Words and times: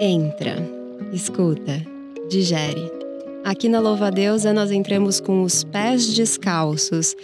Entra, 0.00 0.56
escuta, 1.10 1.82
digere. 2.28 2.92
Aqui 3.42 3.66
na 3.66 3.80
Louva 3.80 4.10
Deusa 4.10 4.52
nós 4.52 4.70
entramos 4.70 5.20
com 5.20 5.42
os 5.42 5.64
pés 5.64 6.12
descalços 6.12 7.16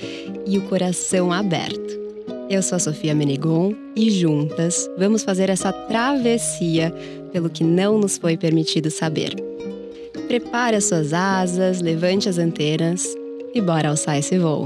e 0.46 0.56
o 0.56 0.62
coração 0.62 1.30
aberto. 1.30 2.00
Eu 2.48 2.62
sou 2.62 2.76
a 2.76 2.78
Sofia 2.78 3.14
Menegon 3.14 3.74
e 3.94 4.10
juntas 4.10 4.88
vamos 4.96 5.22
fazer 5.22 5.50
essa 5.50 5.70
travessia 5.70 6.94
pelo 7.30 7.50
que 7.50 7.62
não 7.62 7.98
nos 7.98 8.16
foi 8.16 8.38
permitido 8.38 8.90
saber. 8.90 9.34
Prepare 10.26 10.76
as 10.76 10.84
suas 10.84 11.12
asas, 11.12 11.82
levante 11.82 12.26
as 12.26 12.38
antenas 12.38 13.06
e 13.54 13.60
bora 13.60 13.90
alçar 13.90 14.16
esse 14.16 14.38
voo. 14.38 14.64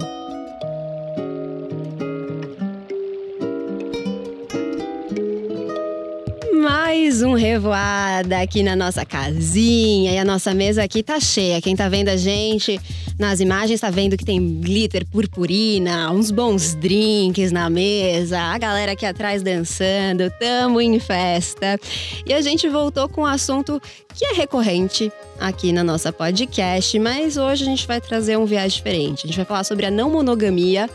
Revoada 7.57 8.43
aqui 8.43 8.63
na 8.63 8.77
nossa 8.77 9.03
casinha. 9.03 10.13
E 10.13 10.19
a 10.19 10.27
nossa 10.27 10.53
mesa 10.53 10.85
aqui 10.85 11.03
tá 11.03 11.19
cheia. 11.19 11.59
Quem 11.59 11.75
tá 11.75 11.89
vendo 11.89 12.11
a 12.11 12.17
gente 12.17 12.79
nas 13.19 13.41
imagens 13.41 13.81
tá 13.81 13.89
vendo 13.89 14.15
que 14.15 14.27
tem 14.27 14.61
glitter 14.61 15.07
purpurina, 15.07 16.11
uns 16.11 16.31
bons 16.31 16.75
drinks 16.75 17.51
na 17.51 17.71
mesa, 17.71 18.39
a 18.39 18.59
galera 18.59 18.93
aqui 18.93 19.07
atrás 19.07 19.43
dançando. 19.43 20.31
Tamo 20.39 20.83
em 20.83 21.01
festa. 21.01 21.81
E 22.27 22.35
a 22.35 22.43
gente 22.43 22.69
voltou 22.69 23.09
com 23.09 23.23
um 23.23 23.27
assunto 23.27 23.81
que 24.15 24.27
é 24.27 24.35
recorrente 24.35 25.11
aqui 25.41 25.73
na 25.73 25.83
nossa 25.83 26.13
podcast, 26.13 26.99
mas 26.99 27.39
hoje 27.39 27.63
a 27.63 27.67
gente 27.67 27.87
vai 27.87 28.03
trazer 28.03 28.37
um 28.37 28.45
viés 28.45 28.75
diferente. 28.75 29.25
A 29.25 29.29
gente 29.29 29.37
vai 29.37 29.47
falar 29.47 29.65
sobre 29.65 29.87
a 29.87 29.91
não 29.91 30.11
monogamia 30.11 30.91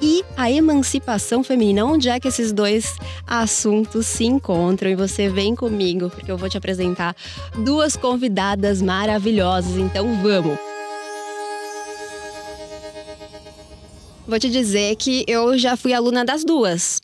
e 0.00 0.24
a 0.36 0.50
emancipação 0.50 1.42
feminina. 1.44 1.84
Onde 1.84 2.08
é 2.08 2.18
que 2.18 2.28
esses 2.28 2.52
dois 2.52 2.96
assuntos 3.26 4.06
se 4.06 4.24
encontram? 4.24 4.90
E 4.90 4.94
você 4.94 5.28
vem 5.28 5.54
comigo, 5.54 6.10
porque 6.10 6.30
eu 6.30 6.38
vou 6.38 6.48
te 6.48 6.56
apresentar 6.56 7.14
duas 7.64 7.96
convidadas 7.96 8.80
maravilhosas. 8.80 9.76
Então 9.76 10.06
vamos! 10.22 10.58
Vou 14.26 14.38
te 14.38 14.48
dizer 14.48 14.94
que 14.94 15.24
eu 15.26 15.58
já 15.58 15.76
fui 15.76 15.92
aluna 15.92 16.24
das 16.24 16.44
duas. 16.44 17.00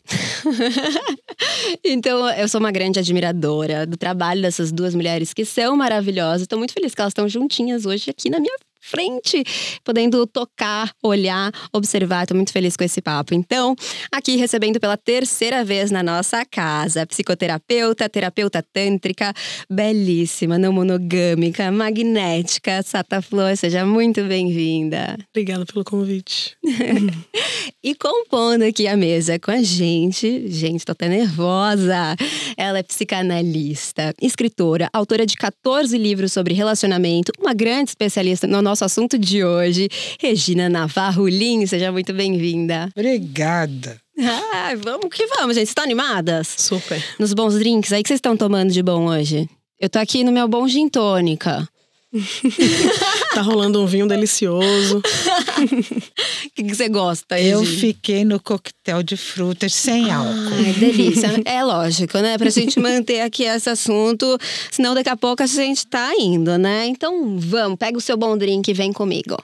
então, 1.83 2.29
eu 2.29 2.47
sou 2.47 2.57
uma 2.57 2.71
grande 2.71 2.99
admiradora 2.99 3.85
do 3.85 3.97
trabalho 3.97 4.41
dessas 4.41 4.71
duas 4.71 4.95
mulheres 4.95 5.33
que 5.33 5.43
são 5.43 5.75
maravilhosas. 5.75 6.43
Estou 6.43 6.57
muito 6.57 6.73
feliz 6.73 6.95
que 6.95 7.01
elas 7.01 7.11
estão 7.11 7.27
juntinhas 7.27 7.85
hoje 7.85 8.09
aqui 8.09 8.29
na 8.29 8.39
minha 8.39 8.55
frente, 8.87 9.43
podendo 9.83 10.25
tocar, 10.25 10.91
olhar, 11.03 11.51
observar. 11.73 12.23
Estou 12.23 12.35
muito 12.35 12.53
feliz 12.53 12.77
com 12.77 12.83
esse 12.83 13.01
papo. 13.01 13.33
Então, 13.33 13.75
aqui 14.11 14.37
recebendo 14.37 14.79
pela 14.79 14.95
terceira 14.95 15.63
vez 15.63 15.91
na 15.91 16.01
nossa 16.01 16.45
casa, 16.45 17.05
psicoterapeuta, 17.05 18.07
terapeuta 18.07 18.63
tântrica, 18.63 19.33
belíssima, 19.69 20.57
não 20.57 20.71
monogâmica, 20.71 21.71
magnética, 21.71 22.81
Sata 22.81 23.21
Flor, 23.21 23.57
seja 23.57 23.85
muito 23.85 24.23
bem-vinda. 24.23 25.17
Obrigada 25.29 25.65
pelo 25.65 25.83
convite. 25.83 26.55
e 27.87 27.95
compondo 27.95 28.63
aqui 28.63 28.85
a 28.85 28.97
mesa 28.97 29.39
com 29.39 29.49
a 29.49 29.63
gente, 29.63 30.51
gente, 30.51 30.85
tô 30.85 30.91
até 30.91 31.07
nervosa. 31.07 32.17
Ela 32.57 32.79
é 32.79 32.83
psicanalista, 32.83 34.13
escritora, 34.21 34.89
autora 34.91 35.25
de 35.25 35.37
14 35.37 35.97
livros 35.97 36.33
sobre 36.33 36.53
relacionamento, 36.53 37.31
uma 37.39 37.53
grande 37.53 37.91
especialista 37.91 38.45
no 38.45 38.61
nosso 38.61 38.83
assunto 38.83 39.17
de 39.17 39.41
hoje, 39.41 39.87
Regina 40.19 40.67
Navarro 40.67 41.29
Lins. 41.29 41.69
Seja 41.69 41.89
muito 41.89 42.11
bem-vinda. 42.11 42.89
Obrigada. 42.93 43.97
Ah, 44.19 44.73
vamos 44.77 45.07
que 45.09 45.25
vamos, 45.27 45.55
gente. 45.55 45.67
Vocês 45.67 45.69
estão 45.69 45.85
animadas? 45.85 46.55
Super. 46.57 47.01
Nos 47.17 47.33
bons 47.33 47.53
drinks 47.53 47.93
aí 47.93 48.03
que 48.03 48.09
vocês 48.09 48.17
estão 48.17 48.35
tomando 48.35 48.69
de 48.69 48.83
bom 48.83 49.05
hoje? 49.05 49.47
Eu 49.79 49.89
tô 49.89 49.97
aqui 49.97 50.25
no 50.25 50.31
meu 50.33 50.49
bom 50.49 50.67
gin 50.67 50.89
tônica. 50.89 51.65
tá 53.33 53.41
rolando 53.41 53.81
um 53.81 53.85
vinho 53.85 54.07
delicioso. 54.07 54.99
O 54.99 55.01
que, 56.55 56.63
que, 56.63 56.75
você 56.75 56.87
gosta? 56.87 57.39
Eu 57.39 57.63
fiquei 57.65 58.23
no 58.23 58.39
coquetel 58.39 59.03
de 59.03 59.17
frutas 59.17 59.73
sem 59.73 60.09
álcool. 60.09 60.53
Ai, 60.53 60.73
delícia. 60.73 61.29
é 61.45 61.63
lógico, 61.63 62.17
né? 62.19 62.37
Pra 62.37 62.49
gente 62.49 62.79
manter 62.79 63.21
aqui 63.21 63.43
esse 63.43 63.69
assunto, 63.69 64.37
senão 64.71 64.93
daqui 64.93 65.09
a 65.09 65.17
pouco 65.17 65.43
a 65.43 65.47
gente 65.47 65.85
tá 65.85 66.13
indo, 66.17 66.57
né? 66.57 66.87
Então 66.87 67.37
vamos, 67.37 67.77
pega 67.77 67.97
o 67.97 68.01
seu 68.01 68.15
bom 68.15 68.37
drink 68.37 68.69
e 68.69 68.73
vem 68.73 68.93
comigo. 68.93 69.37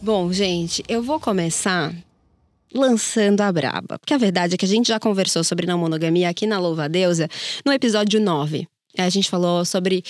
Bom, 0.00 0.32
gente, 0.32 0.82
eu 0.88 1.02
vou 1.02 1.18
começar 1.18 1.94
lançando 2.74 3.40
a 3.40 3.52
braba. 3.52 3.98
Porque 3.98 4.14
a 4.14 4.18
verdade 4.18 4.54
é 4.54 4.58
que 4.58 4.64
a 4.64 4.68
gente 4.68 4.88
já 4.88 4.98
conversou 4.98 5.44
sobre 5.44 5.66
não 5.66 5.78
monogamia 5.78 6.28
aqui 6.28 6.46
na 6.46 6.58
Louva 6.58 6.88
Deusa 6.88 7.28
no 7.64 7.72
episódio 7.72 8.20
9. 8.20 8.66
A 8.98 9.08
gente 9.08 9.30
falou 9.30 9.64
sobre 9.64 10.04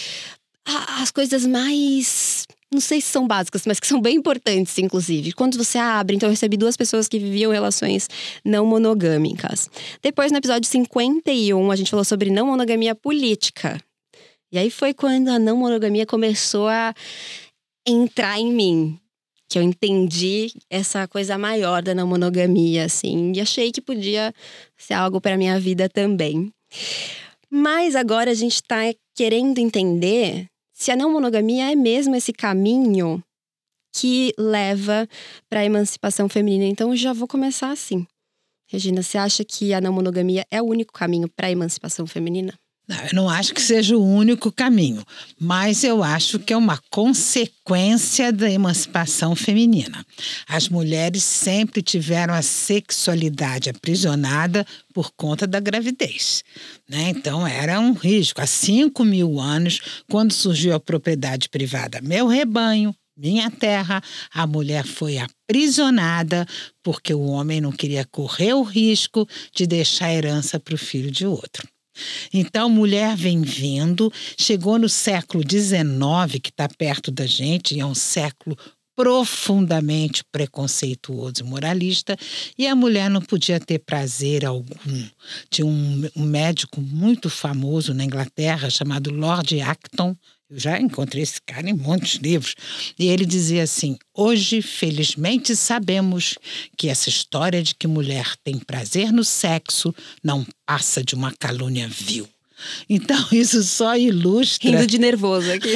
as 1.01 1.11
coisas 1.11 1.47
mais. 1.47 2.47
Não 2.73 2.81
sei 2.81 3.03
se 3.03 3.09
são 3.09 3.27
básicas, 3.27 3.67
mas 3.67 3.79
que 3.79 3.87
são 3.87 4.01
bem 4.01 4.17
importantes, 4.17 4.79
inclusive. 4.79 5.33
Quando 5.33 5.59
você 5.59 5.77
abre, 5.77 6.17
então 6.17 6.27
eu 6.27 6.31
recebi 6.31 6.57
duas 6.57 6.75
pessoas 6.77 7.07
que 7.07 7.19
viviam 7.19 7.53
relações 7.53 8.09
não 8.43 8.65
monogâmicas. 8.65 9.69
Depois, 10.03 10.33
no 10.33 10.39
episódio 10.39 10.69
51, 10.69 11.71
a 11.71 11.77
gente 11.77 11.91
falou 11.91 12.05
sobre 12.05 12.31
não 12.31 12.47
monogamia 12.47 12.95
política. 12.95 13.79
E 14.51 14.59
aí 14.59 14.71
foi 14.71 14.95
quando 14.95 15.29
a 15.29 15.39
não 15.39 15.57
monogamia 15.57 16.07
começou 16.07 16.69
a 16.69 16.95
entrar 17.87 18.39
em 18.39 18.53
mim. 18.53 18.99
Que 19.49 19.59
eu 19.59 19.63
entendi 19.63 20.51
essa 20.71 21.07
coisa 21.07 21.37
maior 21.37 21.83
da 21.83 21.95
não 21.95 22.07
monogamia, 22.07 22.87
assim. 22.87 23.33
E 23.35 23.41
achei 23.41 23.71
que 23.71 23.83
podia 23.83 24.33
ser 24.79 24.95
algo 24.95 25.21
para 25.21 25.37
minha 25.37 25.61
vida 25.61 25.91
também. 25.91 26.51
Mas 27.55 27.95
agora 27.95 28.31
a 28.31 28.35
gente 28.35 28.55
está 28.55 28.79
querendo 29.15 29.59
entender 29.59 30.47
se 30.73 30.91
a 30.91 30.97
não 30.97 31.13
monogamia 31.13 31.71
é 31.71 31.75
mesmo 31.75 32.17
esse 32.17 32.33
caminho 32.33 33.23
que 33.95 34.33
leva 34.39 35.07
para 35.51 35.61
a 35.61 35.65
emancipação 35.65 36.31
feminina. 36.31 36.65
Então 36.65 36.97
já 36.97 37.13
vou 37.13 37.29
começar 37.29 37.71
assim. 37.71 38.07
Regina, 38.71 39.03
você 39.03 39.19
acha 39.19 39.45
que 39.45 39.75
a 39.75 39.83
não 39.83 39.93
monogamia 39.93 40.47
é 40.51 40.63
o 40.63 40.65
único 40.65 40.95
caminho 40.95 41.29
para 41.29 41.49
a 41.49 41.51
emancipação 41.51 42.07
feminina? 42.07 42.59
Não, 42.93 43.05
eu 43.05 43.15
não 43.15 43.29
acho 43.29 43.55
que 43.55 43.63
seja 43.63 43.97
o 43.97 44.05
único 44.05 44.53
caminho, 44.53 45.03
mas 45.41 45.83
eu 45.83 46.03
acho 46.03 46.39
que 46.39 46.53
é 46.53 46.57
uma 46.57 46.79
consequência 46.91 48.31
da 48.31 48.51
emancipação 48.51 49.35
feminina. 49.35 50.05
As 50.47 50.69
mulheres 50.69 51.25
sempre 51.25 51.81
tiveram 51.81 52.35
a 52.35 52.43
sexualidade 52.43 53.71
aprisionada 53.71 54.67
por 54.93 55.11
conta 55.17 55.47
da 55.47 55.59
gravidez. 55.59 56.45
Né? 56.87 57.09
Então, 57.09 57.47
era 57.47 57.81
um 57.81 57.95
risco. 57.95 58.43
Há 58.43 58.47
5 58.47 59.03
mil 59.07 59.41
anos, 59.41 59.81
quando 60.11 60.35
surgiu 60.35 60.75
a 60.75 60.81
propriedade 60.81 61.49
privada, 61.49 61.99
meu 62.03 62.27
rebanho, 62.27 62.95
minha 63.17 63.51
terra, 63.51 64.03
a 64.35 64.47
mulher 64.47 64.85
foi 64.85 65.17
aprisionada 65.17 66.47
porque 66.83 67.15
o 67.15 67.23
homem 67.23 67.59
não 67.59 67.73
queria 67.73 68.05
correr 68.05 68.53
o 68.53 68.63
risco 68.63 69.27
de 69.55 69.67
deixar 69.67 70.07
a 70.07 70.15
herança 70.15 70.61
para 70.61 70.75
o 70.75 70.79
filho 70.79 71.11
de 71.11 71.27
outro. 71.27 71.67
Então, 72.33 72.69
mulher 72.69 73.17
vem 73.17 73.43
vindo, 73.43 74.13
chegou 74.39 74.79
no 74.79 74.89
século 74.89 75.43
XIX, 75.43 76.41
que 76.43 76.51
está 76.51 76.69
perto 76.69 77.11
da 77.11 77.27
gente, 77.27 77.75
e 77.75 77.81
é 77.81 77.87
um 77.87 77.95
século 77.95 78.57
profundamente 78.95 80.23
preconceituoso 80.31 81.41
e 81.41 81.45
moralista, 81.45 82.17
e 82.59 82.67
a 82.67 82.77
mulher 82.77 83.09
não 83.09 83.23
podia 83.23 83.59
ter 83.59 83.79
prazer 83.79 84.45
algum. 84.45 85.07
Tinha 85.51 85.67
um, 85.67 86.09
um 86.15 86.25
médico 86.25 86.81
muito 86.81 87.31
famoso 87.31 87.95
na 87.95 88.05
Inglaterra 88.05 88.69
chamado 88.69 89.11
Lord 89.11 89.61
Acton, 89.61 90.15
eu 90.53 90.61
já 90.61 90.79
encontrei 90.79 91.23
esse 91.23 91.41
cara 91.41 91.71
em 91.71 91.73
muitos 91.73 92.17
livros. 92.17 92.55
E 92.99 93.07
ele 93.07 93.25
dizia 93.25 93.63
assim: 93.63 93.97
hoje, 94.15 94.61
felizmente, 94.61 95.57
sabemos 95.57 96.37
que 96.77 96.89
essa 96.89 97.09
história 97.09 97.63
de 97.63 97.75
que 97.75 97.87
mulher 97.87 98.35
tem 98.45 98.59
prazer 98.59 99.11
no 99.11 99.25
sexo 99.25 99.95
não 100.23 100.47
passa 100.67 101.03
de 101.03 101.15
uma 101.15 101.33
calúnia 101.33 101.89
vil. 101.89 102.29
Então, 102.87 103.17
isso 103.33 103.63
só 103.63 103.97
ilustra. 103.97 104.71
Rindo 104.71 104.87
de 104.87 104.99
nervoso 104.99 105.51
aqui. 105.51 105.73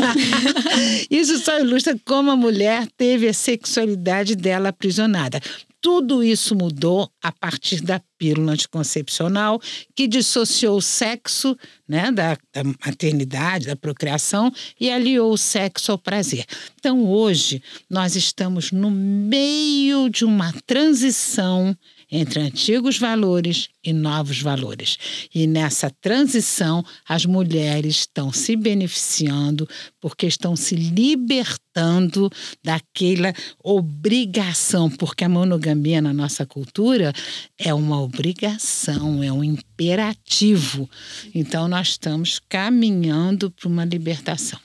isso 1.11 1.38
só 1.38 1.58
ilustra 1.58 1.99
como 2.05 2.31
a 2.31 2.37
mulher 2.37 2.87
teve 2.99 3.26
a 3.26 3.32
sexualidade 3.32 4.37
dela 4.37 4.69
aprisionada. 4.69 5.40
Tudo 5.87 6.21
isso 6.21 6.56
mudou 6.56 7.09
a 7.23 7.31
partir 7.31 7.81
da 7.81 8.03
pílula 8.19 8.55
anticoncepcional, 8.55 9.61
que 9.94 10.09
dissociou 10.09 10.79
o 10.79 10.83
sexo 10.83 11.56
né, 11.87 12.11
da, 12.11 12.37
da 12.53 12.65
maternidade, 12.85 13.69
da 13.69 13.77
procriação, 13.77 14.53
e 14.81 14.91
aliou 14.91 15.33
o 15.33 15.38
sexo 15.38 15.93
ao 15.93 15.99
prazer. 15.99 16.44
Então, 16.75 17.06
hoje, 17.09 17.62
nós 17.88 18.17
estamos 18.17 18.73
no 18.73 18.91
meio 18.91 20.11
de 20.11 20.25
uma 20.25 20.53
transição 20.67 21.73
entre 22.16 22.40
antigos 22.40 22.98
valores 22.98 23.68
e 23.84 23.92
novos 23.92 24.40
valores. 24.40 24.96
E 25.34 25.46
nessa 25.46 25.90
transição, 26.00 26.82
as 27.06 27.26
mulheres 27.26 27.96
estão 27.96 28.32
se 28.32 28.56
beneficiando 28.56 29.68
porque 30.00 30.26
estão 30.26 30.56
se 30.56 30.74
libertando 30.74 32.30
daquela 32.64 33.34
obrigação, 33.62 34.88
porque 34.88 35.24
a 35.24 35.28
monogamia 35.28 36.00
na 36.00 36.12
nossa 36.12 36.46
cultura 36.46 37.12
é 37.58 37.74
uma 37.74 38.00
obrigação, 38.00 39.22
é 39.22 39.30
um 39.30 39.44
imperativo. 39.44 40.88
Então, 41.34 41.68
nós 41.68 41.88
estamos 41.88 42.40
caminhando 42.48 43.50
para 43.50 43.68
uma 43.68 43.84
libertação. 43.84 44.58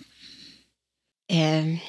É 1.29 1.79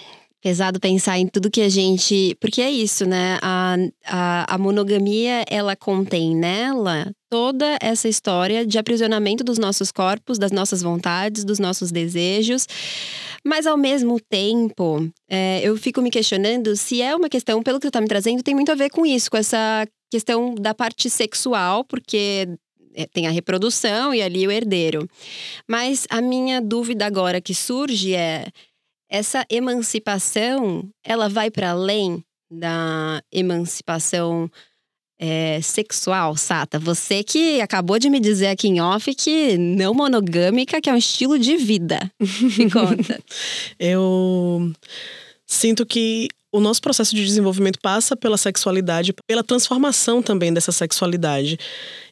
pesado 0.42 0.80
pensar 0.80 1.18
em 1.18 1.26
tudo 1.28 1.50
que 1.50 1.60
a 1.60 1.68
gente. 1.68 2.36
Porque 2.40 2.60
é 2.60 2.70
isso, 2.70 3.06
né? 3.06 3.38
A, 3.40 3.61
a, 4.04 4.54
a, 4.54 4.58
monogamia, 4.58 5.44
ela 5.48 5.76
contém 5.76 6.36
nela 6.36 7.12
toda 7.30 7.78
essa 7.80 8.08
história 8.08 8.66
de 8.66 8.78
aprisionamento 8.78 9.42
dos 9.42 9.58
nossos 9.58 9.90
corpos, 9.90 10.38
das 10.38 10.52
nossas 10.52 10.82
vontades, 10.82 11.44
dos 11.44 11.58
nossos 11.58 11.90
desejos. 11.90 12.66
Mas 13.44 13.66
ao 13.66 13.76
mesmo 13.76 14.20
tempo, 14.20 15.08
é, 15.28 15.60
eu 15.62 15.76
fico 15.76 16.00
me 16.00 16.10
questionando 16.10 16.76
se 16.76 17.02
é 17.02 17.14
uma 17.14 17.28
questão, 17.28 17.62
pelo 17.62 17.78
que 17.78 17.84
você 17.84 17.88
está 17.88 18.00
me 18.00 18.08
trazendo, 18.08 18.42
tem 18.42 18.54
muito 18.54 18.70
a 18.70 18.74
ver 18.74 18.90
com 18.90 19.04
isso, 19.04 19.30
com 19.30 19.36
essa 19.36 19.86
questão 20.10 20.54
da 20.54 20.74
parte 20.74 21.08
sexual, 21.08 21.84
porque 21.84 22.48
é, 22.94 23.06
tem 23.06 23.26
a 23.26 23.30
reprodução 23.30 24.14
e 24.14 24.22
ali 24.22 24.46
o 24.46 24.50
herdeiro. 24.50 25.08
Mas 25.68 26.06
a 26.10 26.20
minha 26.20 26.60
dúvida 26.60 27.06
agora 27.06 27.40
que 27.40 27.54
surge 27.54 28.14
é 28.14 28.46
essa 29.08 29.44
emancipação, 29.50 30.88
ela 31.04 31.28
vai 31.28 31.50
para 31.50 31.70
além 31.70 32.24
da 32.52 33.22
emancipação 33.32 34.50
é, 35.18 35.60
sexual, 35.62 36.36
Sata. 36.36 36.78
Você 36.78 37.22
que 37.22 37.60
acabou 37.60 37.98
de 37.98 38.10
me 38.10 38.20
dizer 38.20 38.48
aqui 38.48 38.68
em 38.68 38.80
off 38.80 39.14
que 39.14 39.56
não 39.56 39.94
monogâmica, 39.94 40.80
que 40.80 40.90
é 40.90 40.92
um 40.92 40.96
estilo 40.96 41.38
de 41.38 41.56
vida. 41.56 42.10
me 42.58 42.70
conta. 42.70 43.20
Eu 43.78 44.72
sinto 45.46 45.86
que 45.86 46.28
o 46.50 46.60
nosso 46.60 46.82
processo 46.82 47.14
de 47.14 47.24
desenvolvimento 47.24 47.78
passa 47.80 48.14
pela 48.14 48.36
sexualidade, 48.36 49.14
pela 49.26 49.42
transformação 49.42 50.20
também 50.20 50.52
dessa 50.52 50.70
sexualidade. 50.70 51.58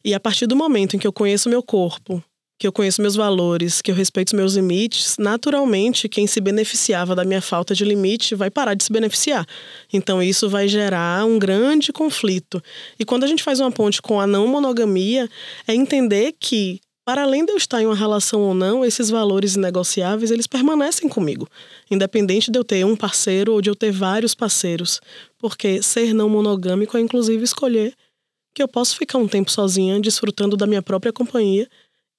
E 0.04 0.14
a 0.14 0.20
partir 0.20 0.46
do 0.46 0.56
momento 0.56 0.96
em 0.96 0.98
que 0.98 1.06
eu 1.06 1.12
conheço 1.12 1.50
meu 1.50 1.62
corpo, 1.62 2.24
que 2.60 2.66
eu 2.66 2.72
conheço 2.72 3.00
meus 3.00 3.16
valores, 3.16 3.80
que 3.80 3.90
eu 3.90 3.94
respeito 3.94 4.36
meus 4.36 4.52
limites, 4.52 5.16
naturalmente 5.18 6.10
quem 6.10 6.26
se 6.26 6.42
beneficiava 6.42 7.16
da 7.16 7.24
minha 7.24 7.40
falta 7.40 7.74
de 7.74 7.86
limite 7.86 8.34
vai 8.34 8.50
parar 8.50 8.74
de 8.74 8.84
se 8.84 8.92
beneficiar. 8.92 9.46
Então 9.90 10.22
isso 10.22 10.46
vai 10.46 10.68
gerar 10.68 11.24
um 11.24 11.38
grande 11.38 11.90
conflito. 11.90 12.62
E 12.98 13.04
quando 13.06 13.24
a 13.24 13.26
gente 13.26 13.42
faz 13.42 13.60
uma 13.60 13.72
ponte 13.72 14.02
com 14.02 14.20
a 14.20 14.26
não 14.26 14.46
monogamia, 14.46 15.26
é 15.66 15.74
entender 15.74 16.34
que 16.38 16.78
para 17.02 17.22
além 17.22 17.46
de 17.46 17.52
eu 17.52 17.56
estar 17.56 17.80
em 17.80 17.86
uma 17.86 17.96
relação 17.96 18.42
ou 18.42 18.52
não, 18.52 18.84
esses 18.84 19.08
valores 19.08 19.56
inegociáveis, 19.56 20.30
eles 20.30 20.46
permanecem 20.46 21.08
comigo, 21.08 21.48
independente 21.90 22.50
de 22.50 22.58
eu 22.58 22.62
ter 22.62 22.84
um 22.84 22.94
parceiro 22.94 23.54
ou 23.54 23.62
de 23.62 23.70
eu 23.70 23.74
ter 23.74 23.90
vários 23.90 24.34
parceiros, 24.34 25.00
porque 25.38 25.82
ser 25.82 26.12
não 26.12 26.28
monogâmico 26.28 26.98
é 26.98 27.00
inclusive 27.00 27.42
escolher 27.42 27.94
que 28.54 28.62
eu 28.62 28.68
posso 28.68 28.96
ficar 28.96 29.16
um 29.16 29.26
tempo 29.26 29.50
sozinha, 29.50 29.98
desfrutando 29.98 30.58
da 30.58 30.66
minha 30.66 30.82
própria 30.82 31.12
companhia 31.12 31.66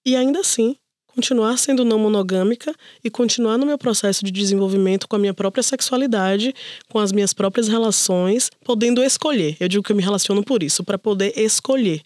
e 0.05 0.15
ainda 0.15 0.39
assim 0.39 0.75
continuar 1.13 1.57
sendo 1.57 1.83
não 1.83 1.99
monogâmica 1.99 2.73
e 3.03 3.09
continuar 3.09 3.57
no 3.57 3.65
meu 3.65 3.77
processo 3.77 4.23
de 4.23 4.31
desenvolvimento 4.31 5.07
com 5.07 5.15
a 5.15 5.19
minha 5.19 5.33
própria 5.33 5.61
sexualidade, 5.61 6.53
com 6.89 6.99
as 6.99 7.11
minhas 7.11 7.33
próprias 7.33 7.67
relações, 7.67 8.49
podendo 8.63 9.03
escolher. 9.03 9.57
Eu 9.59 9.67
digo 9.67 9.83
que 9.83 9.91
eu 9.91 9.95
me 9.95 10.01
relaciono 10.01 10.43
por 10.43 10.63
isso, 10.63 10.83
para 10.83 10.97
poder 10.97 11.33
escolher 11.37 12.01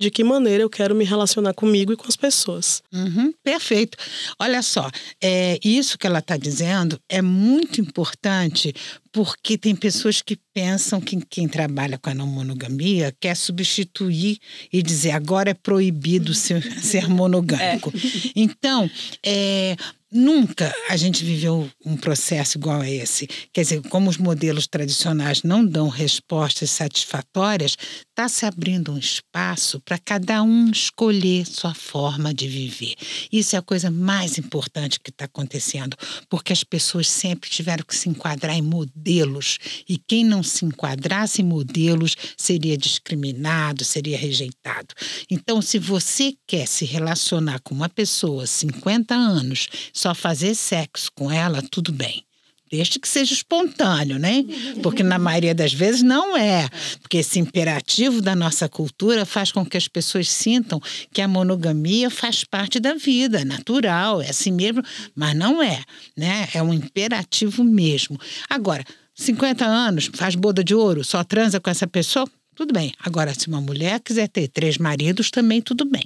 de 0.00 0.10
que 0.10 0.24
maneira 0.24 0.62
eu 0.62 0.70
quero 0.70 0.94
me 0.94 1.04
relacionar 1.04 1.52
comigo 1.52 1.92
e 1.92 1.96
com 1.96 2.08
as 2.08 2.16
pessoas. 2.16 2.82
Uhum, 2.90 3.34
perfeito. 3.44 3.98
Olha 4.38 4.62
só, 4.62 4.90
é, 5.22 5.58
isso 5.62 5.98
que 5.98 6.06
ela 6.06 6.20
está 6.20 6.38
dizendo 6.38 6.98
é 7.06 7.20
muito 7.20 7.82
importante 7.82 8.74
porque 9.12 9.58
tem 9.58 9.76
pessoas 9.76 10.22
que 10.22 10.38
pensam 10.54 11.00
que 11.00 11.20
quem 11.28 11.46
trabalha 11.46 11.98
com 11.98 12.08
a 12.08 12.14
não 12.14 12.26
monogamia 12.26 13.14
quer 13.20 13.36
substituir 13.36 14.38
e 14.72 14.82
dizer 14.82 15.10
agora 15.10 15.50
é 15.50 15.54
proibido 15.54 16.32
ser, 16.32 16.62
ser 16.80 17.06
monogâmico. 17.08 17.92
É. 17.94 18.32
Então, 18.34 18.90
é, 19.22 19.76
Nunca 20.12 20.74
a 20.88 20.96
gente 20.96 21.24
viveu 21.24 21.70
um 21.86 21.96
processo 21.96 22.58
igual 22.58 22.80
a 22.80 22.90
esse. 22.90 23.28
Quer 23.52 23.62
dizer, 23.62 23.82
como 23.82 24.10
os 24.10 24.16
modelos 24.16 24.66
tradicionais 24.66 25.44
não 25.44 25.64
dão 25.64 25.88
respostas 25.88 26.68
satisfatórias, 26.72 27.76
está 28.08 28.28
se 28.28 28.44
abrindo 28.44 28.90
um 28.90 28.98
espaço 28.98 29.80
para 29.80 29.96
cada 29.98 30.42
um 30.42 30.68
escolher 30.68 31.46
sua 31.46 31.74
forma 31.74 32.34
de 32.34 32.48
viver. 32.48 32.96
Isso 33.30 33.54
é 33.54 33.60
a 33.60 33.62
coisa 33.62 33.88
mais 33.88 34.36
importante 34.36 34.98
que 34.98 35.10
está 35.10 35.26
acontecendo, 35.26 35.96
porque 36.28 36.52
as 36.52 36.64
pessoas 36.64 37.06
sempre 37.06 37.48
tiveram 37.48 37.84
que 37.84 37.94
se 37.94 38.08
enquadrar 38.08 38.56
em 38.56 38.62
modelos. 38.62 39.58
E 39.88 39.96
quem 39.96 40.24
não 40.24 40.42
se 40.42 40.64
enquadrasse 40.64 41.40
em 41.40 41.44
modelos 41.44 42.16
seria 42.36 42.76
discriminado, 42.76 43.84
seria 43.84 44.18
rejeitado. 44.18 44.92
Então, 45.30 45.62
se 45.62 45.78
você 45.78 46.34
quer 46.48 46.66
se 46.66 46.84
relacionar 46.84 47.60
com 47.60 47.76
uma 47.76 47.88
pessoa 47.88 48.44
50 48.44 49.14
anos, 49.14 49.68
só 50.00 50.14
fazer 50.14 50.54
sexo 50.54 51.10
com 51.14 51.30
ela, 51.30 51.62
tudo 51.70 51.92
bem. 51.92 52.24
Desde 52.70 53.00
que 53.00 53.08
seja 53.08 53.34
espontâneo, 53.34 54.16
né? 54.16 54.44
Porque 54.80 55.02
na 55.02 55.18
maioria 55.18 55.52
das 55.52 55.72
vezes 55.72 56.02
não 56.02 56.36
é. 56.36 56.68
Porque 57.02 57.18
esse 57.18 57.40
imperativo 57.40 58.22
da 58.22 58.36
nossa 58.36 58.68
cultura 58.68 59.26
faz 59.26 59.50
com 59.50 59.66
que 59.66 59.76
as 59.76 59.88
pessoas 59.88 60.28
sintam 60.28 60.80
que 61.12 61.20
a 61.20 61.26
monogamia 61.26 62.08
faz 62.08 62.44
parte 62.44 62.78
da 62.78 62.94
vida, 62.94 63.40
é 63.40 63.44
natural, 63.44 64.22
é 64.22 64.30
assim 64.30 64.52
mesmo, 64.52 64.82
mas 65.16 65.34
não 65.34 65.60
é, 65.60 65.82
né? 66.16 66.48
É 66.54 66.62
um 66.62 66.72
imperativo 66.72 67.64
mesmo. 67.64 68.16
Agora, 68.48 68.84
50 69.16 69.66
anos, 69.66 70.08
faz 70.14 70.36
boda 70.36 70.62
de 70.62 70.74
ouro, 70.74 71.04
só 71.04 71.24
transa 71.24 71.58
com 71.58 71.68
essa 71.68 71.88
pessoa? 71.88 72.30
Tudo 72.60 72.74
bem. 72.74 72.92
Agora, 73.02 73.32
se 73.32 73.48
uma 73.48 73.58
mulher 73.58 74.00
quiser 74.00 74.28
ter 74.28 74.46
três 74.46 74.76
maridos, 74.76 75.30
também 75.30 75.62
tudo 75.62 75.86
bem. 75.86 76.04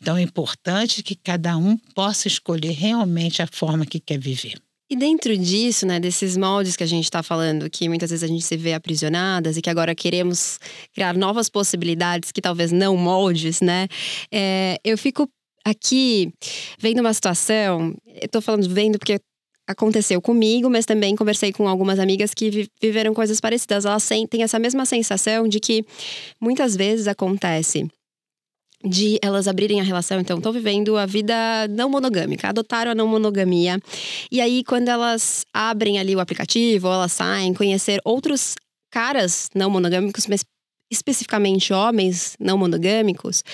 Então, 0.00 0.16
é 0.16 0.22
importante 0.22 1.02
que 1.02 1.16
cada 1.16 1.56
um 1.56 1.76
possa 1.92 2.28
escolher 2.28 2.70
realmente 2.70 3.42
a 3.42 3.48
forma 3.48 3.84
que 3.84 3.98
quer 3.98 4.16
viver. 4.16 4.54
E 4.88 4.94
dentro 4.94 5.36
disso, 5.36 5.84
né, 5.84 5.98
desses 5.98 6.36
moldes 6.36 6.76
que 6.76 6.84
a 6.84 6.86
gente 6.86 7.02
está 7.02 7.20
falando, 7.20 7.68
que 7.68 7.88
muitas 7.88 8.10
vezes 8.10 8.22
a 8.22 8.28
gente 8.28 8.44
se 8.44 8.56
vê 8.56 8.74
aprisionadas 8.74 9.56
e 9.56 9.60
que 9.60 9.68
agora 9.68 9.92
queremos 9.92 10.60
criar 10.94 11.16
novas 11.16 11.48
possibilidades, 11.48 12.30
que 12.30 12.40
talvez 12.40 12.70
não 12.70 12.96
moldes, 12.96 13.60
né? 13.60 13.88
É, 14.32 14.78
eu 14.84 14.96
fico 14.96 15.28
aqui 15.64 16.32
vendo 16.78 17.00
uma 17.00 17.12
situação, 17.12 17.92
eu 18.06 18.28
tô 18.28 18.40
falando 18.40 18.68
vendo 18.72 19.00
porque 19.00 19.18
aconteceu 19.68 20.20
comigo, 20.20 20.70
mas 20.70 20.86
também 20.86 21.14
conversei 21.14 21.52
com 21.52 21.68
algumas 21.68 21.98
amigas 21.98 22.32
que 22.32 22.68
viveram 22.80 23.12
coisas 23.12 23.38
parecidas. 23.38 23.84
Elas 23.84 24.08
têm 24.08 24.42
essa 24.42 24.58
mesma 24.58 24.86
sensação 24.86 25.46
de 25.46 25.60
que 25.60 25.84
muitas 26.40 26.74
vezes 26.74 27.06
acontece 27.06 27.86
de 28.84 29.18
elas 29.20 29.48
abrirem 29.48 29.80
a 29.80 29.82
relação, 29.82 30.20
então 30.20 30.38
estão 30.38 30.52
vivendo 30.52 30.96
a 30.96 31.04
vida 31.04 31.34
não 31.68 31.90
monogâmica, 31.90 32.48
adotaram 32.48 32.92
a 32.92 32.94
não 32.94 33.08
monogamia. 33.08 33.78
E 34.30 34.40
aí, 34.40 34.62
quando 34.64 34.88
elas 34.88 35.44
abrem 35.52 35.98
ali 35.98 36.14
o 36.14 36.20
aplicativo, 36.20 36.86
ou 36.86 36.94
elas 36.94 37.12
saem, 37.12 37.52
conhecer 37.52 38.00
outros 38.04 38.54
caras 38.90 39.50
não 39.54 39.68
monogâmicos, 39.68 40.26
mas 40.28 40.44
especificamente 40.90 41.72
homens 41.72 42.36
não 42.40 42.56
monogâmicos, 42.56 43.44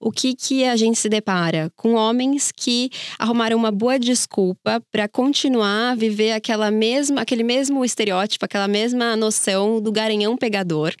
o 0.00 0.10
que 0.10 0.34
que 0.34 0.64
a 0.64 0.76
gente 0.76 0.98
se 0.98 1.08
depara? 1.08 1.70
Com 1.76 1.94
homens 1.94 2.50
que 2.54 2.90
arrumaram 3.18 3.56
uma 3.56 3.70
boa 3.70 3.98
desculpa 3.98 4.82
para 4.90 5.08
continuar 5.08 5.92
a 5.92 5.94
viver 5.94 6.32
aquela 6.32 6.70
mesma, 6.70 7.20
aquele 7.20 7.42
mesmo 7.42 7.84
estereótipo, 7.84 8.44
aquela 8.44 8.68
mesma 8.68 9.16
noção 9.16 9.80
do 9.80 9.92
garanhão 9.92 10.36
pegador, 10.36 10.94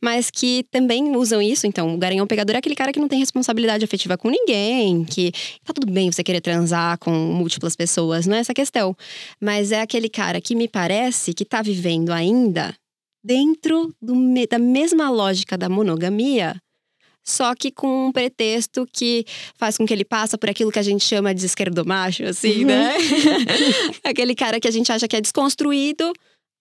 mas 0.00 0.30
que 0.30 0.64
também 0.70 1.16
usam 1.16 1.40
isso, 1.40 1.66
então, 1.66 1.94
o 1.94 1.98
garanhão 1.98 2.26
pegador 2.26 2.56
é 2.56 2.58
aquele 2.58 2.74
cara 2.74 2.92
que 2.92 3.00
não 3.00 3.08
tem 3.08 3.18
responsabilidade 3.18 3.84
afetiva 3.84 4.18
com 4.18 4.28
ninguém, 4.28 5.04
que 5.04 5.32
tá 5.64 5.72
tudo 5.72 5.90
bem 5.90 6.10
você 6.10 6.22
querer 6.22 6.40
transar 6.40 6.98
com 6.98 7.10
múltiplas 7.10 7.76
pessoas, 7.76 8.26
não 8.26 8.36
é 8.36 8.40
essa 8.40 8.54
questão, 8.54 8.96
mas 9.40 9.72
é 9.72 9.80
aquele 9.80 10.08
cara 10.08 10.40
que 10.40 10.54
me 10.54 10.68
parece 10.68 11.32
que 11.32 11.44
tá 11.44 11.62
vivendo 11.62 12.10
ainda 12.10 12.74
dentro 13.22 13.94
do, 14.00 14.14
da 14.48 14.58
mesma 14.58 15.10
lógica 15.10 15.56
da 15.56 15.68
monogamia, 15.68 16.56
só 17.24 17.54
que 17.54 17.70
com 17.70 18.06
um 18.06 18.12
pretexto 18.12 18.86
que 18.92 19.24
faz 19.56 19.76
com 19.76 19.86
que 19.86 19.92
ele 19.92 20.04
passa 20.04 20.38
por 20.38 20.48
aquilo 20.48 20.72
que 20.72 20.78
a 20.78 20.82
gente 20.82 21.04
chama 21.04 21.34
de 21.34 21.44
esquerdomacho, 21.44 22.24
assim, 22.24 22.60
uhum. 22.60 22.66
né? 22.66 22.94
Aquele 24.02 24.34
cara 24.34 24.58
que 24.58 24.66
a 24.66 24.70
gente 24.70 24.90
acha 24.90 25.06
que 25.06 25.16
é 25.16 25.20
desconstruído, 25.20 26.12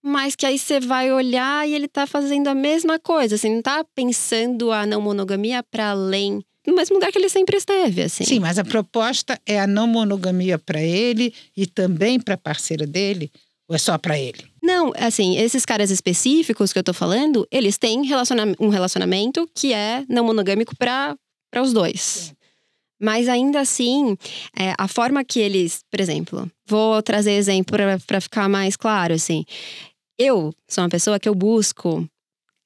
mas 0.03 0.35
que 0.35 0.45
aí 0.45 0.59
você 0.59 0.79
vai 0.79 1.11
olhar 1.11 1.67
e 1.67 1.73
ele 1.73 1.87
tá 1.87 2.05
fazendo 2.05 2.47
a 2.47 2.55
mesma 2.55 2.99
coisa, 2.99 3.35
assim, 3.35 3.55
não 3.55 3.61
tá 3.61 3.85
pensando 3.95 4.71
a 4.71 4.85
não 4.85 5.01
monogamia 5.01 5.63
para 5.63 5.91
além 5.91 6.41
no 6.67 6.75
mesmo 6.75 6.95
lugar 6.95 7.11
que 7.11 7.17
ele 7.17 7.29
sempre 7.29 7.57
esteve, 7.57 8.03
assim. 8.03 8.23
Sim, 8.23 8.39
mas 8.39 8.59
a 8.59 8.63
proposta 8.63 9.39
é 9.45 9.59
a 9.59 9.65
não 9.65 9.87
monogamia 9.87 10.59
para 10.59 10.81
ele 10.81 11.33
e 11.55 11.65
também 11.65 12.19
para 12.19 12.35
a 12.35 12.37
parceira 12.37 12.85
dele 12.85 13.31
Ou 13.67 13.75
é 13.75 13.79
só 13.79 13.97
para 13.97 14.19
ele? 14.19 14.48
Não, 14.61 14.91
assim, 14.97 15.37
esses 15.37 15.65
caras 15.65 15.89
específicos 15.89 16.73
que 16.73 16.79
eu 16.79 16.83
tô 16.83 16.93
falando, 16.93 17.47
eles 17.51 17.77
têm 17.77 18.05
relaciona 18.05 18.53
um 18.59 18.69
relacionamento 18.69 19.49
que 19.53 19.73
é 19.73 20.05
não 20.09 20.25
monogâmico 20.25 20.75
para 20.75 21.17
os 21.61 21.73
dois. 21.73 22.33
Mas 23.01 23.29
ainda 23.29 23.61
assim, 23.61 24.17
é, 24.57 24.73
a 24.77 24.87
forma 24.87 25.23
que 25.23 25.39
eles, 25.39 25.83
por 25.89 26.01
exemplo, 26.01 26.51
vou 26.67 27.01
trazer 27.01 27.31
exemplo 27.31 27.77
para 28.05 28.19
ficar 28.19 28.49
mais 28.49 28.75
claro, 28.75 29.13
assim. 29.13 29.45
Eu 30.17 30.53
sou 30.67 30.83
uma 30.83 30.89
pessoa 30.89 31.17
que 31.17 31.29
eu 31.29 31.33
busco 31.33 32.05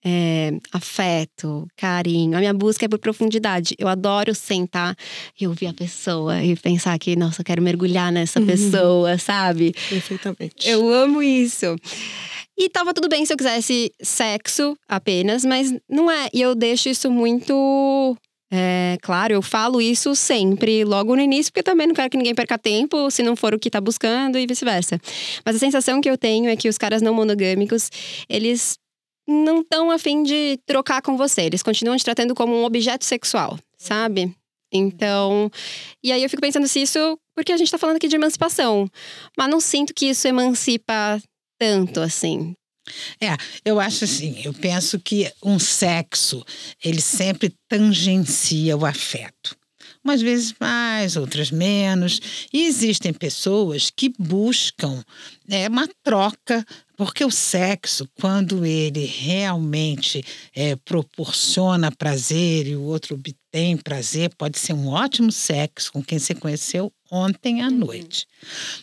é, 0.03 0.51
afeto, 0.72 1.67
carinho. 1.77 2.36
A 2.36 2.39
minha 2.39 2.53
busca 2.53 2.86
é 2.86 2.88
por 2.88 3.00
profundidade. 3.00 3.75
Eu 3.77 3.88
adoro 3.88 4.36
sentar 4.36 4.95
e 5.39 5.48
ouvir 5.48 5.67
a 5.67 5.74
pessoa 5.74 6.43
e 6.43 6.55
pensar 6.55 6.98
que, 7.00 7.15
nossa, 7.15 7.41
eu 7.41 7.45
quero 7.45 7.62
mergulhar 7.62 8.12
nessa 8.12 8.39
uhum. 8.39 8.45
pessoa, 8.45 9.17
sabe? 9.17 9.74
Perfeitamente. 9.89 10.67
Eu 10.67 10.89
amo 10.89 11.24
isso. 11.24 11.75
E 12.57 12.69
tava 12.69 12.93
tudo 12.93 13.10
bem 13.10 13.25
se 13.25 13.33
eu 13.33 13.38
quisesse 13.38 13.91
sexo 14.01 14.77
apenas, 14.88 15.43
mas 15.43 15.74
não 15.89 16.12
é. 16.12 16.29
E 16.33 16.41
eu 16.41 16.53
deixo 16.53 16.89
isso 16.89 17.10
muito 17.10 18.15
é, 18.55 19.00
claro, 19.01 19.33
eu 19.33 19.41
falo 19.41 19.81
isso 19.81 20.13
sempre, 20.13 20.83
logo 20.83 21.15
no 21.15 21.22
início, 21.24 21.51
porque 21.51 21.63
também 21.63 21.88
não 21.88 21.95
quero 21.95 22.07
que 22.07 22.17
ninguém 22.17 22.36
perca 22.36 22.55
tempo 22.55 23.10
se 23.10 23.24
não 23.24 23.36
for 23.36 23.51
o 23.51 23.57
que 23.57 23.67
tá 23.67 23.81
buscando 23.81 24.38
e 24.38 24.45
vice-versa. 24.45 25.01
Mas 25.43 25.55
a 25.55 25.60
sensação 25.60 26.00
que 26.00 26.07
eu 26.07 26.15
tenho 26.15 26.48
é 26.48 26.55
que 26.55 26.69
os 26.69 26.77
caras 26.77 27.01
não 27.01 27.15
monogâmicos, 27.15 27.89
eles 28.29 28.77
não 29.27 29.62
estão 29.62 29.92
afim 29.92 30.24
de 30.24 30.60
trocar 30.65 31.01
com 31.01 31.18
você. 31.18 31.42
Eles 31.42 31.63
continuam 31.63 31.98
te 31.98 32.06
tratando 32.06 32.36
como 32.36 32.53
um 32.53 32.65
objeto 32.65 33.06
sexual, 33.06 33.58
sabe? 33.77 34.36
Então, 34.72 35.51
e 36.03 36.12
aí 36.12 36.24
eu 36.24 36.30
fico 36.30 36.42
pensando 36.42 36.68
se 36.68 36.82
isso, 36.82 37.20
porque 37.36 37.51
a 37.51 37.58
gente 37.58 37.72
tá 37.72 37.77
falando 37.77 37.98
aqui 37.98 38.08
de 38.08 38.15
emancipação, 38.15 38.89
mas 39.38 39.50
não 39.50 39.60
sinto 39.60 39.94
que 39.94 40.08
isso 40.08 40.27
emancipa 40.27 41.22
tanto 41.60 42.00
assim. 42.00 42.56
É, 43.22 43.38
eu 43.63 43.80
acho 43.80 44.03
assim, 44.03 44.42
eu 44.44 44.53
penso 44.53 45.00
que 45.00 45.32
um 45.44 45.58
sexo, 45.58 46.44
ele 46.84 47.00
sempre 47.00 47.53
tangencia 47.70 48.75
o 48.75 48.86
afeto 48.86 49.56
umas 50.03 50.22
vezes 50.22 50.53
mais, 50.60 51.15
outras 51.15 51.50
menos. 51.50 52.20
E 52.51 52.65
existem 52.65 53.13
pessoas 53.13 53.89
que 53.89 54.13
buscam 54.20 55.01
é, 55.50 55.68
uma 55.70 55.88
troca 56.03 56.65
porque 57.03 57.25
o 57.25 57.29
sexo, 57.29 58.07
quando 58.13 58.65
ele 58.65 59.03
realmente 59.03 60.24
é, 60.55 60.74
proporciona 60.77 61.91
prazer 61.91 62.65
e 62.65 62.77
o 62.77 62.83
outro 62.83 63.15
obtém 63.15 63.75
prazer, 63.75 64.33
pode 64.38 64.57
ser 64.57 64.72
um 64.72 64.88
ótimo 64.88 65.29
sexo 65.29 65.91
com 65.91 66.01
quem 66.01 66.17
você 66.17 66.33
conheceu 66.33 66.93
ontem 67.12 67.62
à 67.62 67.67
uhum. 67.67 67.72
noite, 67.72 68.25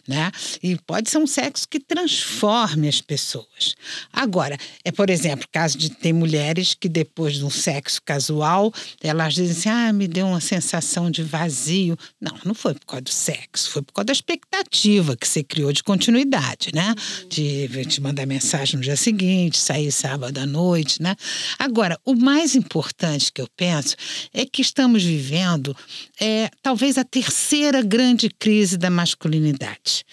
né? 0.07 0.31
E 0.63 0.77
pode 0.87 1.11
ser 1.11 1.19
um 1.19 1.27
sexo 1.27 1.67
que 1.69 1.81
transforme 1.81 2.89
as 2.89 3.01
pessoas. 3.01 3.75
Agora, 4.13 4.57
é 4.85 4.93
por 4.93 5.11
exemplo, 5.11 5.47
caso 5.51 5.79
de 5.79 5.91
tem 5.91 6.13
mulheres 6.13 6.75
que 6.75 6.89
depois 6.89 7.37
de 7.37 7.45
um 7.45 7.51
sexo 7.51 8.01
casual, 8.05 8.73
elas 9.03 9.35
dizem 9.35 9.51
assim, 9.51 9.69
ah, 9.69 9.93
me 9.93 10.07
deu 10.07 10.27
uma 10.27 10.41
sensação 10.41 11.11
de 11.11 11.23
vazio. 11.23 11.97
Não, 12.21 12.37
não 12.45 12.55
foi 12.55 12.75
por 12.75 12.87
causa 12.87 13.03
do 13.03 13.11
sexo, 13.11 13.71
foi 13.71 13.83
por 13.83 13.93
causa 13.93 14.07
da 14.07 14.13
expectativa 14.13 15.17
que 15.17 15.27
você 15.27 15.43
criou 15.43 15.73
de 15.73 15.83
continuidade, 15.83 16.71
né? 16.75 16.89
Uhum. 16.89 17.29
De 17.29 17.85
te 17.87 18.01
mandar 18.01 18.27
mensagem 18.27 18.77
no 18.77 18.83
dia 18.83 18.97
seguinte, 18.97 19.59
sair 19.59 19.91
sábado 19.91 20.39
à 20.39 20.47
noite, 20.47 21.03
né? 21.03 21.17
Agora, 21.59 21.99
o 22.05 22.15
mais 22.15 22.55
importante 22.55 23.33
que 23.33 23.41
eu 23.41 23.49
penso 23.57 23.97
é 24.33 24.45
que 24.45 24.63
estamos 24.63 25.03
vivendo 25.03 25.77
é, 26.21 26.51
talvez 26.63 26.99
a 26.99 27.05
terceira 27.05 27.83
grande 27.83 28.01
grande 28.01 28.31
crise 28.31 28.77
da 28.77 28.91
masculinidade. 28.91 29.50
in 29.51 29.57
dać. 29.57 30.05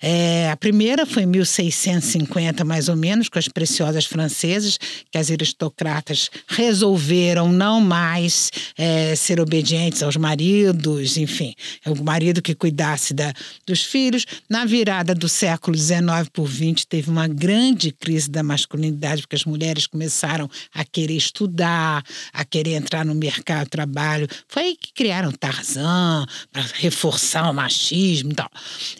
É, 0.00 0.50
a 0.50 0.56
primeira 0.56 1.06
foi 1.06 1.22
em 1.22 1.26
1650, 1.26 2.64
mais 2.64 2.88
ou 2.88 2.96
menos, 2.96 3.28
com 3.28 3.38
as 3.38 3.48
preciosas 3.48 4.04
francesas, 4.04 4.78
que 5.10 5.16
as 5.16 5.30
aristocratas 5.30 6.30
resolveram 6.46 7.50
não 7.50 7.80
mais 7.80 8.50
é, 8.76 9.14
ser 9.16 9.40
obedientes 9.40 10.02
aos 10.02 10.16
maridos, 10.16 11.16
enfim, 11.16 11.54
é 11.84 11.90
o 11.90 12.04
marido 12.04 12.42
que 12.42 12.54
cuidasse 12.54 13.14
da, 13.14 13.32
dos 13.66 13.84
filhos. 13.84 14.26
Na 14.48 14.64
virada 14.64 15.14
do 15.14 15.28
século 15.28 15.76
XIX 15.76 16.28
por 16.32 16.48
XX, 16.48 16.84
teve 16.84 17.10
uma 17.10 17.26
grande 17.26 17.90
crise 17.90 18.30
da 18.30 18.42
masculinidade, 18.42 19.22
porque 19.22 19.36
as 19.36 19.44
mulheres 19.44 19.86
começaram 19.86 20.48
a 20.74 20.84
querer 20.84 21.16
estudar, 21.16 22.04
a 22.32 22.44
querer 22.44 22.74
entrar 22.74 23.04
no 23.04 23.14
mercado 23.14 23.64
de 23.64 23.70
trabalho. 23.70 24.28
Foi 24.46 24.62
aí 24.62 24.76
que 24.76 24.92
criaram 24.92 25.32
Tarzan, 25.32 26.26
para 26.52 26.62
reforçar 26.74 27.50
o 27.50 27.54
machismo 27.54 28.32
e 28.32 28.34
tal. 28.34 28.50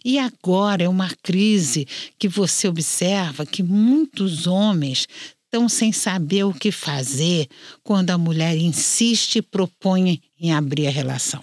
E 0.04 0.18
agora 0.18 0.85
é 0.86 0.88
uma 0.88 1.10
crise 1.22 1.86
que 2.18 2.28
você 2.28 2.68
observa 2.68 3.44
que 3.44 3.62
muitos 3.62 4.46
homens 4.46 5.06
estão 5.44 5.68
sem 5.68 5.92
saber 5.92 6.44
o 6.44 6.52
que 6.52 6.70
fazer 6.70 7.48
quando 7.82 8.10
a 8.10 8.18
mulher 8.18 8.56
insiste 8.56 9.36
e 9.36 9.42
propõe 9.42 10.20
em 10.40 10.52
abrir 10.52 10.86
a 10.86 10.90
relação. 10.90 11.42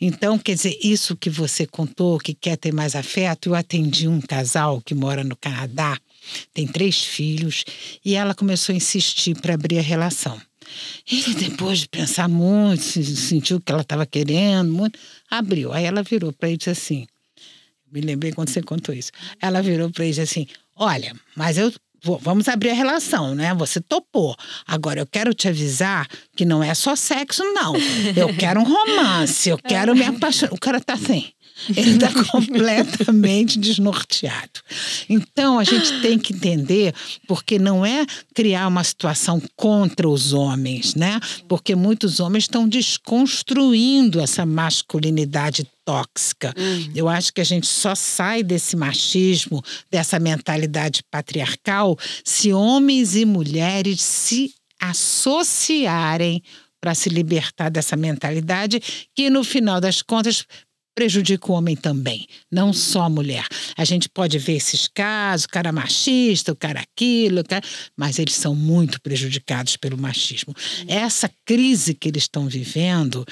Então, 0.00 0.38
quer 0.38 0.54
dizer, 0.54 0.78
isso 0.82 1.16
que 1.16 1.28
você 1.28 1.66
contou, 1.66 2.18
que 2.18 2.32
quer 2.32 2.56
ter 2.56 2.72
mais 2.72 2.94
afeto, 2.94 3.50
eu 3.50 3.54
atendi 3.54 4.06
um 4.06 4.20
casal 4.20 4.80
que 4.80 4.94
mora 4.94 5.24
no 5.24 5.36
Canadá, 5.36 5.98
tem 6.54 6.66
três 6.66 7.02
filhos, 7.02 7.64
e 8.04 8.14
ela 8.14 8.34
começou 8.34 8.72
a 8.72 8.76
insistir 8.76 9.34
para 9.40 9.54
abrir 9.54 9.78
a 9.78 9.82
relação. 9.82 10.40
Ele, 11.10 11.34
depois 11.34 11.80
de 11.80 11.88
pensar 11.88 12.28
muito, 12.28 12.82
sentiu 12.82 13.60
que 13.60 13.72
ela 13.72 13.82
estava 13.82 14.06
querendo 14.06 14.72
muito, 14.72 14.98
abriu. 15.30 15.72
Aí 15.72 15.84
ela 15.84 16.02
virou 16.02 16.32
para 16.32 16.48
ele 16.48 16.56
e 16.56 16.58
disse 16.58 16.70
assim: 16.70 17.06
me 17.92 18.00
lembrei 18.00 18.32
quando 18.32 18.48
você 18.50 18.62
contou 18.62 18.94
isso. 18.94 19.10
Ela 19.40 19.62
virou 19.62 19.90
para 19.90 20.04
ele 20.04 20.20
assim: 20.20 20.46
Olha, 20.76 21.14
mas 21.36 21.58
eu 21.58 21.72
vou, 22.02 22.18
vamos 22.18 22.48
abrir 22.48 22.70
a 22.70 22.74
relação, 22.74 23.34
né? 23.34 23.54
Você 23.54 23.80
topou. 23.80 24.36
Agora 24.66 25.00
eu 25.00 25.06
quero 25.06 25.34
te 25.34 25.48
avisar 25.48 26.06
que 26.36 26.44
não 26.44 26.62
é 26.62 26.74
só 26.74 26.94
sexo, 26.94 27.42
não. 27.52 27.74
Eu 28.16 28.34
quero 28.36 28.60
um 28.60 28.64
romance, 28.64 29.48
eu 29.48 29.58
quero 29.58 29.94
me 29.94 30.04
apaixonar. 30.04 30.52
O 30.52 30.58
cara 30.58 30.80
tá 30.80 30.94
assim. 30.94 31.30
Ele 31.76 31.92
está 31.92 32.08
completamente 32.30 33.58
desnorteado. 33.58 34.60
Então, 35.08 35.58
a 35.58 35.64
gente 35.64 36.00
tem 36.00 36.18
que 36.18 36.32
entender, 36.32 36.94
porque 37.26 37.58
não 37.58 37.84
é 37.84 38.06
criar 38.34 38.68
uma 38.68 38.84
situação 38.84 39.42
contra 39.56 40.08
os 40.08 40.32
homens, 40.32 40.94
né? 40.94 41.20
Porque 41.48 41.74
muitos 41.74 42.20
homens 42.20 42.44
estão 42.44 42.68
desconstruindo 42.68 44.20
essa 44.20 44.46
masculinidade 44.46 45.66
tóxica. 45.84 46.54
Uhum. 46.56 46.92
Eu 46.94 47.08
acho 47.08 47.32
que 47.32 47.40
a 47.40 47.44
gente 47.44 47.66
só 47.66 47.94
sai 47.94 48.42
desse 48.42 48.76
machismo, 48.76 49.62
dessa 49.90 50.18
mentalidade 50.18 51.02
patriarcal, 51.10 51.98
se 52.22 52.52
homens 52.52 53.16
e 53.16 53.24
mulheres 53.24 54.00
se 54.00 54.52
associarem 54.80 56.42
para 56.80 56.94
se 56.94 57.08
libertar 57.08 57.70
dessa 57.70 57.96
mentalidade, 57.96 58.80
que 59.14 59.28
no 59.28 59.42
final 59.42 59.80
das 59.80 60.00
contas 60.00 60.44
prejudica 60.98 61.52
o 61.52 61.54
homem 61.54 61.76
também, 61.76 62.26
não 62.50 62.72
só 62.72 63.02
a 63.02 63.08
mulher. 63.08 63.46
A 63.76 63.84
gente 63.84 64.08
pode 64.08 64.36
ver 64.36 64.54
esses 64.54 64.88
casos, 64.88 65.44
o 65.44 65.48
cara 65.48 65.70
machista, 65.70 66.50
o 66.50 66.56
cara 66.56 66.80
aquilo, 66.80 67.42
o 67.42 67.44
cara... 67.44 67.64
mas 67.96 68.18
eles 68.18 68.34
são 68.34 68.52
muito 68.52 69.00
prejudicados 69.00 69.76
pelo 69.76 69.96
machismo. 69.96 70.52
Essa 70.88 71.30
crise 71.44 71.94
que 71.94 72.08
eles 72.08 72.24
estão 72.24 72.48
vivendo, 72.48 73.24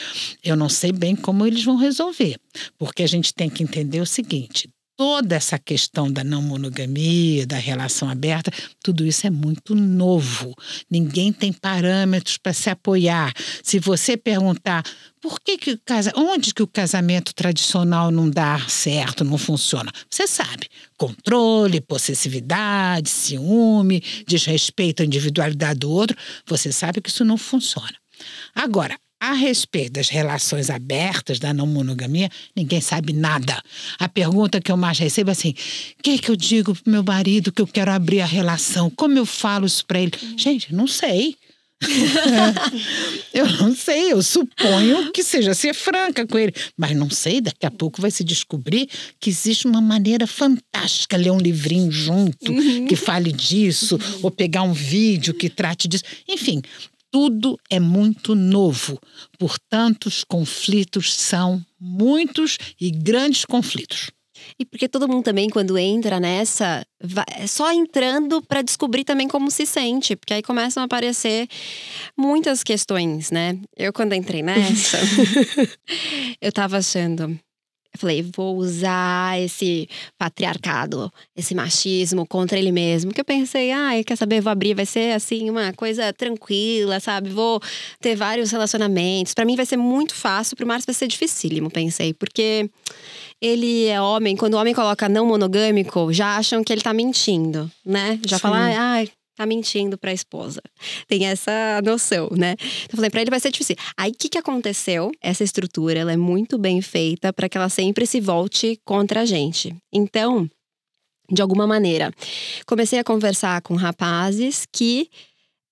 eu 0.44 0.54
não 0.54 0.68
sei 0.68 0.92
bem 0.92 1.16
como 1.16 1.44
eles 1.44 1.64
vão 1.64 1.74
resolver, 1.74 2.38
porque 2.78 3.02
a 3.02 3.08
gente 3.08 3.34
tem 3.34 3.50
que 3.50 3.64
entender 3.64 4.00
o 4.00 4.06
seguinte: 4.06 4.70
toda 4.96 5.36
essa 5.36 5.58
questão 5.58 6.10
da 6.10 6.24
não 6.24 6.40
monogamia, 6.40 7.46
da 7.46 7.56
relação 7.56 8.08
aberta, 8.08 8.50
tudo 8.82 9.06
isso 9.06 9.26
é 9.26 9.30
muito 9.30 9.74
novo. 9.74 10.54
Ninguém 10.90 11.32
tem 11.32 11.52
parâmetros 11.52 12.38
para 12.38 12.52
se 12.52 12.70
apoiar. 12.70 13.32
Se 13.62 13.78
você 13.78 14.16
perguntar 14.16 14.82
por 15.20 15.40
que, 15.40 15.58
que 15.58 15.72
o 15.72 15.80
casa, 15.84 16.12
onde 16.16 16.54
que 16.54 16.62
o 16.62 16.66
casamento 16.66 17.34
tradicional 17.34 18.10
não 18.10 18.30
dá 18.30 18.58
certo, 18.68 19.24
não 19.24 19.36
funciona, 19.36 19.92
você 20.10 20.26
sabe. 20.26 20.68
Controle, 20.96 21.80
possessividade, 21.80 23.10
ciúme, 23.10 24.02
desrespeito 24.26 25.02
à 25.02 25.06
individualidade 25.06 25.80
do 25.80 25.90
outro, 25.90 26.16
você 26.46 26.72
sabe 26.72 27.00
que 27.00 27.10
isso 27.10 27.24
não 27.24 27.36
funciona. 27.36 27.94
Agora, 28.54 28.96
a 29.30 29.32
respeito 29.32 29.92
das 29.94 30.08
relações 30.08 30.70
abertas, 30.70 31.38
da 31.38 31.52
não 31.52 31.66
monogamia, 31.66 32.30
ninguém 32.54 32.80
sabe 32.80 33.12
nada. 33.12 33.60
A 33.98 34.08
pergunta 34.08 34.60
que 34.60 34.70
eu 34.70 34.76
mais 34.76 34.98
recebo 34.98 35.30
é 35.30 35.32
assim: 35.32 35.50
o 35.98 36.02
que, 36.02 36.18
que 36.18 36.30
eu 36.30 36.36
digo 36.36 36.74
pro 36.74 36.92
meu 36.92 37.02
marido 37.02 37.52
que 37.52 37.60
eu 37.60 37.66
quero 37.66 37.90
abrir 37.90 38.20
a 38.20 38.26
relação? 38.26 38.88
Como 38.90 39.18
eu 39.18 39.26
falo 39.26 39.66
isso 39.66 39.84
para 39.84 40.00
ele? 40.00 40.12
Gente, 40.36 40.72
não 40.72 40.86
sei. 40.86 41.36
eu 43.34 43.46
não 43.58 43.74
sei, 43.74 44.12
eu 44.12 44.22
suponho 44.22 45.12
que 45.12 45.22
seja 45.22 45.52
ser 45.52 45.74
franca 45.74 46.26
com 46.26 46.38
ele, 46.38 46.54
mas 46.74 46.96
não 46.96 47.10
sei, 47.10 47.40
daqui 47.42 47.66
a 47.66 47.70
pouco 47.70 48.00
vai 48.00 48.10
se 48.10 48.24
descobrir 48.24 48.88
que 49.20 49.28
existe 49.28 49.66
uma 49.66 49.80
maneira 49.80 50.26
fantástica 50.26 51.18
ler 51.18 51.30
um 51.30 51.38
livrinho 51.38 51.92
junto 51.92 52.50
uhum. 52.50 52.86
que 52.86 52.96
fale 52.96 53.30
disso, 53.30 53.98
ou 54.22 54.30
pegar 54.30 54.62
um 54.62 54.72
vídeo 54.72 55.34
que 55.34 55.50
trate 55.50 55.86
disso. 55.86 56.04
Enfim, 56.26 56.62
tudo 57.16 57.58
é 57.70 57.80
muito 57.80 58.34
novo. 58.34 59.00
Portanto, 59.38 60.04
os 60.04 60.22
conflitos 60.22 61.14
são 61.14 61.64
muitos 61.80 62.58
e 62.78 62.90
grandes 62.90 63.46
conflitos. 63.46 64.10
E 64.58 64.66
porque 64.66 64.86
todo 64.86 65.08
mundo 65.08 65.24
também, 65.24 65.48
quando 65.48 65.78
entra 65.78 66.20
nessa, 66.20 66.86
vai, 67.02 67.24
é 67.38 67.46
só 67.46 67.72
entrando 67.72 68.42
para 68.42 68.60
descobrir 68.60 69.02
também 69.02 69.28
como 69.28 69.50
se 69.50 69.64
sente, 69.64 70.14
porque 70.14 70.34
aí 70.34 70.42
começam 70.42 70.82
a 70.82 70.84
aparecer 70.84 71.48
muitas 72.14 72.62
questões, 72.62 73.30
né? 73.30 73.58
Eu, 73.74 73.94
quando 73.94 74.12
entrei 74.12 74.42
nessa, 74.42 74.98
eu 76.38 76.52
tava 76.52 76.76
achando. 76.76 77.40
Eu 77.96 77.98
falei, 77.98 78.30
vou 78.36 78.56
usar 78.56 79.40
esse 79.40 79.88
patriarcado, 80.18 81.10
esse 81.34 81.54
machismo 81.54 82.26
contra 82.26 82.58
ele 82.58 82.70
mesmo. 82.70 83.12
Que 83.12 83.20
eu 83.20 83.24
pensei, 83.24 83.72
ah, 83.72 83.90
quer 84.04 84.16
saber, 84.16 84.42
vou 84.42 84.50
abrir, 84.50 84.74
vai 84.74 84.84
ser 84.84 85.14
assim, 85.14 85.48
uma 85.48 85.72
coisa 85.72 86.12
tranquila, 86.12 87.00
sabe? 87.00 87.30
Vou 87.30 87.60
ter 88.00 88.14
vários 88.14 88.50
relacionamentos. 88.50 89.32
Para 89.32 89.46
mim 89.46 89.56
vai 89.56 89.64
ser 89.64 89.78
muito 89.78 90.14
fácil, 90.14 90.56
pro 90.56 90.66
Márcio 90.66 90.86
vai 90.86 90.94
ser 90.94 91.08
dificílimo, 91.08 91.70
pensei. 91.70 92.12
Porque 92.12 92.68
ele 93.40 93.86
é 93.86 94.00
homem, 94.00 94.36
quando 94.36 94.54
o 94.54 94.58
homem 94.58 94.74
coloca 94.74 95.08
não 95.08 95.24
monogâmico, 95.26 96.12
já 96.12 96.36
acham 96.36 96.62
que 96.62 96.72
ele 96.72 96.82
tá 96.82 96.92
mentindo, 96.92 97.70
né? 97.84 98.20
Já 98.26 98.38
falam, 98.38 98.60
ah, 98.60 99.04
tá 99.36 99.46
mentindo 99.46 99.98
pra 99.98 100.12
esposa. 100.12 100.60
Tem 101.06 101.26
essa 101.26 101.80
noção, 101.84 102.28
né? 102.32 102.56
Então, 102.58 102.92
eu 102.92 102.96
falei, 102.96 103.10
pra 103.10 103.20
ele 103.20 103.30
vai 103.30 103.38
ser 103.38 103.50
difícil. 103.50 103.76
Aí, 103.96 104.10
o 104.10 104.14
que, 104.14 104.28
que 104.28 104.38
aconteceu? 104.38 105.12
Essa 105.20 105.44
estrutura, 105.44 105.98
ela 105.98 106.12
é 106.12 106.16
muito 106.16 106.58
bem 106.58 106.80
feita 106.80 107.32
para 107.32 107.48
que 107.48 107.56
ela 107.56 107.68
sempre 107.68 108.06
se 108.06 108.20
volte 108.20 108.80
contra 108.84 109.20
a 109.20 109.24
gente. 109.26 109.76
Então, 109.92 110.50
de 111.30 111.42
alguma 111.42 111.66
maneira, 111.66 112.12
comecei 112.66 112.98
a 112.98 113.04
conversar 113.04 113.60
com 113.60 113.74
rapazes 113.74 114.66
que 114.72 115.10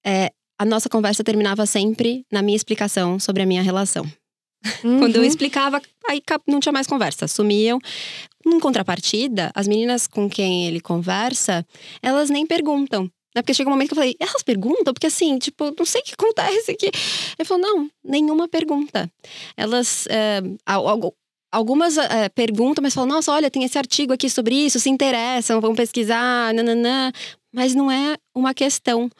é, 0.04 0.30
a 0.58 0.64
nossa 0.64 0.88
conversa 0.88 1.24
terminava 1.24 1.64
sempre 1.66 2.24
na 2.30 2.42
minha 2.42 2.56
explicação 2.56 3.18
sobre 3.18 3.42
a 3.42 3.46
minha 3.46 3.62
relação. 3.62 4.04
Uhum. 4.84 4.98
Quando 5.00 5.16
eu 5.16 5.24
explicava, 5.24 5.80
aí 6.08 6.22
não 6.46 6.60
tinha 6.60 6.72
mais 6.72 6.86
conversa, 6.86 7.26
sumiam. 7.26 7.78
Em 8.46 8.60
contrapartida, 8.60 9.50
as 9.54 9.66
meninas 9.66 10.06
com 10.06 10.28
quem 10.28 10.66
ele 10.66 10.80
conversa, 10.80 11.66
elas 12.02 12.28
nem 12.28 12.46
perguntam. 12.46 13.10
Né? 13.34 13.42
Porque 13.42 13.54
chega 13.54 13.68
um 13.68 13.72
momento 13.72 13.88
que 13.88 13.94
eu 13.94 13.96
falei, 13.96 14.16
elas 14.20 14.42
perguntam? 14.42 14.94
Porque 14.94 15.08
assim, 15.08 15.38
tipo, 15.38 15.74
não 15.76 15.84
sei 15.84 16.00
o 16.00 16.04
que 16.04 16.14
acontece 16.14 16.70
aqui. 16.70 16.86
Ele 17.38 17.44
falou, 17.44 17.62
não, 17.62 17.90
nenhuma 18.04 18.48
pergunta. 18.48 19.10
Elas. 19.56 20.06
É, 20.08 20.40
algumas 21.50 21.98
é, 21.98 22.28
perguntam, 22.28 22.82
mas 22.82 22.94
falam, 22.94 23.08
nossa, 23.08 23.32
olha, 23.32 23.50
tem 23.50 23.64
esse 23.64 23.78
artigo 23.78 24.12
aqui 24.12 24.28
sobre 24.30 24.54
isso, 24.54 24.78
se 24.78 24.90
interessam, 24.90 25.60
vão 25.60 25.74
pesquisar, 25.74 26.54
nananã. 26.54 27.10
Mas 27.52 27.74
não 27.74 27.90
é 27.90 28.16
uma 28.34 28.54
questão. 28.54 29.10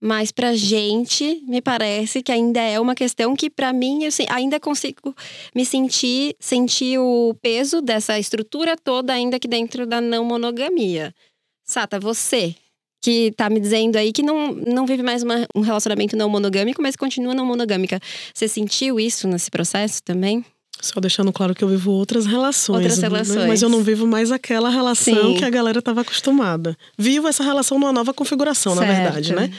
Mas 0.00 0.30
pra 0.30 0.54
gente, 0.54 1.42
me 1.48 1.60
parece 1.60 2.22
que 2.22 2.30
ainda 2.30 2.60
é 2.60 2.78
uma 2.78 2.94
questão 2.94 3.34
que 3.34 3.50
para 3.50 3.72
mim, 3.72 4.04
eu 4.04 4.10
ainda 4.28 4.60
consigo 4.60 5.12
me 5.52 5.66
sentir, 5.66 6.36
sentir 6.38 6.98
o 6.98 7.34
peso 7.42 7.80
dessa 7.82 8.16
estrutura 8.16 8.76
toda 8.76 9.12
ainda 9.12 9.36
aqui 9.36 9.48
dentro 9.48 9.86
da 9.86 10.00
não 10.00 10.24
monogamia. 10.24 11.12
Sata, 11.64 11.98
você 11.98 12.54
que 13.00 13.32
tá 13.36 13.48
me 13.48 13.60
dizendo 13.60 13.96
aí 13.96 14.12
que 14.12 14.22
não, 14.22 14.52
não 14.52 14.86
vive 14.86 15.02
mais 15.02 15.22
uma, 15.22 15.46
um 15.54 15.60
relacionamento 15.60 16.16
não 16.16 16.28
monogâmico, 16.28 16.82
mas 16.82 16.96
continua 16.96 17.34
não 17.34 17.46
monogâmica. 17.46 18.00
Você 18.34 18.48
sentiu 18.48 18.98
isso 18.98 19.28
nesse 19.28 19.50
processo 19.50 20.02
também? 20.02 20.44
Só 20.80 21.00
deixando 21.00 21.32
claro 21.32 21.54
que 21.54 21.64
eu 21.64 21.68
vivo 21.68 21.90
outras 21.90 22.24
relações. 22.24 22.76
Outras 22.76 22.98
né? 22.98 23.08
relações. 23.08 23.36
Né? 23.36 23.46
Mas 23.48 23.62
eu 23.62 23.68
não 23.68 23.82
vivo 23.82 24.06
mais 24.06 24.30
aquela 24.30 24.70
relação 24.70 25.32
Sim. 25.32 25.36
que 25.36 25.44
a 25.44 25.50
galera 25.50 25.80
estava 25.80 26.02
acostumada. 26.02 26.76
Vivo 26.96 27.26
essa 27.26 27.42
relação 27.42 27.78
numa 27.78 27.92
nova 27.92 28.14
configuração, 28.14 28.76
certo. 28.76 28.86
na 28.86 28.94
verdade, 28.94 29.34
né? 29.34 29.50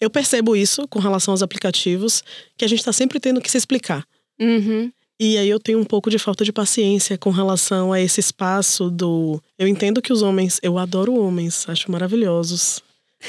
Eu 0.00 0.10
percebo 0.10 0.56
isso 0.56 0.88
com 0.88 0.98
relação 0.98 1.32
aos 1.32 1.42
aplicativos, 1.42 2.22
que 2.56 2.64
a 2.64 2.68
gente 2.68 2.80
está 2.80 2.92
sempre 2.92 3.20
tendo 3.20 3.40
que 3.40 3.50
se 3.50 3.58
explicar. 3.58 4.04
Uhum. 4.40 4.90
E 5.18 5.38
aí 5.38 5.48
eu 5.48 5.60
tenho 5.60 5.78
um 5.78 5.84
pouco 5.84 6.10
de 6.10 6.18
falta 6.18 6.44
de 6.44 6.52
paciência 6.52 7.16
com 7.16 7.30
relação 7.30 7.92
a 7.92 8.00
esse 8.00 8.20
espaço 8.20 8.90
do. 8.90 9.40
Eu 9.58 9.68
entendo 9.68 10.02
que 10.02 10.12
os 10.12 10.22
homens. 10.22 10.58
Eu 10.62 10.78
adoro 10.78 11.14
homens, 11.14 11.68
acho 11.68 11.90
maravilhosos. 11.90 12.82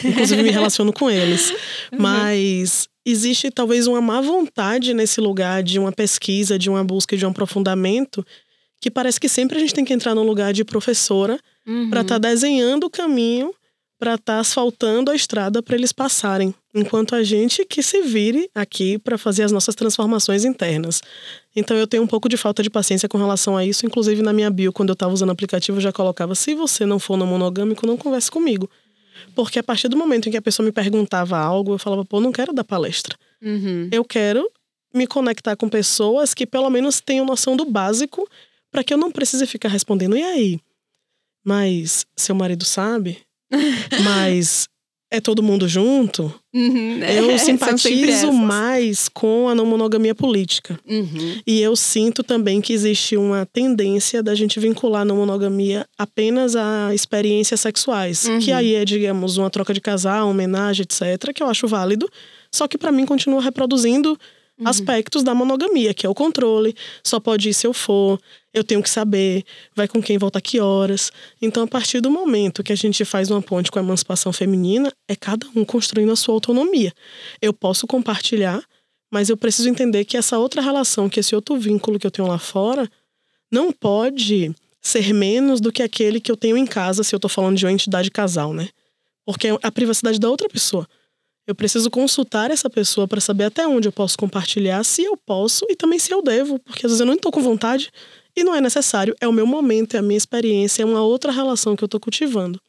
Inclusive 0.04 0.44
me 0.44 0.50
relaciono 0.50 0.92
com 0.92 1.10
eles. 1.10 1.54
Uhum. 1.92 2.02
Mas 2.02 2.90
existe 3.06 3.52
talvez 3.52 3.86
uma 3.86 4.02
má 4.02 4.20
vontade 4.20 4.94
nesse 4.94 5.22
lugar 5.22 5.62
de 5.62 5.78
uma 5.78 5.92
pesquisa, 5.92 6.58
de 6.58 6.68
uma 6.68 6.84
busca, 6.84 7.16
de 7.16 7.26
um 7.26 7.30
aprofundamento, 7.30 8.26
que 8.82 8.90
parece 8.90 9.20
que 9.20 9.30
sempre 9.30 9.58
a 9.58 9.60
gente 9.60 9.74
tem 9.74 9.86
que 9.86 9.94
entrar 9.94 10.16
no 10.16 10.24
lugar 10.24 10.52
de 10.52 10.66
professora 10.66 11.40
uhum. 11.66 11.90
para 11.90 12.02
estar 12.02 12.20
tá 12.20 12.30
desenhando 12.30 12.86
o 12.86 12.90
caminho 12.90 13.54
para 14.06 14.14
estar 14.14 14.36
tá 14.36 14.40
asfaltando 14.40 15.10
a 15.10 15.16
estrada 15.16 15.64
para 15.64 15.76
eles 15.76 15.92
passarem, 15.92 16.54
enquanto 16.76 17.16
a 17.16 17.24
gente 17.24 17.66
que 17.66 17.82
se 17.82 18.04
vire 18.04 18.48
aqui 18.54 19.00
para 19.00 19.18
fazer 19.18 19.42
as 19.42 19.52
nossas 19.52 19.74
transformações 19.74 20.46
internas. 20.46 21.02
Então 21.56 21.76
eu 21.76 21.88
tenho 21.88 22.04
um 22.04 22.08
pouco 22.08 22.30
de 22.30 22.38
falta 22.38 22.62
de 22.62 22.70
paciência 22.70 23.10
com 23.10 23.18
relação 23.18 23.58
a 23.58 23.66
isso, 23.66 23.84
inclusive 23.84 24.22
na 24.22 24.32
minha 24.32 24.52
bio, 24.52 24.72
quando 24.72 24.90
eu 24.90 24.94
estava 24.94 25.12
usando 25.12 25.30
o 25.30 25.32
aplicativo, 25.32 25.80
eu 25.80 25.82
já 25.82 25.92
colocava: 25.92 26.36
se 26.36 26.54
você 26.54 26.86
não 26.86 27.00
for 27.00 27.18
no 27.18 27.26
monogâmico, 27.26 27.88
não 27.88 27.98
converse 27.98 28.30
comigo. 28.30 28.70
Porque 29.34 29.58
a 29.58 29.64
partir 29.64 29.88
do 29.88 29.98
momento 29.98 30.30
em 30.30 30.32
que 30.32 30.38
a 30.38 30.42
pessoa 30.42 30.64
me 30.64 30.72
perguntava 30.72 31.36
algo, 31.36 31.74
eu 31.74 31.80
falava: 31.80 32.06
pô, 32.06 32.22
não 32.22 32.32
quero 32.32 32.54
dar 32.54 32.64
palestra. 32.64 33.18
Uhum. 33.42 33.90
Eu 33.92 34.06
quero 34.06 34.48
me 34.94 35.08
conectar 35.08 35.56
com 35.56 35.68
pessoas 35.68 36.36
que 36.36 36.46
pelo 36.46 36.70
menos 36.70 37.02
tenham 37.02 37.26
noção 37.26 37.58
do 37.58 37.66
básico 37.66 38.30
para 38.72 38.84
que 38.84 38.94
eu 38.94 39.00
não 39.00 39.10
precise 39.12 39.48
ficar 39.48 39.70
respondendo: 39.70 40.16
e 40.16 40.22
aí? 40.22 40.60
Mas 41.44 42.06
seu 42.16 42.36
marido 42.36 42.64
sabe? 42.64 43.26
Mas 44.04 44.68
é 45.12 45.22
todo 45.22 45.44
mundo 45.44 45.68
junto, 45.68 46.34
uhum, 46.54 47.00
eu 47.04 47.30
é, 47.32 47.38
simpatizo 47.38 48.32
mais 48.34 49.08
com 49.08 49.48
a 49.48 49.56
não 49.56 49.66
monogamia 49.66 50.16
política. 50.16 50.80
Uhum. 50.88 51.42
E 51.46 51.62
eu 51.62 51.76
sinto 51.76 52.24
também 52.24 52.60
que 52.60 52.74
existe 52.74 53.16
uma 53.16 53.46
tendência 53.46 54.22
da 54.22 54.36
gente 54.36 54.60
vincular 54.60 55.04
a 55.04 55.06
não 55.06 55.18
monogamia 55.18 55.88
apenas 55.98 56.56
a 56.56 56.94
experiências 56.94 57.62
sexuais. 57.62 58.26
Uhum. 58.26 58.40
Que 58.40 58.52
aí 58.52 58.76
é, 58.76 58.84
digamos, 58.84 59.38
uma 59.38 59.50
troca 59.50 59.74
de 59.74 59.82
casal, 59.82 60.30
homenagem, 60.30 60.84
etc., 60.84 61.34
que 61.34 61.42
eu 61.42 61.48
acho 61.48 61.68
válido. 61.68 62.10
Só 62.52 62.68
que 62.68 62.78
para 62.78 62.92
mim 62.92 63.06
continua 63.06 63.42
reproduzindo 63.42 64.18
uhum. 64.60 64.68
aspectos 64.68 65.24
da 65.24 65.34
monogamia, 65.34 65.94
que 65.94 66.06
é 66.06 66.10
o 66.10 66.16
controle, 66.16 66.76
só 67.04 67.20
pode 67.20 67.50
ir 67.50 67.54
se 67.54 67.68
eu 67.68 67.74
for, 67.74 68.20
eu 68.56 68.64
tenho 68.64 68.82
que 68.82 68.90
saber, 68.90 69.44
vai 69.76 69.86
com 69.86 70.02
quem 70.02 70.18
volta 70.18 70.40
que 70.40 70.62
horas. 70.62 71.12
Então, 71.42 71.64
a 71.64 71.68
partir 71.68 72.00
do 72.00 72.10
momento 72.10 72.64
que 72.64 72.72
a 72.72 72.76
gente 72.76 73.04
faz 73.04 73.30
uma 73.30 73.42
ponte 73.42 73.70
com 73.70 73.78
a 73.78 73.82
emancipação 73.82 74.32
feminina, 74.32 74.92
é 75.10 75.16
cada 75.16 75.46
um 75.54 75.66
construindo 75.66 76.14
a 76.14 76.16
sua 76.16 76.34
autonomia. 76.34 76.94
Eu 77.42 77.54
posso 77.54 77.86
compartilhar, 77.86 78.64
mas 79.12 79.28
eu 79.28 79.36
preciso 79.36 79.68
entender 79.68 80.06
que 80.06 80.16
essa 80.16 80.40
outra 80.40 80.62
relação, 80.62 81.10
que 81.10 81.20
esse 81.20 81.36
outro 81.36 81.58
vínculo 81.58 82.00
que 82.00 82.08
eu 82.08 82.12
tenho 82.12 82.30
lá 82.30 82.40
fora, 82.40 82.90
não 83.52 83.74
pode 83.74 84.56
ser 84.82 85.14
menos 85.14 85.60
do 85.60 85.70
que 85.70 85.84
aquele 85.84 86.22
que 86.22 86.32
eu 86.32 86.38
tenho 86.38 86.56
em 86.56 86.66
casa, 86.66 87.04
se 87.04 87.14
eu 87.14 87.20
tô 87.20 87.28
falando 87.28 87.58
de 87.58 87.66
uma 87.66 87.74
entidade 87.74 88.10
casal, 88.10 88.54
né? 88.54 88.70
Porque 89.26 89.50
é 89.50 89.58
a 89.62 89.72
privacidade 89.72 90.18
da 90.18 90.30
outra 90.30 90.48
pessoa. 90.48 90.88
Eu 91.46 91.54
preciso 91.54 91.92
consultar 91.92 92.50
essa 92.52 92.70
pessoa 92.70 93.06
para 93.06 93.20
saber 93.20 93.44
até 93.44 93.68
onde 93.68 93.88
eu 93.88 93.92
posso 93.92 94.18
compartilhar, 94.18 94.82
se 94.86 95.04
eu 95.04 95.18
posso 95.18 95.66
e 95.70 95.76
também 95.76 96.00
se 96.00 96.14
eu 96.14 96.22
devo, 96.22 96.58
porque 96.60 96.86
às 96.86 96.92
vezes 96.92 97.02
eu 97.02 97.06
não 97.06 97.16
estou 97.16 97.32
com 97.34 97.42
vontade 97.42 97.92
e 98.36 98.44
não 98.44 98.56
é 98.56 98.62
necessário. 98.62 99.16
É 99.20 99.28
o 99.28 99.34
meu 99.34 99.48
momento, 99.48 99.96
é 99.96 100.00
a 100.00 100.02
minha 100.02 100.18
experiência, 100.18 100.84
é 100.84 100.86
uma 100.86 101.02
outra 101.02 101.32
relação 101.32 101.76
que 101.76 101.84
eu 101.84 101.88
estou 101.88 102.00
cultivando. 102.00 102.60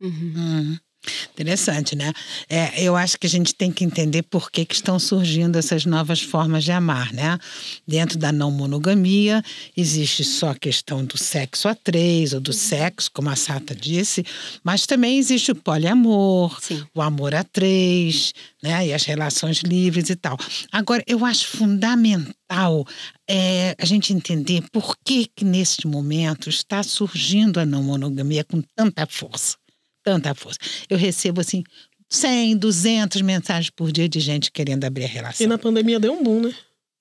Uhum. 0.00 0.76
Uhum. 1.06 1.30
Interessante, 1.32 1.96
né? 1.96 2.12
É, 2.48 2.82
eu 2.82 2.96
acho 2.96 3.18
que 3.18 3.26
a 3.26 3.30
gente 3.30 3.54
tem 3.54 3.70
que 3.70 3.84
entender 3.84 4.22
por 4.22 4.50
que, 4.50 4.64
que 4.64 4.74
estão 4.74 4.98
surgindo 4.98 5.58
essas 5.58 5.84
novas 5.84 6.20
formas 6.20 6.64
de 6.64 6.72
amar, 6.72 7.12
né? 7.12 7.38
Dentro 7.86 8.18
da 8.18 8.32
não 8.32 8.50
monogamia, 8.50 9.42
existe 9.76 10.24
só 10.24 10.50
a 10.50 10.54
questão 10.54 11.04
do 11.04 11.18
sexo 11.18 11.68
a 11.68 11.74
três, 11.74 12.32
ou 12.32 12.40
do 12.40 12.52
sexo, 12.52 13.10
como 13.12 13.28
a 13.28 13.36
Sata 13.36 13.74
disse, 13.74 14.24
mas 14.62 14.86
também 14.86 15.18
existe 15.18 15.52
o 15.52 15.54
poliamor, 15.54 16.58
Sim. 16.60 16.84
o 16.94 17.02
amor 17.02 17.34
a 17.34 17.44
três, 17.44 18.32
né? 18.62 18.86
E 18.86 18.92
as 18.92 19.04
relações 19.04 19.58
livres 19.58 20.10
e 20.10 20.16
tal. 20.16 20.38
Agora, 20.72 21.02
eu 21.06 21.24
acho 21.24 21.48
fundamental 21.48 22.86
é, 23.28 23.74
a 23.78 23.84
gente 23.84 24.12
entender 24.12 24.64
por 24.72 24.96
que, 25.04 25.28
que, 25.34 25.44
neste 25.44 25.86
momento, 25.86 26.48
está 26.48 26.82
surgindo 26.82 27.58
a 27.58 27.66
não 27.66 27.82
monogamia 27.82 28.44
com 28.44 28.62
tanta 28.74 29.06
força 29.06 29.56
tanta 30.04 30.34
força. 30.34 30.60
Eu 30.88 30.96
recebo 30.96 31.40
assim 31.40 31.64
100, 32.08 32.58
200 32.58 33.22
mensagens 33.22 33.70
por 33.70 33.90
dia 33.90 34.08
de 34.08 34.20
gente 34.20 34.52
querendo 34.52 34.84
abrir 34.84 35.04
a 35.04 35.08
relação. 35.08 35.44
E 35.44 35.48
na 35.48 35.58
pandemia 35.58 35.98
deu 35.98 36.12
um 36.12 36.22
boom, 36.22 36.42
né? 36.42 36.54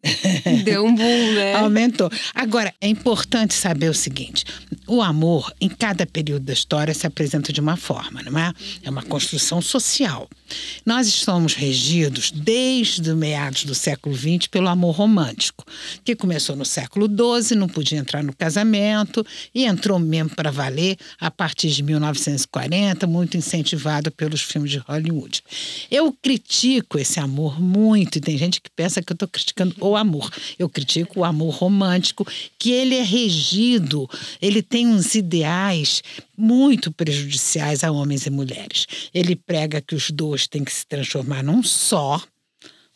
Deu 0.63 0.85
um 0.85 0.93
boom, 0.93 1.33
né? 1.33 1.55
Aumentou. 1.55 2.09
Agora, 2.35 2.73
é 2.81 2.87
importante 2.87 3.53
saber 3.53 3.89
o 3.89 3.93
seguinte: 3.93 4.43
o 4.85 5.01
amor, 5.01 5.53
em 5.61 5.69
cada 5.69 6.05
período 6.05 6.43
da 6.43 6.53
história, 6.53 6.93
se 6.93 7.07
apresenta 7.07 7.53
de 7.53 7.61
uma 7.61 7.77
forma, 7.77 8.21
não 8.21 8.37
é? 8.37 8.51
É 8.83 8.89
uma 8.89 9.01
construção 9.03 9.61
social. 9.61 10.27
Nós 10.85 11.07
estamos 11.07 11.53
regidos 11.53 12.31
desde 12.31 13.13
meados 13.13 13.63
do 13.63 13.73
século 13.73 14.15
XX 14.15 14.47
pelo 14.51 14.67
amor 14.67 14.91
romântico, 14.95 15.65
que 16.03 16.15
começou 16.15 16.55
no 16.55 16.65
século 16.65 17.07
XII, 17.07 17.57
não 17.57 17.69
podia 17.69 17.97
entrar 17.97 18.23
no 18.23 18.35
casamento 18.35 19.25
e 19.55 19.65
entrou 19.65 19.97
mesmo 19.97 20.35
para 20.35 20.51
valer 20.51 20.97
a 21.19 21.31
partir 21.31 21.69
de 21.69 21.81
1940, 21.81 23.07
muito 23.07 23.37
incentivado 23.37 24.11
pelos 24.11 24.41
filmes 24.41 24.71
de 24.71 24.79
Hollywood. 24.79 25.41
Eu 25.89 26.13
critico 26.21 26.99
esse 26.99 27.19
amor 27.19 27.59
muito, 27.59 28.17
e 28.17 28.21
tem 28.21 28.37
gente 28.37 28.61
que 28.61 28.69
pensa 28.69 29.01
que 29.01 29.11
eu 29.11 29.15
estou 29.15 29.27
criticando 29.27 29.75
o 29.79 29.92
amor. 29.95 30.29
Eu 30.57 30.69
critico 30.69 31.19
o 31.19 31.23
amor 31.23 31.53
romântico, 31.53 32.25
que 32.57 32.71
ele 32.71 32.95
é 32.95 33.03
regido, 33.03 34.09
ele 34.41 34.61
tem 34.61 34.87
uns 34.87 35.15
ideais 35.15 36.01
muito 36.37 36.91
prejudiciais 36.91 37.83
a 37.83 37.91
homens 37.91 38.25
e 38.25 38.29
mulheres. 38.29 38.85
Ele 39.13 39.35
prega 39.35 39.81
que 39.81 39.95
os 39.95 40.11
dois 40.11 40.47
têm 40.47 40.63
que 40.63 40.73
se 40.73 40.85
transformar 40.85 41.43
num 41.43 41.63
só, 41.63 42.21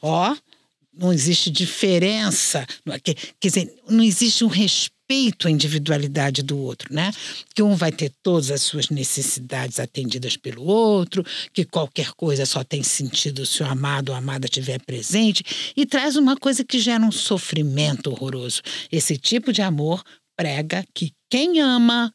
ó, 0.02 0.36
não 0.98 1.14
existe 1.14 1.52
diferença, 1.52 2.66
quer 3.04 3.16
dizer, 3.40 3.74
não 3.88 4.04
existe 4.04 4.44
um 4.44 4.48
respeito 4.48 4.97
à 5.46 5.50
individualidade 5.50 6.44
do 6.44 6.58
outro, 6.58 6.94
né? 6.94 7.12
Que 7.56 7.64
um 7.64 7.76
vai 7.76 7.92
ter 7.92 8.12
todas 8.22 8.52
as 8.52 8.62
suas 8.62 8.90
necessidades 8.90 9.80
atendidas 9.80 10.36
pelo 10.36 10.64
outro, 10.64 11.24
que 11.54 11.64
qualquer 11.64 12.12
coisa 12.12 12.46
só 12.46 12.64
tem 12.64 12.84
sentido 12.84 13.46
se 13.46 13.64
o 13.64 13.66
amado 13.66 14.10
ou 14.10 14.16
amada 14.16 14.46
estiver 14.46 14.82
presente, 14.84 15.44
e 15.76 15.86
traz 15.86 16.16
uma 16.16 16.36
coisa 16.36 16.64
que 16.64 16.80
gera 16.80 17.04
um 17.04 17.12
sofrimento 17.12 18.12
horroroso. 18.12 18.62
Esse 18.92 19.18
tipo 19.18 19.54
de 19.54 19.62
amor 19.62 20.04
prega 20.36 20.84
que 20.94 21.14
quem 21.30 21.60
ama 21.60 22.14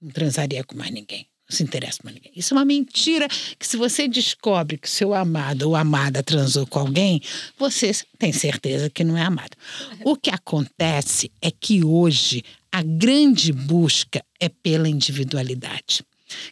não 0.00 0.10
transaria 0.10 0.64
com 0.64 0.76
mais 0.76 0.90
ninguém 0.90 1.26
se 1.48 1.62
interessa 1.62 1.98
por 2.02 2.10
ninguém. 2.10 2.32
Isso 2.34 2.54
é 2.54 2.56
uma 2.56 2.64
mentira 2.64 3.28
que 3.58 3.66
se 3.66 3.76
você 3.76 4.08
descobre 4.08 4.78
que 4.78 4.88
seu 4.88 5.14
amado 5.14 5.68
ou 5.68 5.76
amada 5.76 6.22
transou 6.22 6.66
com 6.66 6.78
alguém, 6.78 7.20
você 7.58 7.92
tem 8.18 8.32
certeza 8.32 8.88
que 8.90 9.04
não 9.04 9.16
é 9.16 9.22
amado. 9.22 9.56
O 10.04 10.16
que 10.16 10.30
acontece 10.30 11.30
é 11.40 11.50
que 11.50 11.84
hoje 11.84 12.42
a 12.72 12.82
grande 12.82 13.52
busca 13.52 14.24
é 14.40 14.48
pela 14.48 14.88
individualidade. 14.88 16.04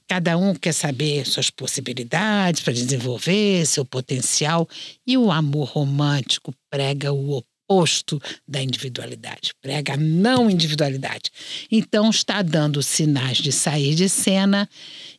Cada 0.07 0.37
um 0.37 0.55
quer 0.55 0.73
saber 0.73 1.27
suas 1.27 1.51
possibilidades 1.51 2.61
para 2.61 2.73
desenvolver 2.73 3.67
seu 3.67 3.85
potencial 3.85 4.69
e 5.07 5.17
o 5.17 5.31
amor 5.31 5.69
romântico 5.69 6.55
prega 6.71 7.13
o 7.13 7.31
oposto 7.31 7.52
oposto 7.69 8.21
da 8.47 8.63
individualidade, 8.63 9.55
prega 9.61 9.95
a 9.95 9.97
não 9.97 10.51
individualidade. 10.51 11.31
Então 11.71 12.11
está 12.11 12.43
dando 12.43 12.83
sinais 12.83 13.39
de 13.39 13.53
sair 13.53 13.95
de 13.95 14.09
cena 14.09 14.69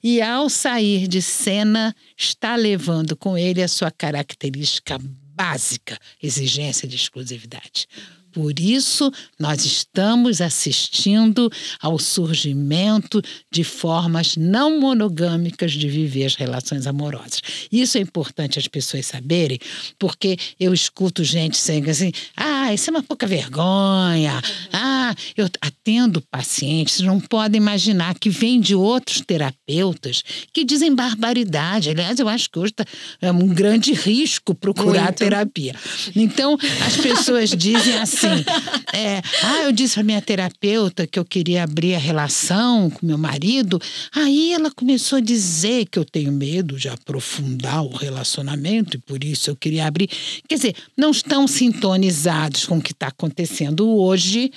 e 0.03 0.21
ao 0.21 0.49
sair 0.49 1.07
de 1.07 1.21
cena 1.21 1.95
está 2.17 2.55
levando 2.55 3.15
com 3.15 3.37
ele 3.37 3.61
a 3.61 3.67
sua 3.67 3.91
característica 3.91 4.99
básica, 5.35 5.97
exigência 6.21 6.87
de 6.87 6.95
exclusividade. 6.95 7.87
Por 8.33 8.59
isso, 8.59 9.11
nós 9.39 9.63
estamos 9.63 10.41
assistindo 10.41 11.51
ao 11.79 11.99
surgimento 11.99 13.21
de 13.51 13.63
formas 13.63 14.35
não 14.35 14.79
monogâmicas 14.79 15.71
de 15.71 15.87
viver 15.87 16.25
as 16.25 16.35
relações 16.35 16.87
amorosas. 16.87 17.41
Isso 17.71 17.97
é 17.97 18.01
importante 18.01 18.57
as 18.57 18.67
pessoas 18.67 19.05
saberem, 19.05 19.59
porque 19.99 20.35
eu 20.59 20.73
escuto 20.73 21.23
gente 21.23 21.53
dizendo 21.53 21.89
assim: 21.89 22.11
ah, 22.35 22.73
isso 22.73 22.89
é 22.89 22.91
uma 22.91 23.03
pouca 23.03 23.27
vergonha. 23.27 24.41
Ah, 24.71 24.92
eu 25.37 25.49
atendo 25.61 26.21
pacientes, 26.21 27.01
não 27.01 27.19
podem 27.19 27.59
imaginar 27.59 28.17
que 28.17 28.29
vem 28.29 28.59
de 28.59 28.73
outros 28.73 29.21
terapeutas 29.21 30.23
que 30.51 30.63
dizem 30.63 30.93
barbaridade. 30.95 31.89
Aliás, 31.89 32.19
eu 32.19 32.27
acho 32.27 32.49
que 32.49 32.59
hoje 32.59 32.73
tá, 32.73 32.85
é 33.21 33.31
um 33.31 33.47
grande 33.47 33.93
risco 33.93 34.55
procurar 34.55 35.05
Muito. 35.05 35.17
terapia. 35.17 35.75
Então, 36.15 36.57
as 36.85 36.97
pessoas 36.97 37.49
dizem 37.49 37.97
assim 37.97 38.13
assim, 38.13 38.45
é, 38.93 39.21
ah, 39.43 39.63
eu 39.63 39.71
disse 39.71 39.95
para 39.95 40.03
minha 40.03 40.21
terapeuta 40.21 41.05
que 41.05 41.19
eu 41.19 41.25
queria 41.25 41.63
abrir 41.63 41.95
a 41.95 41.99
relação 41.99 42.89
com 42.89 43.05
meu 43.05 43.17
marido. 43.17 43.81
Aí 44.13 44.53
ela 44.53 44.71
começou 44.71 45.17
a 45.17 45.21
dizer 45.21 45.85
que 45.85 45.99
eu 45.99 46.05
tenho 46.05 46.31
medo 46.31 46.77
de 46.77 46.87
aprofundar 46.89 47.83
o 47.83 47.95
relacionamento 47.95 48.97
e 48.97 48.99
por 48.99 49.23
isso 49.23 49.49
eu 49.49 49.55
queria 49.55 49.85
abrir. 49.85 50.09
Quer 50.47 50.55
dizer, 50.55 50.75
não 50.95 51.11
estão 51.11 51.47
sintonizados 51.47 52.65
com 52.65 52.77
o 52.77 52.81
que 52.81 52.91
está 52.91 53.07
acontecendo 53.07 53.87
hoje 53.89 54.51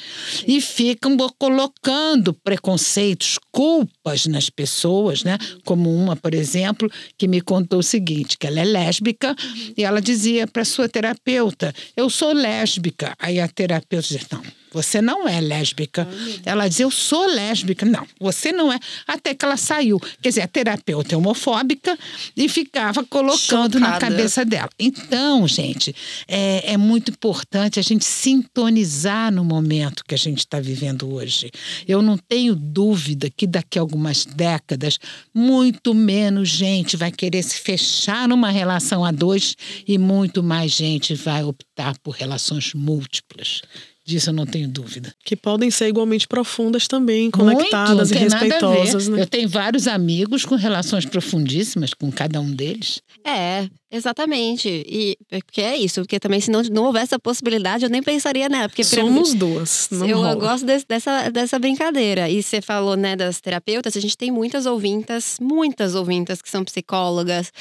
e 0.46 0.60
ficam 0.60 1.16
colocando 1.38 2.32
preconceitos, 2.32 3.38
culpas 3.50 4.26
nas 4.26 4.48
pessoas, 4.48 5.24
né? 5.24 5.38
Como 5.64 5.94
uma, 5.94 6.14
por 6.14 6.34
exemplo, 6.34 6.90
que 7.18 7.26
me 7.26 7.40
contou 7.40 7.80
o 7.80 7.82
seguinte, 7.82 8.38
que 8.38 8.46
ela 8.46 8.60
é 8.60 8.64
lésbica 8.64 9.34
e 9.76 9.84
ela 9.84 10.00
dizia 10.00 10.46
para 10.46 10.64
sua 10.64 10.88
terapeuta, 10.88 11.74
eu 11.96 12.08
sou 12.08 12.32
lésbica. 12.32 13.14
Aí 13.18 13.40
a 13.40 13.48
terapeuta 13.48 14.06
diz, 14.08 14.26
não, 14.30 14.42
você 14.72 15.00
não 15.00 15.28
é 15.28 15.40
lésbica. 15.40 16.06
Ela 16.44 16.68
diz, 16.68 16.80
eu 16.80 16.90
sou 16.90 17.26
lésbica. 17.26 17.86
Não, 17.86 18.06
você 18.20 18.52
não 18.52 18.72
é. 18.72 18.78
Até 19.06 19.34
que 19.34 19.44
ela 19.44 19.56
saiu. 19.56 19.98
Quer 20.20 20.30
dizer, 20.30 20.42
a 20.42 20.48
terapeuta 20.48 21.14
é 21.14 21.18
homofóbica 21.18 21.98
e 22.36 22.48
ficava 22.48 23.04
colocando 23.04 23.78
Chocada. 23.78 23.80
na 23.80 23.98
cabeça 23.98 24.44
dela. 24.44 24.68
Então, 24.78 25.46
gente, 25.48 25.94
é, 26.28 26.72
é 26.72 26.76
muito 26.76 27.10
importante 27.10 27.78
a 27.78 27.82
gente 27.82 28.04
sintonizar 28.04 29.32
no 29.32 29.44
momento 29.44 30.04
que 30.04 30.14
a 30.14 30.18
gente 30.18 30.40
está 30.40 30.60
vivendo 30.60 31.12
hoje. 31.12 31.50
Eu 31.86 32.02
não 32.02 32.18
tenho 32.18 32.54
dúvida 32.54 33.30
que 33.34 33.46
daqui 33.46 33.78
a 33.78 33.82
algumas 33.82 34.24
décadas, 34.24 34.98
muito 35.32 35.94
menos 35.94 36.48
gente 36.48 36.96
vai 36.96 37.10
querer 37.10 37.42
se 37.42 37.58
fechar 37.58 38.28
numa 38.28 38.50
relação 38.50 39.04
a 39.04 39.10
dois 39.10 39.56
e 39.86 39.96
muito 39.98 40.42
mais 40.42 40.72
gente 40.72 41.14
vai 41.14 41.42
optar 41.44 41.96
por 41.98 42.14
relações 42.14 42.74
múltiplas. 42.74 43.62
Disso 44.06 44.30
eu 44.30 44.34
não 44.34 44.46
tenho 44.46 44.68
dúvida. 44.68 45.12
Que 45.24 45.34
podem 45.34 45.68
ser 45.68 45.88
igualmente 45.88 46.28
profundas 46.28 46.86
também, 46.86 47.28
conectadas 47.28 48.12
Muito, 48.12 48.14
e 48.14 48.28
respeitosas. 48.28 49.08
Né? 49.08 49.20
Eu 49.20 49.26
tenho 49.26 49.48
vários 49.48 49.88
amigos 49.88 50.44
com 50.44 50.54
relações 50.54 51.04
profundíssimas 51.04 51.92
com 51.92 52.12
cada 52.12 52.40
um 52.40 52.52
deles. 52.52 53.02
É, 53.26 53.68
exatamente. 53.90 54.68
E 54.68 55.16
porque 55.28 55.60
é 55.60 55.76
isso, 55.76 56.00
porque 56.00 56.18
também 56.18 56.40
se 56.40 56.50
não, 56.50 56.62
não 56.62 56.84
houvesse 56.84 57.14
a 57.14 57.18
possibilidade, 57.18 57.84
eu 57.84 57.90
nem 57.90 58.02
pensaria 58.02 58.48
nela. 58.48 58.68
Porque 58.68 58.84
Somos 58.84 59.34
duas. 59.34 59.88
Não 59.90 60.06
eu 60.06 60.18
rola. 60.18 60.34
gosto 60.34 60.64
desse, 60.66 60.86
dessa, 60.86 61.30
dessa 61.30 61.58
brincadeira. 61.58 62.28
E 62.28 62.42
você 62.42 62.60
falou, 62.60 62.96
né, 62.96 63.16
das 63.16 63.40
terapeutas, 63.40 63.96
a 63.96 64.00
gente 64.00 64.16
tem 64.16 64.30
muitas 64.30 64.66
ouvintas, 64.66 65.38
muitas 65.40 65.94
ouvintas 65.94 66.42
que 66.42 66.48
são 66.50 66.64
psicólogas, 66.64 67.52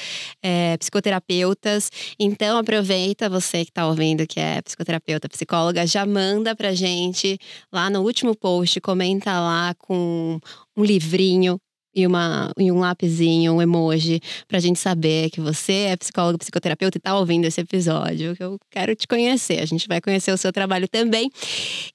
é, 0.42 0.76
psicoterapeutas. 0.76 1.90
Então 2.18 2.58
aproveita, 2.58 3.28
você 3.28 3.64
que 3.64 3.70
está 3.70 3.86
ouvindo, 3.86 4.26
que 4.26 4.40
é 4.40 4.60
psicoterapeuta, 4.62 5.28
psicóloga, 5.28 5.86
já 5.86 6.04
manda 6.06 6.54
pra 6.54 6.72
gente 6.74 7.38
lá 7.72 7.88
no 7.90 8.02
último 8.02 8.34
post, 8.36 8.80
comenta 8.80 9.32
lá 9.40 9.74
com 9.78 10.38
um 10.76 10.84
livrinho 10.84 11.58
e, 11.96 12.06
uma, 12.06 12.52
e 12.58 12.70
um 12.70 12.78
lapisinho, 12.78 13.54
um 13.54 13.62
emoji, 13.62 14.20
pra 14.46 14.60
gente 14.60 14.78
saber 14.78 15.30
que 15.30 15.40
você 15.40 15.72
é 15.72 15.96
psicólogo, 15.96 16.38
psicoterapeuta 16.38 16.98
e 16.98 17.00
tá 17.00 17.18
ouvindo 17.18 17.46
esse 17.46 17.62
episódio, 17.62 18.36
que 18.36 18.44
eu 18.44 18.58
quero 18.70 18.94
te 18.94 19.08
conhecer. 19.08 19.60
A 19.60 19.64
gente 19.64 19.88
vai 19.88 20.00
conhecer 20.00 20.30
o 20.30 20.36
seu 20.36 20.52
trabalho 20.52 20.86
também. 20.86 21.30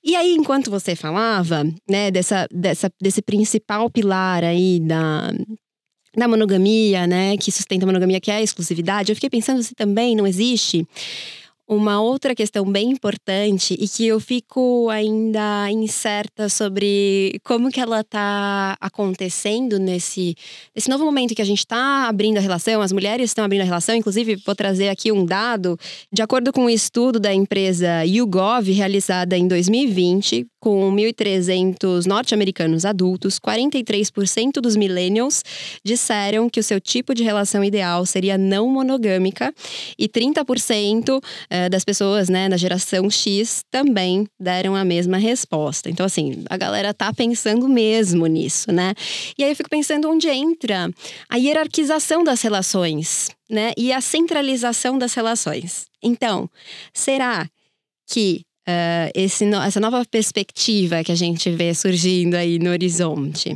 E 0.04 0.16
aí, 0.16 0.34
enquanto 0.34 0.72
você 0.72 0.96
falava, 0.96 1.64
né, 1.88 2.10
dessa, 2.10 2.48
dessa, 2.52 2.92
desse 3.00 3.22
principal 3.22 3.88
pilar 3.92 4.44
aí 4.44 4.80
da, 4.80 5.32
da 6.18 6.28
monogamia, 6.28 7.06
né, 7.06 7.38
que 7.38 7.52
sustenta 7.52 7.86
a 7.86 7.88
monogamia, 7.88 8.20
que 8.20 8.32
é 8.32 8.36
a 8.36 8.42
exclusividade, 8.42 9.12
eu 9.12 9.16
fiquei 9.16 9.30
pensando 9.30 9.62
se 9.62 9.76
também 9.76 10.16
não 10.16 10.26
existe 10.26 10.88
uma 11.72 12.02
outra 12.02 12.36
questão 12.36 12.70
bem 12.70 12.92
importante 12.92 13.78
e 13.80 13.88
que 13.88 14.06
eu 14.06 14.20
fico 14.20 14.90
ainda 14.90 15.72
incerta 15.72 16.50
sobre 16.50 17.40
como 17.46 17.72
que 17.72 17.80
ela 17.80 18.02
está 18.02 18.76
acontecendo 18.82 19.80
nesse, 19.80 20.36
nesse 20.76 20.90
novo 20.90 21.06
momento 21.06 21.34
que 21.34 21.42
a 21.42 21.46
gente 21.46 21.60
está 21.60 22.10
abrindo 22.10 22.38
a 22.38 22.42
relação, 22.42 22.82
as 22.82 22.92
mulheres 22.92 23.30
estão 23.30 23.46
abrindo 23.46 23.62
a 23.62 23.66
relação. 23.66 23.96
Inclusive, 23.96 24.36
vou 24.46 24.54
trazer 24.54 24.90
aqui 24.90 25.14
um 25.14 25.26
dado. 25.26 25.80
De 26.12 26.22
acordo 26.22 26.52
com 26.52 26.66
um 26.66 26.70
estudo 26.70 27.22
da 27.22 27.34
empresa 27.34 28.04
YouGov, 28.06 28.70
realizada 28.70 29.38
em 29.38 29.48
2020, 29.48 30.46
com 30.62 30.95
1.300 30.95 32.06
norte-americanos 32.06 32.86
adultos, 32.86 33.39
43% 33.39 34.62
dos 34.62 34.76
millennials 34.76 35.43
disseram 35.84 36.47
que 36.47 36.60
o 36.60 36.63
seu 36.63 36.80
tipo 36.80 37.15
de 37.15 37.24
relação 37.24 37.63
ideal 37.63 38.06
seria 38.06 38.38
não 38.38 38.69
monogâmica 38.69 39.52
e 39.97 40.08
30% 40.08 41.21
eh, 41.50 41.67
das 41.67 41.84
pessoas 41.84 42.30
né, 42.30 42.47
da 42.47 42.58
geração 42.58 43.10
X 43.10 43.63
também 43.71 44.28
deram 44.39 44.76
a 44.76 44.86
mesma 44.86 45.17
resposta. 45.17 45.89
Então, 45.89 46.06
assim, 46.06 46.43
a 46.47 46.56
galera 46.56 46.93
tá 46.93 47.12
pensando 47.12 47.67
mesmo 47.67 48.28
nisso, 48.28 48.71
né? 48.71 48.93
E 49.38 49.43
aí 49.43 49.50
eu 49.50 49.56
fico 49.56 49.69
pensando 49.69 50.10
onde 50.10 50.30
entra 50.30 50.91
a 51.28 51.38
hierarquização 51.38 52.24
das 52.24 52.39
relações, 52.43 53.32
né? 53.50 53.71
E 53.76 53.91
a 53.91 54.00
centralização 54.00 55.00
das 55.00 55.15
relações. 55.15 55.86
Então, 56.04 56.47
será 56.93 57.50
que 58.08 58.41
Uh, 58.67 59.10
esse, 59.15 59.43
essa 59.43 59.80
nova 59.80 60.06
perspectiva 60.06 61.04
que 61.04 61.12
a 61.12 61.15
gente 61.15 61.50
vê 61.50 61.74
surgindo 61.74 62.36
aí 62.36 62.60
no 62.60 62.69
horizonte, 62.69 63.56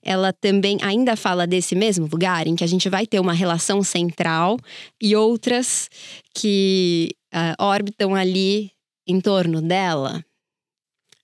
ela 0.00 0.32
também 0.32 0.78
ainda 0.82 1.16
fala 1.16 1.48
desse 1.48 1.74
mesmo 1.74 2.06
lugar 2.06 2.46
em 2.46 2.54
que 2.54 2.62
a 2.62 2.66
gente 2.66 2.88
vai 2.88 3.08
ter 3.08 3.18
uma 3.18 3.32
relação 3.32 3.82
central 3.82 4.56
e 5.02 5.16
outras 5.16 5.90
que 6.32 7.10
uh, 7.34 7.64
orbitam 7.64 8.14
ali 8.14 8.70
em 9.06 9.20
torno 9.20 9.60
dela? 9.60 10.24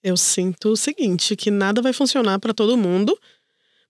Eu 0.03 0.17
sinto 0.17 0.71
o 0.71 0.77
seguinte, 0.77 1.37
que 1.37 1.51
nada 1.51 1.81
vai 1.81 1.93
funcionar 1.93 2.41
para 2.41 2.53
todo 2.53 2.77
mundo, 2.77 3.17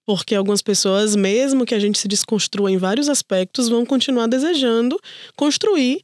porque 0.05 0.35
algumas 0.35 0.61
pessoas, 0.61 1.17
mesmo 1.17 1.65
que 1.65 1.75
a 1.75 1.79
gente 1.79 1.99
se 1.99 2.07
desconstrua 2.07 2.71
em 2.71 2.77
vários 2.77 3.09
aspectos, 3.09 3.69
vão 3.69 3.87
continuar 3.87 4.27
desejando 4.27 5.01
construir 5.37 6.03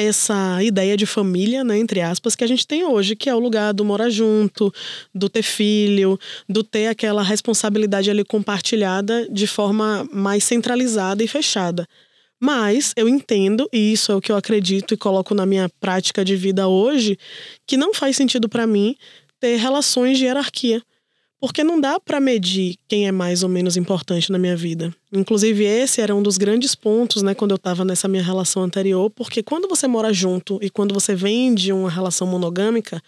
essa 0.00 0.62
ideia 0.62 0.96
de 0.96 1.06
família, 1.06 1.62
né, 1.62 1.78
entre 1.78 2.00
aspas, 2.00 2.34
que 2.34 2.44
a 2.44 2.46
gente 2.46 2.66
tem 2.66 2.84
hoje, 2.84 3.16
que 3.16 3.28
é 3.28 3.34
o 3.34 3.38
lugar 3.38 3.72
do 3.72 3.84
morar 3.84 4.10
junto, 4.10 4.72
do 5.14 5.28
ter 5.28 5.42
filho, 5.42 6.18
do 6.48 6.62
ter 6.62 6.86
aquela 6.86 7.22
responsabilidade 7.22 8.10
ali 8.10 8.24
compartilhada 8.24 9.28
de 9.30 9.46
forma 9.46 10.08
mais 10.12 10.44
centralizada 10.44 11.22
e 11.22 11.28
fechada. 11.28 11.86
Mas 12.40 12.94
eu 12.96 13.06
entendo, 13.06 13.68
e 13.70 13.92
isso 13.92 14.10
é 14.10 14.14
o 14.14 14.20
que 14.20 14.32
eu 14.32 14.36
acredito 14.36 14.94
e 14.94 14.96
coloco 14.96 15.34
na 15.34 15.44
minha 15.44 15.68
prática 15.80 16.24
de 16.24 16.34
vida 16.36 16.66
hoje, 16.68 17.18
que 17.66 17.76
não 17.76 17.92
faz 17.92 18.16
sentido 18.16 18.48
para 18.48 18.66
mim 18.66 18.96
ter 19.38 19.56
relações 19.56 20.16
de 20.16 20.24
hierarquia. 20.24 20.82
Porque 21.40 21.64
não 21.64 21.80
dá 21.80 21.98
para 21.98 22.20
medir 22.20 22.76
quem 22.86 23.08
é 23.08 23.12
mais 23.12 23.42
ou 23.42 23.48
menos 23.48 23.76
importante 23.76 24.30
na 24.30 24.38
minha 24.38 24.54
vida. 24.54 24.94
Inclusive, 25.10 25.64
esse 25.64 26.00
era 26.00 26.14
um 26.14 26.22
dos 26.22 26.36
grandes 26.36 26.74
pontos, 26.74 27.22
né, 27.22 27.34
quando 27.34 27.52
eu 27.52 27.56
estava 27.56 27.84
nessa 27.84 28.06
minha 28.06 28.22
relação 28.22 28.62
anterior, 28.62 29.10
porque 29.10 29.42
quando 29.42 29.66
você 29.66 29.88
mora 29.88 30.12
junto 30.12 30.58
e 30.60 30.68
quando 30.68 30.92
você 30.92 31.14
vem 31.14 31.54
de 31.54 31.72
uma 31.72 31.88
relação 31.88 32.26
monogâmica, 32.26 33.02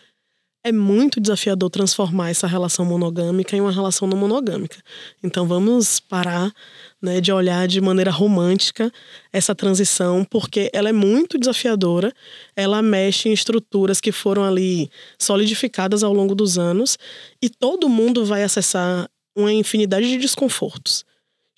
é 0.65 0.71
muito 0.71 1.21
desafiador 1.21 1.69
transformar 1.71 2.31
essa 2.31 2.47
relação 2.47 2.85
monogâmica 2.85 3.57
em 3.57 3.61
uma 3.61 3.73
relação 3.73 4.07
não 4.07 4.17
monogâmica. 4.17 4.81
Então 5.23 5.47
vamos 5.47 5.99
parar 5.99 6.53
né, 7.01 7.21
de 7.21 7.33
olhar 7.33 7.67
de 7.67 7.81
maneira 7.81 8.13
romântica 8.13 8.93
essa 9.33 9.55
transição, 9.55 10.25
porque 10.25 10.71
ela 10.73 10.89
é 10.89 10.93
muito 10.93 11.37
desafiadora, 11.37 12.13
ela 12.55 12.81
mexe 12.81 13.29
em 13.29 13.33
estruturas 13.33 14.01
que 14.01 14.13
foram 14.13 14.45
ali 14.45 14.89
solidificadas 15.19 16.05
ao 16.05 16.13
longo 16.13 16.35
dos 16.35 16.59
anos 16.59 16.97
e 17.43 17.49
todo 17.49 17.89
mundo 17.89 18.25
vai 18.25 18.45
acessar 18.45 19.09
uma 19.37 19.53
infinidade 19.53 20.09
de 20.09 20.19
desconfortos. 20.19 21.05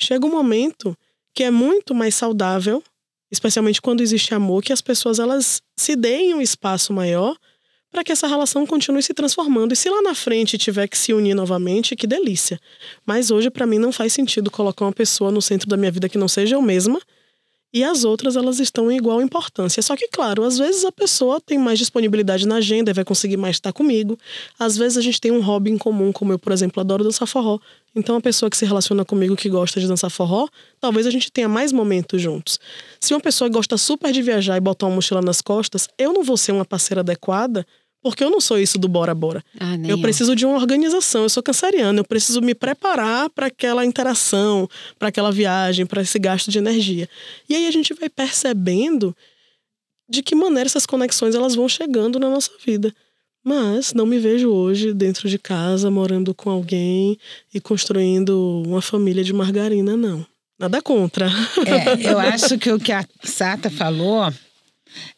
Chega 0.00 0.26
um 0.26 0.30
momento 0.30 0.96
que 1.34 1.44
é 1.44 1.50
muito 1.50 1.94
mais 1.94 2.14
saudável, 2.14 2.82
especialmente 3.30 3.82
quando 3.82 4.00
existe 4.00 4.34
amor, 4.34 4.62
que 4.62 4.72
as 4.72 4.80
pessoas 4.80 5.18
elas 5.18 5.60
se 5.78 5.94
deem 5.94 6.34
um 6.34 6.40
espaço 6.40 6.92
maior 6.92 7.36
para 7.94 8.02
que 8.02 8.10
essa 8.10 8.26
relação 8.26 8.66
continue 8.66 9.04
se 9.04 9.14
transformando. 9.14 9.72
E 9.72 9.76
se 9.76 9.88
lá 9.88 10.02
na 10.02 10.16
frente 10.16 10.58
tiver 10.58 10.88
que 10.88 10.98
se 10.98 11.14
unir 11.14 11.32
novamente, 11.32 11.94
que 11.94 12.08
delícia. 12.08 12.60
Mas 13.06 13.30
hoje, 13.30 13.50
para 13.50 13.64
mim, 13.66 13.78
não 13.78 13.92
faz 13.92 14.12
sentido 14.12 14.50
colocar 14.50 14.84
uma 14.84 14.92
pessoa 14.92 15.30
no 15.30 15.40
centro 15.40 15.68
da 15.68 15.76
minha 15.76 15.92
vida 15.92 16.08
que 16.08 16.18
não 16.18 16.26
seja 16.26 16.56
eu 16.56 16.60
mesma. 16.60 17.00
E 17.72 17.82
as 17.82 18.04
outras, 18.04 18.36
elas 18.36 18.60
estão 18.60 18.90
em 18.90 18.96
igual 18.96 19.20
importância. 19.22 19.80
Só 19.82 19.96
que, 19.96 20.08
claro, 20.08 20.44
às 20.44 20.58
vezes 20.58 20.84
a 20.84 20.90
pessoa 20.92 21.40
tem 21.40 21.56
mais 21.56 21.78
disponibilidade 21.78 22.46
na 22.46 22.56
agenda 22.56 22.90
e 22.90 22.94
vai 22.94 23.04
conseguir 23.04 23.36
mais 23.36 23.56
estar 23.56 23.72
comigo. 23.72 24.18
Às 24.58 24.76
vezes 24.76 24.98
a 24.98 25.00
gente 25.00 25.20
tem 25.20 25.32
um 25.32 25.40
hobby 25.40 25.70
em 25.70 25.78
comum, 25.78 26.12
como 26.12 26.32
eu, 26.32 26.38
por 26.38 26.52
exemplo, 26.52 26.80
adoro 26.80 27.02
dançar 27.02 27.26
forró. 27.26 27.58
Então, 27.94 28.16
a 28.16 28.20
pessoa 28.20 28.50
que 28.50 28.56
se 28.56 28.64
relaciona 28.64 29.04
comigo 29.04 29.36
que 29.36 29.48
gosta 29.48 29.80
de 29.80 29.88
dançar 29.88 30.10
forró, 30.10 30.48
talvez 30.80 31.06
a 31.06 31.10
gente 31.10 31.30
tenha 31.30 31.48
mais 31.48 31.72
momentos 31.72 32.20
juntos. 32.20 32.58
Se 33.00 33.14
uma 33.14 33.20
pessoa 33.20 33.48
gosta 33.48 33.76
super 33.76 34.12
de 34.12 34.22
viajar 34.22 34.56
e 34.56 34.60
botar 34.60 34.86
uma 34.86 34.96
mochila 34.96 35.20
nas 35.20 35.40
costas, 35.40 35.88
eu 35.98 36.12
não 36.12 36.22
vou 36.22 36.36
ser 36.36 36.52
uma 36.52 36.64
parceira 36.64 37.00
adequada 37.00 37.66
porque 38.04 38.22
eu 38.22 38.28
não 38.28 38.38
sou 38.38 38.58
isso 38.58 38.76
do 38.78 38.86
bora 38.86 39.14
bora. 39.14 39.42
Ah, 39.58 39.76
eu 39.88 39.98
preciso 39.98 40.36
de 40.36 40.44
uma 40.44 40.56
organização. 40.56 41.22
Eu 41.22 41.30
sou 41.30 41.42
canceriana. 41.42 42.00
Eu 42.00 42.04
preciso 42.04 42.42
me 42.42 42.54
preparar 42.54 43.30
para 43.30 43.46
aquela 43.46 43.82
interação, 43.82 44.68
para 44.98 45.08
aquela 45.08 45.32
viagem, 45.32 45.86
para 45.86 46.02
esse 46.02 46.18
gasto 46.18 46.50
de 46.50 46.58
energia. 46.58 47.08
E 47.48 47.56
aí 47.56 47.66
a 47.66 47.70
gente 47.70 47.94
vai 47.94 48.10
percebendo 48.10 49.16
de 50.06 50.22
que 50.22 50.34
maneira 50.34 50.66
essas 50.66 50.84
conexões 50.84 51.34
elas 51.34 51.54
vão 51.54 51.66
chegando 51.66 52.20
na 52.20 52.28
nossa 52.28 52.50
vida. 52.66 52.94
Mas 53.42 53.94
não 53.94 54.04
me 54.04 54.18
vejo 54.18 54.50
hoje 54.50 54.92
dentro 54.92 55.26
de 55.26 55.38
casa, 55.38 55.90
morando 55.90 56.34
com 56.34 56.50
alguém 56.50 57.18
e 57.54 57.58
construindo 57.58 58.62
uma 58.66 58.82
família 58.82 59.24
de 59.24 59.32
margarina, 59.32 59.96
não. 59.96 60.26
Nada 60.58 60.82
contra. 60.82 61.26
É, 61.66 62.12
eu 62.12 62.18
acho 62.20 62.58
que 62.58 62.70
o 62.70 62.78
que 62.78 62.92
a 62.92 63.02
Sata 63.22 63.70
falou 63.70 64.30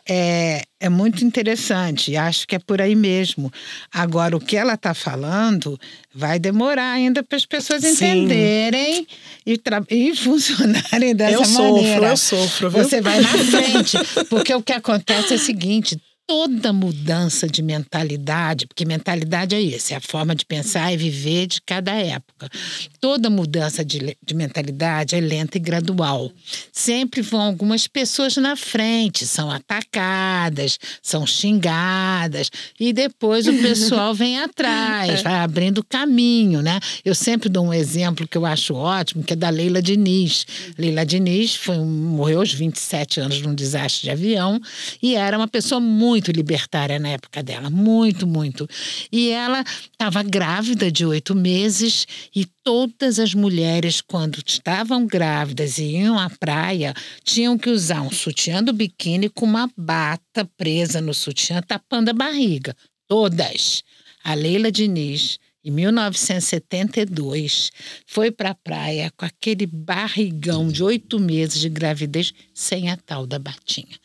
é, 0.09 0.63
é 0.79 0.89
muito 0.89 1.25
interessante, 1.25 2.17
acho 2.17 2.47
que 2.47 2.55
é 2.55 2.59
por 2.59 2.81
aí 2.81 2.95
mesmo. 2.95 3.53
Agora, 3.93 4.37
o 4.37 4.41
que 4.41 4.57
ela 4.57 4.75
está 4.75 4.95
falando 4.95 5.79
vai 6.15 6.39
demorar 6.39 6.93
ainda 6.93 7.23
para 7.23 7.37
as 7.37 7.47
pessoas 7.47 7.83
Sim. 7.83 7.91
entenderem 7.91 9.07
e, 9.45 9.61
e, 9.91 10.17
funcionarem 10.17 11.15
dessa 11.15 11.43
eu 11.43 11.49
maneira. 11.49 12.09
Eu 12.09 12.17
sofro, 12.17 12.39
eu 12.39 12.47
sofro. 12.47 12.71
Viu? 12.71 12.85
Você 12.85 13.01
vai 13.01 13.21
na 13.21 13.29
frente, 13.29 13.99
porque 14.29 14.55
o 14.55 14.63
que 14.63 14.73
acontece 14.73 15.33
é 15.33 15.37
o 15.37 15.39
seguinte: 15.39 16.01
toda 16.27 16.73
mudança 16.73 17.47
de 17.47 17.63
mentalidade, 17.63 18.67
porque 18.67 18.85
mentalidade 18.85 19.55
é 19.55 19.61
isso, 19.61 19.93
é 19.93 19.97
a 19.97 20.01
forma 20.01 20.35
de 20.35 20.45
pensar 20.45 20.93
e 20.93 20.97
viver 20.97 21.47
de 21.47 21.63
cada 21.63 21.93
época. 21.93 22.49
Toda 23.01 23.31
mudança 23.31 23.85
de, 23.85 24.17
de 24.25 24.35
mentalidade 24.35 25.15
é 25.15 25.21
lenta 25.21 25.57
e 25.57 25.61
gradual. 25.61 26.33
Sempre 26.73 27.23
vão 27.23 27.41
algumas 27.41 27.87
pessoas 27.87 28.37
na 28.37 28.57
frente, 28.57 29.25
são 29.25 29.51
atacadas, 29.51 30.79
são 31.01 31.25
xingadas, 31.25 32.51
e 32.79 32.93
depois 32.93 33.47
o 33.47 33.53
pessoal 33.53 34.13
vem 34.13 34.41
atrás, 34.43 35.23
vai 35.23 35.35
abrindo 35.35 35.85
caminho, 35.85 36.61
né? 36.61 36.81
Eu 37.05 37.15
sempre 37.15 37.49
dou 37.49 37.67
um 37.67 37.73
exemplo 37.73 38.27
que 38.27 38.37
eu 38.37 38.45
acho 38.45 38.75
ótimo, 38.75 39.23
que 39.23 39.35
é 39.35 39.37
da 39.37 39.49
Leila 39.49 39.81
Diniz. 39.81 40.45
Leila 40.77 41.07
Diniz 41.07 41.55
foi, 41.55 41.79
morreu 41.79 42.41
aos 42.41 42.53
27 42.53 43.21
anos 43.21 43.41
num 43.43 43.55
desastre 43.55 44.05
de 44.05 44.11
avião 44.11 44.61
e 45.01 45.15
era 45.15 45.37
uma 45.37 45.47
pessoa 45.47 45.81
muito 45.81 46.16
muito 46.17 46.33
libertária 46.33 46.99
na 46.99 47.11
época 47.11 47.43
dela, 47.43 47.69
muito, 47.69 48.27
muito. 48.27 48.67
E 49.13 49.29
ela 49.29 49.63
estava 49.93 50.23
grávida 50.23 50.91
de 50.91 51.05
oito 51.05 51.35
meses 51.35 52.07
e 52.35 52.47
todas 52.65 53.19
as 53.19 53.35
mulheres, 53.35 54.01
quando 54.01 54.43
estavam 54.45 55.07
grávidas 55.07 55.77
e 55.77 55.99
iam 55.99 56.19
à 56.19 56.31
praia, 56.31 56.95
tinham 57.23 57.59
que 57.59 57.69
usar 57.69 58.01
um 58.01 58.11
sutiã 58.11 58.63
do 58.63 58.73
biquíni 58.73 59.29
com 59.29 59.45
uma 59.45 59.71
bata 59.77 60.49
presa 60.57 61.03
no 61.03 61.13
sutiã, 61.13 61.61
tapando 61.61 62.09
a 62.09 62.15
barriga. 62.15 62.75
Todas. 63.07 63.83
A 64.25 64.33
Leila 64.33 64.73
Diniz 64.73 65.39
em 65.63 65.71
1972, 65.73 67.73
foi 68.07 68.31
para 68.31 68.51
a 68.51 68.55
praia 68.55 69.13
com 69.17 69.27
aquele 69.27 69.67
barrigão 69.67 70.69
de 70.69 70.85
oito 70.85 71.19
meses 71.19 71.61
de 71.61 71.69
gravidez 71.69 72.33
sem 72.55 72.89
a 72.89 72.97
tal 72.97 73.27
da 73.27 73.37
batinha. 73.37 73.99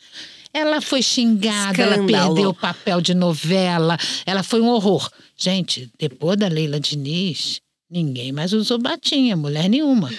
Ela 0.52 0.80
foi 0.80 1.02
xingada, 1.02 1.72
Escândalo. 1.72 2.10
ela 2.10 2.26
perdeu 2.26 2.50
o 2.50 2.54
papel 2.54 3.00
de 3.00 3.14
novela, 3.14 3.96
ela 4.26 4.42
foi 4.42 4.60
um 4.60 4.68
horror. 4.68 5.10
Gente, 5.36 5.90
depois 5.98 6.36
da 6.36 6.48
Leila 6.48 6.78
Diniz, 6.78 7.60
Ninguém 7.92 8.32
mais 8.32 8.54
usou 8.54 8.78
batinha, 8.78 9.36
mulher 9.36 9.68
nenhuma. 9.68 10.10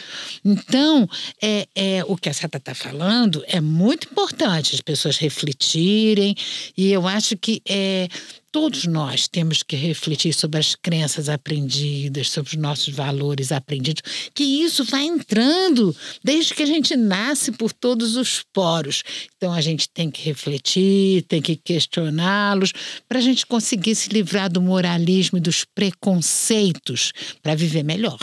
Então, 0.46 1.10
é, 1.42 1.68
é 1.74 2.04
o 2.08 2.16
que 2.16 2.30
a 2.30 2.34
Sata 2.34 2.60
está 2.60 2.76
falando 2.76 3.44
é 3.48 3.60
muito 3.60 4.08
importante 4.12 4.76
as 4.76 4.82
pessoas 4.82 5.18
refletirem, 5.18 6.36
e 6.78 6.92
eu 6.92 7.08
acho 7.08 7.36
que 7.36 7.64
é, 7.68 8.08
todos 8.54 8.86
nós 8.86 9.28
temos 9.28 9.64
que 9.64 9.76
refletir 9.76 10.32
sobre 10.32 10.60
as 10.60 10.76
crenças 10.76 11.28
aprendidas, 11.28 12.30
sobre 12.30 12.52
os 12.52 12.56
nossos 12.56 12.94
valores 12.94 13.52
aprendidos, 13.52 14.04
que 14.32 14.44
isso 14.44 14.84
vai 14.84 15.06
entrando 15.06 15.94
desde 16.24 16.54
que 16.54 16.62
a 16.62 16.66
gente 16.68 16.96
nasce 16.96 17.52
por 17.52 17.74
todos 17.74 18.16
os 18.16 18.44
poros. 18.54 19.02
Então 19.36 19.52
a 19.52 19.60
gente 19.60 19.90
tem 19.90 20.12
que 20.12 20.22
refletir, 20.22 21.24
tem 21.24 21.42
que 21.42 21.56
questioná-los, 21.56 22.72
para 23.10 23.18
a 23.18 23.22
gente 23.22 23.44
conseguir 23.44 23.96
se 23.96 24.10
livrar 24.10 24.52
do 24.52 24.62
moralismo 24.62 25.40
e 25.40 25.42
dos 25.42 25.66
preconceitos 25.66 27.12
para 27.42 27.56
viver 27.56 27.82
melhor. 27.82 28.20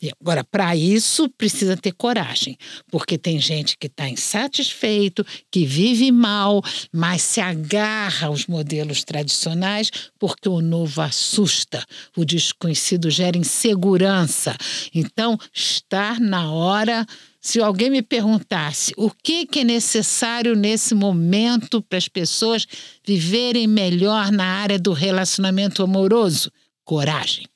E 0.00 0.10
agora, 0.18 0.42
para 0.42 0.74
isso, 0.74 1.28
precisa 1.36 1.76
ter 1.76 1.92
coragem, 1.92 2.56
porque 2.90 3.18
tem 3.18 3.38
gente 3.38 3.76
que 3.76 3.88
está 3.88 4.08
insatisfeito, 4.08 5.26
que 5.50 5.66
vive 5.66 6.10
mal, 6.10 6.62
mas 6.90 7.20
se 7.20 7.42
agarra 7.42 8.28
aos 8.28 8.46
modelos 8.46 9.04
tradicionais 9.04 9.73
porque 10.18 10.48
o 10.48 10.60
novo 10.60 11.00
assusta, 11.00 11.84
o 12.16 12.24
desconhecido 12.24 13.10
gera 13.10 13.36
insegurança. 13.36 14.56
Então, 14.94 15.38
estar 15.52 16.20
na 16.20 16.50
hora. 16.50 17.06
Se 17.40 17.60
alguém 17.60 17.90
me 17.90 18.00
perguntasse 18.00 18.94
o 18.96 19.10
que, 19.10 19.46
que 19.46 19.60
é 19.60 19.64
necessário 19.64 20.56
nesse 20.56 20.94
momento 20.94 21.82
para 21.82 21.98
as 21.98 22.08
pessoas 22.08 22.66
viverem 23.06 23.66
melhor 23.66 24.32
na 24.32 24.46
área 24.46 24.78
do 24.78 24.92
relacionamento 24.92 25.82
amoroso, 25.82 26.50
coragem. 26.84 27.46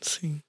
Sim. 0.00 0.40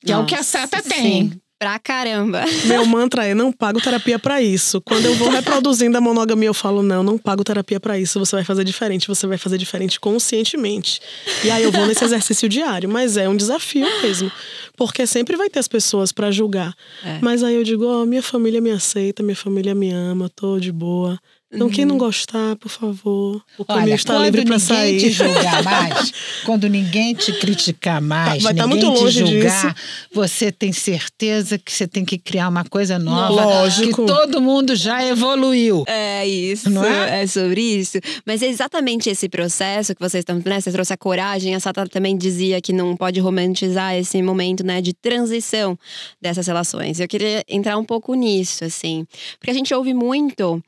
Que 0.00 0.12
Nossa, 0.12 0.20
é 0.20 0.24
o 0.24 0.26
que 0.26 0.34
a 0.34 0.42
Sata 0.42 0.82
tem. 0.82 1.30
Sim 1.30 1.43
pra 1.64 1.78
caramba. 1.78 2.44
Meu 2.66 2.84
mantra 2.84 3.24
é: 3.26 3.34
não 3.34 3.50
pago 3.50 3.80
terapia 3.80 4.18
para 4.18 4.42
isso. 4.42 4.82
Quando 4.82 5.06
eu 5.06 5.14
vou 5.14 5.30
reproduzindo 5.30 5.96
a 5.96 6.00
monogamia, 6.00 6.48
eu 6.48 6.54
falo: 6.54 6.82
não, 6.82 7.02
não 7.02 7.16
pago 7.16 7.42
terapia 7.42 7.80
para 7.80 7.98
isso. 7.98 8.18
Você 8.18 8.36
vai 8.36 8.44
fazer 8.44 8.64
diferente, 8.64 9.08
você 9.08 9.26
vai 9.26 9.38
fazer 9.38 9.56
diferente 9.56 9.98
conscientemente. 9.98 11.00
E 11.42 11.50
aí 11.50 11.62
eu 11.62 11.72
vou 11.72 11.86
nesse 11.86 12.04
exercício 12.04 12.50
diário, 12.50 12.86
mas 12.86 13.16
é 13.16 13.26
um 13.26 13.36
desafio 13.36 13.86
mesmo. 14.02 14.30
Porque 14.76 15.06
sempre 15.06 15.36
vai 15.36 15.48
ter 15.48 15.58
as 15.58 15.68
pessoas 15.68 16.12
para 16.12 16.30
julgar. 16.30 16.74
É. 17.02 17.18
Mas 17.22 17.42
aí 17.42 17.54
eu 17.54 17.64
digo: 17.64 17.86
ó, 17.86 18.02
oh, 18.02 18.06
minha 18.06 18.22
família 18.22 18.60
me 18.60 18.70
aceita, 18.70 19.22
minha 19.22 19.36
família 19.36 19.74
me 19.74 19.90
ama, 19.90 20.28
tô 20.28 20.58
de 20.58 20.70
boa. 20.70 21.18
Então, 21.54 21.68
quem 21.70 21.84
não 21.84 21.96
gostar, 21.96 22.56
por 22.56 22.68
favor, 22.68 23.42
o 23.56 23.64
caminho 23.64 23.84
Olha, 23.86 23.94
está 23.94 24.14
quando 24.14 24.24
livre 24.24 24.44
para 24.44 24.56
ninguém 24.58 24.66
sair. 24.66 24.98
te 25.00 25.10
julgar 25.10 25.62
mais, 25.62 26.12
quando 26.44 26.68
ninguém 26.68 27.14
te 27.14 27.32
criticar 27.38 28.00
mais, 28.00 28.42
Vai 28.42 28.54
tá 28.54 28.66
ninguém 28.66 28.90
muito 28.90 29.06
te 29.06 29.10
julgar, 29.12 29.72
disso. 29.74 29.74
você 30.12 30.50
tem 30.50 30.72
certeza 30.72 31.58
que 31.58 31.70
você 31.72 31.86
tem 31.86 32.04
que 32.04 32.18
criar 32.18 32.48
uma 32.48 32.64
coisa 32.64 32.98
nova, 32.98 33.44
Lógico. 33.44 34.04
que 34.04 34.06
todo 34.12 34.40
mundo 34.40 34.74
já 34.74 35.04
evoluiu. 35.06 35.84
É 35.86 36.26
isso, 36.26 36.68
Não 36.70 36.84
é? 36.84 37.22
é? 37.22 37.26
sobre 37.26 37.60
isso. 37.60 37.98
Mas 38.26 38.42
é 38.42 38.46
exatamente 38.46 39.08
esse 39.08 39.28
processo 39.28 39.94
que 39.94 40.00
vocês 40.00 40.22
estão, 40.22 40.40
né? 40.44 40.60
Você 40.60 40.72
trouxe 40.72 40.92
a 40.92 40.96
coragem, 40.96 41.54
a 41.54 41.60
Sata 41.60 41.86
também 41.88 42.16
dizia 42.16 42.60
que 42.60 42.72
não 42.72 42.96
pode 42.96 43.20
romantizar 43.20 43.94
esse 43.94 44.20
momento, 44.22 44.64
né, 44.64 44.80
de 44.80 44.92
transição 44.92 45.78
dessas 46.20 46.46
relações. 46.46 47.00
Eu 47.00 47.06
queria 47.08 47.42
entrar 47.48 47.76
um 47.78 47.84
pouco 47.84 48.14
nisso, 48.14 48.64
assim, 48.64 49.06
porque 49.38 49.50
a 49.50 49.54
gente 49.54 49.72
ouve 49.74 49.92
muito 49.94 50.62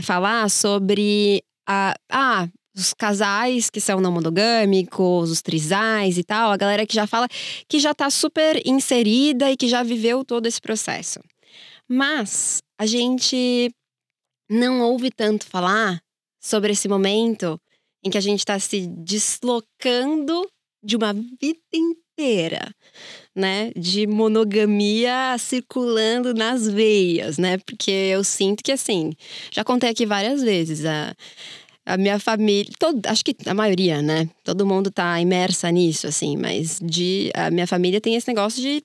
falar 0.00 0.48
sobre 0.50 1.42
a, 1.66 1.94
ah, 2.10 2.48
os 2.76 2.94
casais 2.94 3.68
que 3.68 3.80
são 3.80 4.00
não 4.00 4.12
monogâmicos, 4.12 5.30
os 5.30 5.42
trisais 5.42 6.18
e 6.18 6.24
tal, 6.24 6.50
a 6.50 6.56
galera 6.56 6.86
que 6.86 6.94
já 6.94 7.06
fala 7.06 7.28
que 7.68 7.78
já 7.78 7.94
tá 7.94 8.10
super 8.10 8.60
inserida 8.66 9.50
e 9.50 9.56
que 9.56 9.68
já 9.68 9.82
viveu 9.82 10.24
todo 10.24 10.46
esse 10.46 10.60
processo. 10.60 11.20
Mas 11.88 12.62
a 12.78 12.86
gente 12.86 13.70
não 14.48 14.80
ouve 14.82 15.10
tanto 15.10 15.46
falar 15.46 16.00
sobre 16.40 16.72
esse 16.72 16.88
momento 16.88 17.60
em 18.04 18.10
que 18.10 18.18
a 18.18 18.20
gente 18.20 18.40
está 18.40 18.58
se 18.58 18.86
deslocando 18.86 20.48
de 20.82 20.96
uma 20.96 21.12
vida 21.12 21.60
inteira, 22.12 22.74
né? 23.34 23.72
De 23.76 24.06
monogamia 24.06 25.36
circulando 25.38 26.34
nas 26.34 26.68
veias, 26.68 27.38
né? 27.38 27.58
Porque 27.58 27.90
eu 27.90 28.22
sinto 28.24 28.62
que, 28.62 28.72
assim, 28.72 29.12
já 29.50 29.64
contei 29.64 29.90
aqui 29.90 30.04
várias 30.04 30.42
vezes, 30.42 30.84
a, 30.84 31.14
a 31.86 31.96
minha 31.96 32.18
família, 32.18 32.70
todo, 32.78 33.04
acho 33.06 33.24
que 33.24 33.34
a 33.46 33.54
maioria, 33.54 34.02
né? 34.02 34.28
Todo 34.44 34.66
mundo 34.66 34.90
tá 34.90 35.20
imersa 35.20 35.70
nisso, 35.70 36.06
assim, 36.06 36.36
mas 36.36 36.78
de, 36.82 37.30
a 37.34 37.50
minha 37.50 37.66
família 37.66 38.00
tem 38.00 38.14
esse 38.14 38.28
negócio 38.28 38.60
de 38.60 38.82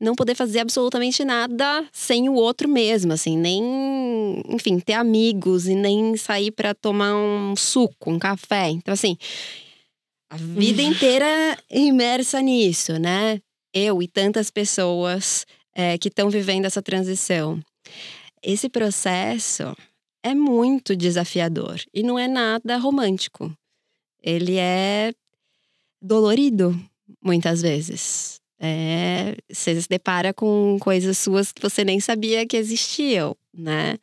não 0.00 0.16
poder 0.16 0.34
fazer 0.34 0.58
absolutamente 0.58 1.24
nada 1.24 1.84
sem 1.92 2.28
o 2.28 2.34
outro 2.34 2.68
mesmo, 2.68 3.12
assim, 3.12 3.38
nem, 3.38 4.42
enfim, 4.48 4.80
ter 4.80 4.94
amigos 4.94 5.68
e 5.68 5.76
nem 5.76 6.16
sair 6.16 6.50
para 6.50 6.74
tomar 6.74 7.14
um 7.14 7.54
suco, 7.54 8.10
um 8.10 8.18
café. 8.18 8.70
Então, 8.70 8.92
assim, 8.92 9.16
a 10.32 10.36
vida 10.38 10.80
inteira 10.80 11.58
imersa 11.70 12.40
nisso, 12.40 12.98
né? 12.98 13.38
Eu 13.70 14.02
e 14.02 14.08
tantas 14.08 14.50
pessoas 14.50 15.44
é, 15.74 15.98
que 15.98 16.08
estão 16.08 16.30
vivendo 16.30 16.64
essa 16.64 16.80
transição. 16.80 17.60
Esse 18.42 18.70
processo 18.70 19.76
é 20.22 20.34
muito 20.34 20.96
desafiador 20.96 21.82
e 21.92 22.02
não 22.02 22.18
é 22.18 22.26
nada 22.26 22.78
romântico. 22.78 23.54
Ele 24.22 24.56
é 24.56 25.12
dolorido, 26.00 26.80
muitas 27.22 27.60
vezes. 27.60 28.40
É, 28.58 29.36
você 29.50 29.78
se 29.82 29.88
depara 29.88 30.32
com 30.32 30.78
coisas 30.80 31.18
suas 31.18 31.52
que 31.52 31.60
você 31.60 31.84
nem 31.84 32.00
sabia 32.00 32.46
que 32.46 32.56
existiam, 32.56 33.36
né? 33.52 33.98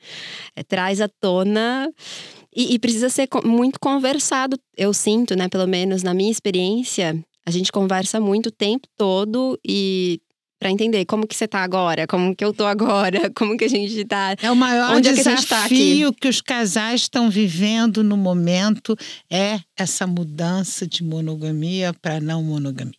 É, 0.55 0.61
traz 0.61 1.01
à 1.01 1.07
tona 1.07 1.91
e, 2.55 2.73
e 2.73 2.79
precisa 2.79 3.09
ser 3.09 3.27
muito 3.43 3.79
conversado. 3.79 4.57
Eu 4.75 4.93
sinto, 4.93 5.35
né? 5.35 5.47
Pelo 5.47 5.67
menos 5.67 6.03
na 6.03 6.13
minha 6.13 6.31
experiência, 6.31 7.23
a 7.45 7.51
gente 7.51 7.71
conversa 7.71 8.19
muito 8.19 8.47
o 8.47 8.51
tempo 8.51 8.87
todo 8.97 9.59
e 9.65 10.21
para 10.59 10.69
entender 10.69 11.05
como 11.05 11.25
que 11.25 11.35
você 11.35 11.47
tá 11.47 11.59
agora, 11.59 12.05
como 12.05 12.35
que 12.35 12.43
eu 12.43 12.53
tô 12.53 12.65
agora, 12.65 13.31
como 13.33 13.57
que 13.57 13.63
a 13.63 13.69
gente 13.69 14.03
tá. 14.03 14.35
É 14.41 14.51
o 14.51 14.55
maior 14.55 14.93
Onde 14.93 15.07
é 15.07 15.13
que 15.13 15.23
tá 15.23 15.33
desafio 15.33 16.13
que 16.13 16.27
os 16.27 16.41
casais 16.41 17.01
estão 17.01 17.29
vivendo 17.29 18.03
no 18.03 18.17
momento 18.17 18.95
é 19.31 19.59
essa 19.79 20.05
mudança 20.05 20.85
de 20.85 21.03
monogamia 21.03 21.93
para 21.93 22.19
não 22.19 22.43
monogamia. 22.43 22.93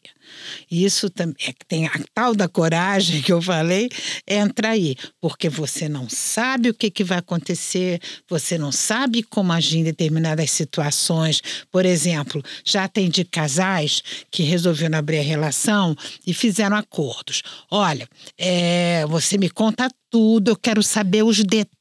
Isso 0.71 1.11
também 1.11 1.37
é 1.47 1.53
tem 1.67 1.87
a 1.87 1.93
tal 2.15 2.35
da 2.35 2.49
coragem 2.49 3.21
que 3.23 3.33
eu 3.33 3.43
falei, 3.43 3.89
entra 4.27 4.71
aí, 4.71 4.97
porque 5.21 5.49
você 5.49 5.89
não 5.89 6.09
sabe 6.09 6.71
o 6.71 6.75
que, 6.75 6.91
que 6.91 7.05
vai 7.05 7.19
acontecer, 7.19 8.01
você 8.29 8.57
não 8.57 8.73
sabe 8.73 9.23
como 9.23 9.53
agir 9.53 9.79
em 9.79 9.85
determinadas 9.85 10.51
situações. 10.51 11.43
Por 11.71 11.85
exemplo, 11.85 12.43
já 12.65 12.85
atendi 12.85 13.25
casais 13.25 14.03
que 14.31 14.43
resolveram 14.43 14.99
abrir 14.99 15.19
a 15.19 15.23
relação 15.23 15.97
e 16.27 16.33
fizeram 16.33 16.77
acordos. 16.77 17.43
Olha, 17.71 18.09
é, 18.39 19.05
você 19.07 19.37
me 19.37 19.51
conta 19.51 19.89
tudo, 20.11 20.51
eu 20.51 20.57
quero 20.57 20.83
saber 20.83 21.23
os 21.23 21.43
detalhes, 21.43 21.80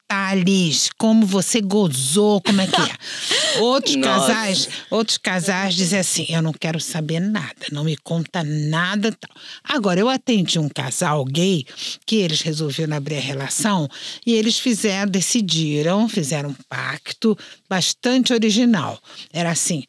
como 0.98 1.26
você 1.26 1.62
gozou, 1.62 2.42
como 2.42 2.62
é 2.62 2.68
que 2.68 2.82
é. 2.82 3.60
Outros 3.62 3.96
Nossa. 3.96 4.28
casais, 4.28 4.70
outros 4.90 5.18
casais 5.18 5.76
dizem 5.76 6.00
assim: 6.00 6.26
eu 6.30 6.42
não 6.42 6.54
quero 6.54 6.80
saber 6.80 7.20
nada, 7.20 7.68
não 7.72 7.84
me 7.84 7.98
conta 7.98 8.44
nada. 8.44 9.12
Tal. 9.12 9.30
Agora, 9.64 10.00
eu 10.00 10.10
atendi 10.10 10.58
um 10.60 10.70
casal 10.70 11.24
gay 11.26 11.66
que 12.06 12.18
eles 12.18 12.42
resolveram 12.42 12.96
abrir 12.96 13.18
a 13.18 13.22
relação 13.22 13.88
e 14.26 14.34
eles 14.34 14.60
fizeram, 14.60 15.12
decidiram, 15.12 16.08
fizeram 16.08 16.50
um 16.50 16.56
pacto 16.68 17.38
bastante 17.70 18.34
original. 18.34 19.00
Era 19.34 19.52
assim: 19.52 19.84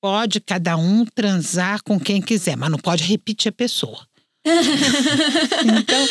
pode 0.00 0.40
cada 0.40 0.76
um 0.76 1.04
transar 1.04 1.82
com 1.82 1.98
quem 1.98 2.20
quiser, 2.20 2.56
mas 2.56 2.70
não 2.70 2.78
pode 2.78 3.04
repetir 3.04 3.48
a 3.48 3.52
pessoa. 3.52 4.06
Então, 5.64 6.06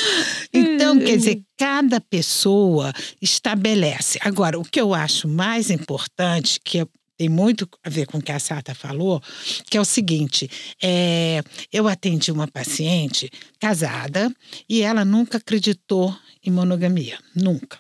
então, 0.51 0.99
quer 0.99 1.17
dizer, 1.17 1.43
cada 1.57 2.01
pessoa 2.01 2.91
estabelece. 3.21 4.17
Agora, 4.21 4.59
o 4.59 4.63
que 4.63 4.81
eu 4.81 4.93
acho 4.93 5.27
mais 5.27 5.69
importante, 5.69 6.59
que 6.63 6.85
tem 7.17 7.29
muito 7.29 7.69
a 7.83 7.89
ver 7.89 8.07
com 8.07 8.17
o 8.17 8.21
que 8.21 8.31
a 8.31 8.39
Sata 8.39 8.73
falou, 8.73 9.21
que 9.69 9.77
é 9.77 9.81
o 9.81 9.85
seguinte: 9.85 10.49
é, 10.81 11.43
eu 11.71 11.87
atendi 11.87 12.31
uma 12.31 12.47
paciente 12.47 13.29
casada 13.59 14.33
e 14.67 14.81
ela 14.81 15.05
nunca 15.05 15.37
acreditou 15.37 16.15
em 16.43 16.51
monogamia, 16.51 17.19
nunca. 17.35 17.79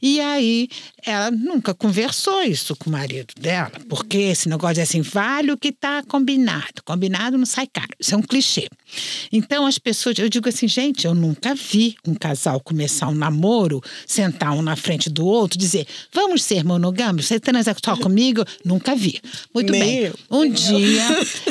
E 0.00 0.20
aí, 0.20 0.68
ela 1.04 1.30
nunca 1.30 1.74
conversou 1.74 2.42
isso 2.42 2.76
com 2.76 2.88
o 2.88 2.92
marido 2.92 3.34
dela, 3.40 3.72
porque 3.88 4.18
esse 4.18 4.48
negócio 4.48 4.80
é 4.80 4.82
assim, 4.82 5.00
vale 5.00 5.52
o 5.52 5.56
que 5.56 5.68
está 5.68 6.02
combinado. 6.02 6.82
Combinado 6.84 7.38
não 7.38 7.46
sai 7.46 7.66
caro. 7.66 7.90
Isso 7.98 8.14
é 8.14 8.18
um 8.18 8.22
clichê. 8.22 8.68
Então, 9.32 9.66
as 9.66 9.78
pessoas, 9.78 10.18
eu 10.18 10.28
digo 10.28 10.48
assim, 10.48 10.68
gente, 10.68 11.06
eu 11.06 11.14
nunca 11.14 11.54
vi 11.54 11.96
um 12.06 12.14
casal 12.14 12.60
começar 12.60 13.08
um 13.08 13.14
namoro, 13.14 13.80
sentar 14.06 14.52
um 14.52 14.62
na 14.62 14.76
frente 14.76 15.08
do 15.08 15.26
outro, 15.26 15.58
dizer, 15.58 15.86
vamos 16.12 16.42
ser 16.42 16.64
monogâmicos, 16.64 17.26
você 17.26 17.40
transa 17.40 17.74
só 17.84 17.96
comigo? 17.96 18.44
Nunca 18.64 18.94
vi. 18.94 19.20
Muito 19.54 19.72
bem. 19.72 20.12
Um 20.30 20.48
dia, 20.48 21.02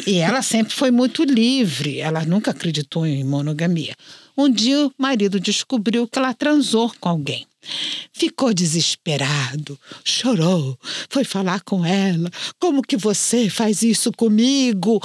e 0.05 0.17
ela 0.17 0.41
sempre 0.41 0.73
foi 0.73 0.91
muito 0.91 1.23
livre, 1.23 1.99
ela 1.99 2.23
nunca 2.25 2.51
acreditou 2.51 3.05
em 3.05 3.23
monogamia. 3.23 3.93
Um 4.37 4.49
dia 4.49 4.87
o 4.87 4.93
marido 4.97 5.39
descobriu 5.39 6.07
que 6.07 6.17
ela 6.17 6.33
transou 6.33 6.91
com 6.99 7.09
alguém. 7.09 7.45
Ficou 8.13 8.53
desesperado, 8.53 9.79
chorou, 10.03 10.77
foi 11.09 11.23
falar 11.23 11.61
com 11.61 11.85
ela. 11.85 12.29
Como 12.59 12.81
que 12.81 12.97
você 12.97 13.49
faz 13.49 13.83
isso 13.83 14.11
comigo? 14.11 15.01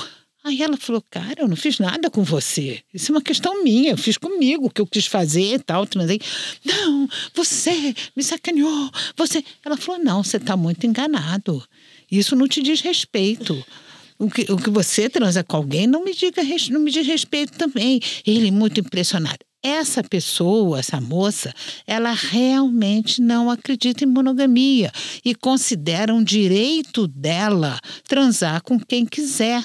Aí 0.46 0.62
ela 0.62 0.76
falou, 0.76 1.02
cara, 1.10 1.42
eu 1.42 1.48
não 1.48 1.56
fiz 1.56 1.80
nada 1.80 2.08
com 2.08 2.22
você. 2.22 2.80
Isso 2.94 3.10
é 3.10 3.14
uma 3.16 3.22
questão 3.22 3.64
minha, 3.64 3.90
eu 3.90 3.98
fiz 3.98 4.16
comigo 4.16 4.66
o 4.66 4.70
que 4.70 4.80
eu 4.80 4.86
quis 4.86 5.06
fazer 5.06 5.54
e 5.54 5.58
tal, 5.58 5.84
transei. 5.86 6.20
Não, 6.64 7.08
você 7.34 7.92
me 8.14 8.22
sacaneou, 8.22 8.90
você... 9.16 9.42
Ela 9.64 9.76
falou, 9.76 10.04
não, 10.04 10.22
você 10.22 10.36
está 10.36 10.56
muito 10.56 10.86
enganado. 10.86 11.62
Isso 12.10 12.36
não 12.36 12.46
te 12.46 12.62
diz 12.62 12.80
respeito. 12.80 13.64
O 14.18 14.30
que, 14.30 14.42
o 14.50 14.56
que 14.56 14.70
você 14.70 15.10
transa 15.10 15.42
com 15.42 15.56
alguém 15.56 15.86
não 15.86 16.04
me, 16.04 16.14
diga, 16.14 16.42
não 16.70 16.80
me 16.80 16.90
diz 16.90 17.06
respeito 17.06 17.58
também. 17.58 18.00
Ele 18.24 18.50
muito 18.50 18.78
impressionado. 18.78 19.45
Essa 19.68 20.00
pessoa, 20.00 20.78
essa 20.78 21.00
moça, 21.00 21.52
ela 21.88 22.12
realmente 22.12 23.20
não 23.20 23.50
acredita 23.50 24.04
em 24.04 24.06
monogamia 24.06 24.92
e 25.24 25.34
considera 25.34 26.14
um 26.14 26.22
direito 26.22 27.08
dela 27.08 27.76
transar 28.06 28.62
com 28.62 28.78
quem 28.78 29.04
quiser. 29.04 29.64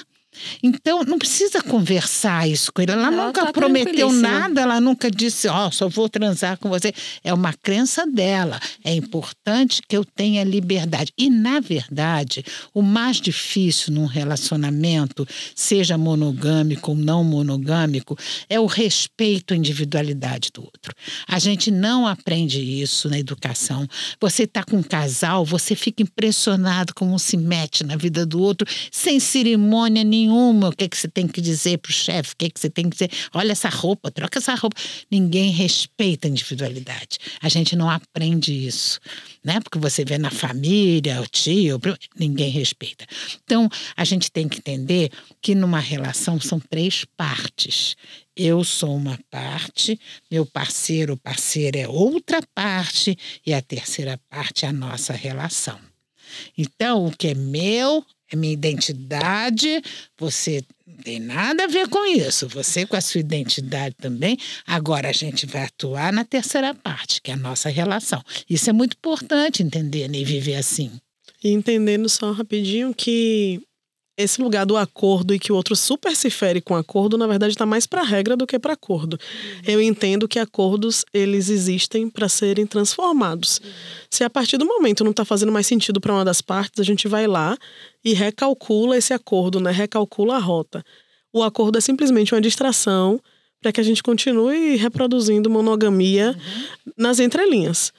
Então, 0.62 1.04
não 1.04 1.18
precisa 1.18 1.62
conversar 1.62 2.48
isso 2.48 2.72
com 2.72 2.82
ele. 2.82 2.92
Ela, 2.92 3.08
Ela 3.08 3.26
nunca 3.26 3.46
tá 3.46 3.52
prometeu 3.52 4.12
nada, 4.12 4.60
ela 4.60 4.80
nunca 4.80 5.10
disse, 5.10 5.48
ó, 5.48 5.70
só 5.70 5.88
vou 5.88 6.08
transar 6.08 6.58
com 6.58 6.68
você. 6.68 6.92
É 7.22 7.32
uma 7.32 7.52
crença 7.52 8.06
dela. 8.06 8.58
É 8.84 8.94
importante 8.94 9.82
que 9.86 9.96
eu 9.96 10.04
tenha 10.04 10.42
liberdade. 10.44 11.12
E, 11.16 11.28
na 11.28 11.60
verdade, 11.60 12.44
o 12.72 12.82
mais 12.82 13.20
difícil 13.20 13.92
num 13.92 14.06
relacionamento, 14.06 15.26
seja 15.54 15.98
monogâmico 15.98 16.92
ou 16.92 16.96
não 16.96 17.22
monogâmico, 17.22 18.16
é 18.48 18.58
o 18.58 18.66
respeito 18.66 19.54
à 19.54 19.56
individualidade 19.56 20.50
do 20.52 20.62
outro. 20.62 20.94
A 21.28 21.38
gente 21.38 21.70
não 21.70 22.06
aprende 22.06 22.60
isso 22.60 23.08
na 23.08 23.18
educação. 23.18 23.86
Você 24.20 24.44
está 24.44 24.64
com 24.64 24.78
um 24.78 24.82
casal, 24.82 25.44
você 25.44 25.74
fica 25.74 26.02
impressionado 26.02 26.94
como 26.94 27.14
um 27.14 27.18
se 27.18 27.36
mete 27.36 27.84
na 27.84 27.96
vida 27.96 28.24
do 28.24 28.40
outro, 28.40 28.66
sem 28.90 29.20
cerimônia 29.20 30.02
nenhuma 30.02 30.21
nenhuma 30.22 30.68
o 30.68 30.72
que, 30.72 30.88
que 30.88 30.96
você 30.96 31.08
tem 31.08 31.26
que 31.26 31.40
dizer 31.40 31.78
para 31.78 31.90
o 31.90 31.92
chefe, 31.92 32.32
o 32.32 32.36
que, 32.36 32.50
que 32.50 32.60
você 32.60 32.70
tem 32.70 32.88
que 32.88 32.96
dizer. 32.96 33.10
Olha 33.34 33.52
essa 33.52 33.68
roupa, 33.68 34.10
troca 34.10 34.38
essa 34.38 34.54
roupa. 34.54 34.76
Ninguém 35.10 35.50
respeita 35.50 36.26
a 36.26 36.30
individualidade. 36.30 37.18
A 37.40 37.48
gente 37.48 37.74
não 37.74 37.90
aprende 37.90 38.52
isso, 38.52 39.00
né? 39.44 39.60
Porque 39.60 39.78
você 39.78 40.04
vê 40.04 40.18
na 40.18 40.30
família, 40.30 41.20
o 41.20 41.26
tio, 41.26 41.80
ninguém 42.18 42.50
respeita. 42.50 43.06
Então, 43.44 43.68
a 43.96 44.04
gente 44.04 44.30
tem 44.30 44.48
que 44.48 44.58
entender 44.58 45.10
que 45.40 45.54
numa 45.54 45.80
relação 45.80 46.40
são 46.40 46.60
três 46.60 47.04
partes. 47.16 47.96
Eu 48.34 48.64
sou 48.64 48.96
uma 48.96 49.18
parte, 49.30 50.00
meu 50.30 50.46
parceiro 50.46 51.16
parceira 51.18 51.80
é 51.80 51.88
outra 51.88 52.40
parte, 52.54 53.16
e 53.44 53.52
a 53.52 53.60
terceira 53.60 54.18
parte 54.30 54.64
é 54.64 54.68
a 54.68 54.72
nossa 54.72 55.12
relação. 55.12 55.78
Então, 56.56 57.06
o 57.06 57.10
que 57.14 57.28
é 57.28 57.34
meu 57.34 58.04
é 58.34 58.38
minha 58.38 58.52
identidade, 58.52 59.82
você 60.18 60.62
não 60.86 60.96
tem 60.96 61.20
nada 61.20 61.64
a 61.64 61.66
ver 61.66 61.88
com 61.88 62.04
isso. 62.06 62.48
Você 62.48 62.86
com 62.86 62.96
a 62.96 63.00
sua 63.00 63.20
identidade 63.20 63.94
também. 63.96 64.38
Agora 64.66 65.08
a 65.08 65.12
gente 65.12 65.46
vai 65.46 65.64
atuar 65.64 66.12
na 66.12 66.24
terceira 66.24 66.74
parte, 66.74 67.20
que 67.20 67.30
é 67.30 67.34
a 67.34 67.36
nossa 67.36 67.68
relação. 67.68 68.22
Isso 68.48 68.68
é 68.68 68.72
muito 68.72 68.94
importante 68.94 69.62
entender 69.62 70.08
né, 70.08 70.18
e 70.18 70.24
viver 70.24 70.56
assim. 70.56 70.90
E 71.42 71.50
entendendo 71.50 72.08
só 72.08 72.30
rapidinho 72.30 72.94
que 72.94 73.60
esse 74.22 74.40
lugar 74.40 74.64
do 74.64 74.76
acordo 74.76 75.34
e 75.34 75.38
que 75.38 75.52
o 75.52 75.54
outro 75.54 75.74
super 75.76 76.14
se 76.16 76.30
fere 76.30 76.60
com 76.60 76.74
acordo, 76.74 77.18
na 77.18 77.26
verdade 77.26 77.52
está 77.52 77.66
mais 77.66 77.86
para 77.86 78.02
regra 78.02 78.36
do 78.36 78.46
que 78.46 78.58
para 78.58 78.72
acordo. 78.72 79.18
Eu 79.66 79.80
entendo 79.80 80.28
que 80.28 80.38
acordos 80.38 81.04
eles 81.12 81.48
existem 81.48 82.08
para 82.08 82.28
serem 82.28 82.66
transformados. 82.66 83.60
Se 84.10 84.24
a 84.24 84.30
partir 84.30 84.56
do 84.56 84.66
momento 84.66 85.04
não 85.04 85.10
está 85.10 85.24
fazendo 85.24 85.52
mais 85.52 85.66
sentido 85.66 86.00
para 86.00 86.12
uma 86.12 86.24
das 86.24 86.40
partes, 86.40 86.80
a 86.80 86.84
gente 86.84 87.08
vai 87.08 87.26
lá 87.26 87.56
e 88.04 88.14
recalcula 88.14 88.96
esse 88.96 89.12
acordo, 89.12 89.60
né? 89.60 89.70
Recalcula 89.70 90.36
a 90.36 90.38
rota. 90.38 90.84
O 91.32 91.42
acordo 91.42 91.78
é 91.78 91.80
simplesmente 91.80 92.34
uma 92.34 92.40
distração 92.40 93.20
para 93.60 93.72
que 93.72 93.80
a 93.80 93.84
gente 93.84 94.02
continue 94.02 94.76
reproduzindo 94.76 95.48
monogamia 95.48 96.36
uhum. 96.36 96.92
nas 96.98 97.20
entrelinhas. 97.20 97.92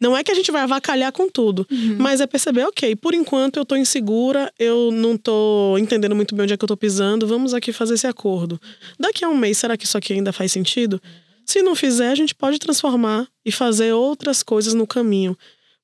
Não 0.00 0.16
é 0.16 0.24
que 0.24 0.30
a 0.30 0.34
gente 0.34 0.50
vai 0.50 0.62
avacalhar 0.62 1.12
com 1.12 1.28
tudo, 1.28 1.66
uhum. 1.70 1.96
mas 1.98 2.20
é 2.20 2.26
perceber, 2.26 2.64
ok, 2.64 2.96
por 2.96 3.14
enquanto 3.14 3.56
eu 3.56 3.64
tô 3.64 3.76
insegura, 3.76 4.52
eu 4.58 4.90
não 4.90 5.16
tô 5.16 5.76
entendendo 5.78 6.14
muito 6.14 6.34
bem 6.34 6.44
onde 6.44 6.54
é 6.54 6.56
que 6.56 6.64
eu 6.64 6.68
tô 6.68 6.76
pisando, 6.76 7.26
vamos 7.26 7.54
aqui 7.54 7.72
fazer 7.72 7.94
esse 7.94 8.06
acordo. 8.06 8.60
Daqui 8.98 9.24
a 9.24 9.28
um 9.28 9.36
mês, 9.36 9.58
será 9.58 9.76
que 9.76 9.84
isso 9.84 9.96
aqui 9.96 10.12
ainda 10.12 10.32
faz 10.32 10.52
sentido? 10.52 11.00
Se 11.46 11.62
não 11.62 11.74
fizer, 11.74 12.08
a 12.08 12.14
gente 12.14 12.34
pode 12.34 12.58
transformar 12.58 13.26
e 13.44 13.52
fazer 13.52 13.92
outras 13.92 14.42
coisas 14.42 14.74
no 14.74 14.86
caminho. 14.86 15.36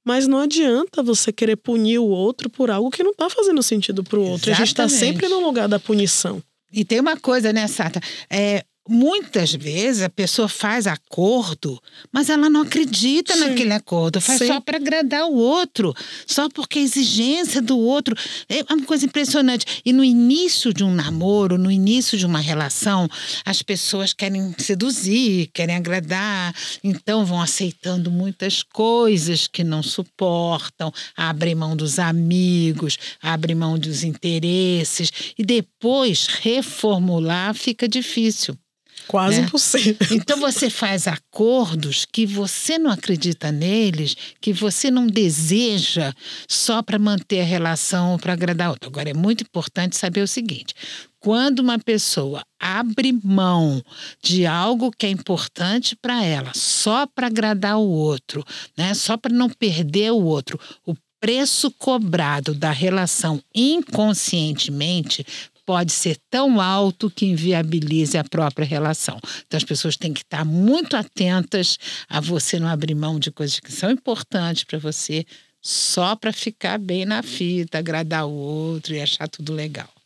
Mas 0.05 0.27
não 0.27 0.39
adianta 0.39 1.03
você 1.03 1.31
querer 1.31 1.57
punir 1.57 1.99
o 1.99 2.07
outro 2.07 2.49
por 2.49 2.71
algo 2.71 2.91
que 2.91 3.03
não 3.03 3.13
tá 3.13 3.29
fazendo 3.29 3.63
sentido 3.63 4.03
pro 4.03 4.23
outro. 4.23 4.51
Exatamente. 4.51 4.63
A 4.63 4.65
gente 4.65 4.75
tá 4.75 4.89
sempre 4.89 5.29
no 5.29 5.41
lugar 5.41 5.69
da 5.69 5.79
punição. 5.79 6.43
E 6.73 6.85
tem 6.85 7.01
uma 7.01 7.17
coisa, 7.17 7.53
né, 7.53 7.67
Sata? 7.67 8.01
É, 8.31 8.65
Muitas 8.93 9.53
vezes 9.53 10.03
a 10.03 10.09
pessoa 10.09 10.49
faz 10.49 10.84
acordo, 10.88 11.80
mas 12.11 12.28
ela 12.28 12.51
não 12.51 12.62
acredita 12.62 13.34
Sim. 13.34 13.38
naquele 13.38 13.72
acordo, 13.72 14.20
faz 14.20 14.41
Sim. 14.41 14.49
só 14.49 14.61
para 14.61 14.78
agradar 14.78 15.26
o 15.26 15.34
outro, 15.36 15.95
só 16.26 16.49
porque 16.49 16.80
a 16.80 16.82
exigência 16.82 17.62
do 17.62 17.78
outro 17.78 18.16
é 18.49 18.64
uma 18.68 18.84
coisa 18.84 19.07
impressionante. 19.07 19.80
E 19.84 19.93
no 19.93 20.03
início 20.03 20.74
de 20.74 20.82
um 20.82 20.93
namoro, 20.93 21.57
no 21.57 21.70
início 21.70 22.18
de 22.18 22.26
uma 22.26 22.41
relação, 22.41 23.09
as 23.45 23.62
pessoas 23.62 24.12
querem 24.12 24.53
seduzir, 24.59 25.51
querem 25.55 25.76
agradar, 25.76 26.53
então 26.82 27.24
vão 27.24 27.41
aceitando 27.41 28.11
muitas 28.11 28.64
coisas 28.64 29.47
que 29.47 29.62
não 29.62 29.84
suportam, 29.84 30.93
abrem 31.16 31.55
mão 31.55 31.76
dos 31.76 32.01
amigos, 32.01 32.99
abrem 33.22 33.55
mão 33.55 33.78
dos 33.78 34.03
interesses 34.03 35.12
e 35.38 35.45
depois 35.45 36.26
reformular 36.26 37.55
fica 37.55 37.86
difícil. 37.86 38.59
Quase 39.11 39.41
né? 39.41 39.47
impossível. 39.47 40.07
Então 40.13 40.39
você 40.39 40.71
faz 40.71 41.09
acordos 41.09 42.07
que 42.07 42.25
você 42.25 42.79
não 42.79 42.93
acredita 42.93 43.51
neles, 43.51 44.17
que 44.41 44.53
você 44.53 44.89
não 44.89 45.09
deseja 45.09 46.15
só 46.49 46.81
para 46.81 46.97
manter 46.97 47.41
a 47.41 47.45
relação 47.45 48.13
ou 48.13 48.19
para 48.21 48.35
agradar 48.35 48.71
outro. 48.71 48.89
Agora 48.89 49.11
é 49.11 49.15
muito 49.15 49.43
importante 49.43 49.97
saber 49.97 50.23
o 50.23 50.29
seguinte: 50.29 50.75
quando 51.19 51.59
uma 51.59 51.77
pessoa 51.77 52.45
abre 52.57 53.13
mão 53.25 53.83
de 54.23 54.47
algo 54.47 54.93
que 54.97 55.07
é 55.07 55.11
importante 55.11 55.97
para 55.97 56.25
ela, 56.25 56.53
só 56.55 57.05
para 57.05 57.27
agradar 57.27 57.79
o 57.79 57.89
outro, 57.89 58.45
né? 58.77 58.95
Só 58.95 59.17
para 59.17 59.35
não 59.35 59.51
perder 59.51 60.13
o 60.13 60.23
outro, 60.23 60.59
o 60.87 60.95
preço 61.21 61.71
cobrado 61.73 62.55
da 62.55 62.71
relação 62.71 63.43
inconscientemente 63.55 65.27
pode 65.65 65.93
ser 65.93 66.17
tão 66.31 66.61
alto 66.61 67.11
que 67.11 67.27
inviabilize 67.27 68.17
a 68.17 68.25
própria 68.25 68.67
relação. 68.67 69.19
Então 69.47 69.59
as 69.59 69.65
pessoas 69.65 69.97
têm 69.97 70.13
que 70.13 70.23
estar 70.23 70.45
muito 70.45 70.97
atentas 70.97 71.79
a 72.09 72.21
você 72.21 72.59
não 72.59 72.69
abrir 72.69 72.95
mão 72.95 73.19
de 73.19 73.31
coisas 73.31 73.61
que 73.61 73.73
são 73.73 73.91
importantes 73.91 74.65
para 74.65 74.79
você 74.79 75.25
só 75.63 76.17
para 76.17 76.33
ficar 76.33 76.79
bem 76.79 77.05
na 77.05 77.23
fita, 77.23 77.79
agradar 77.79 78.27
o 78.27 78.33
outro 78.33 78.95
e 78.95 79.01
achar 79.01 79.29
tudo 79.29 79.53
legal. 79.53 80.00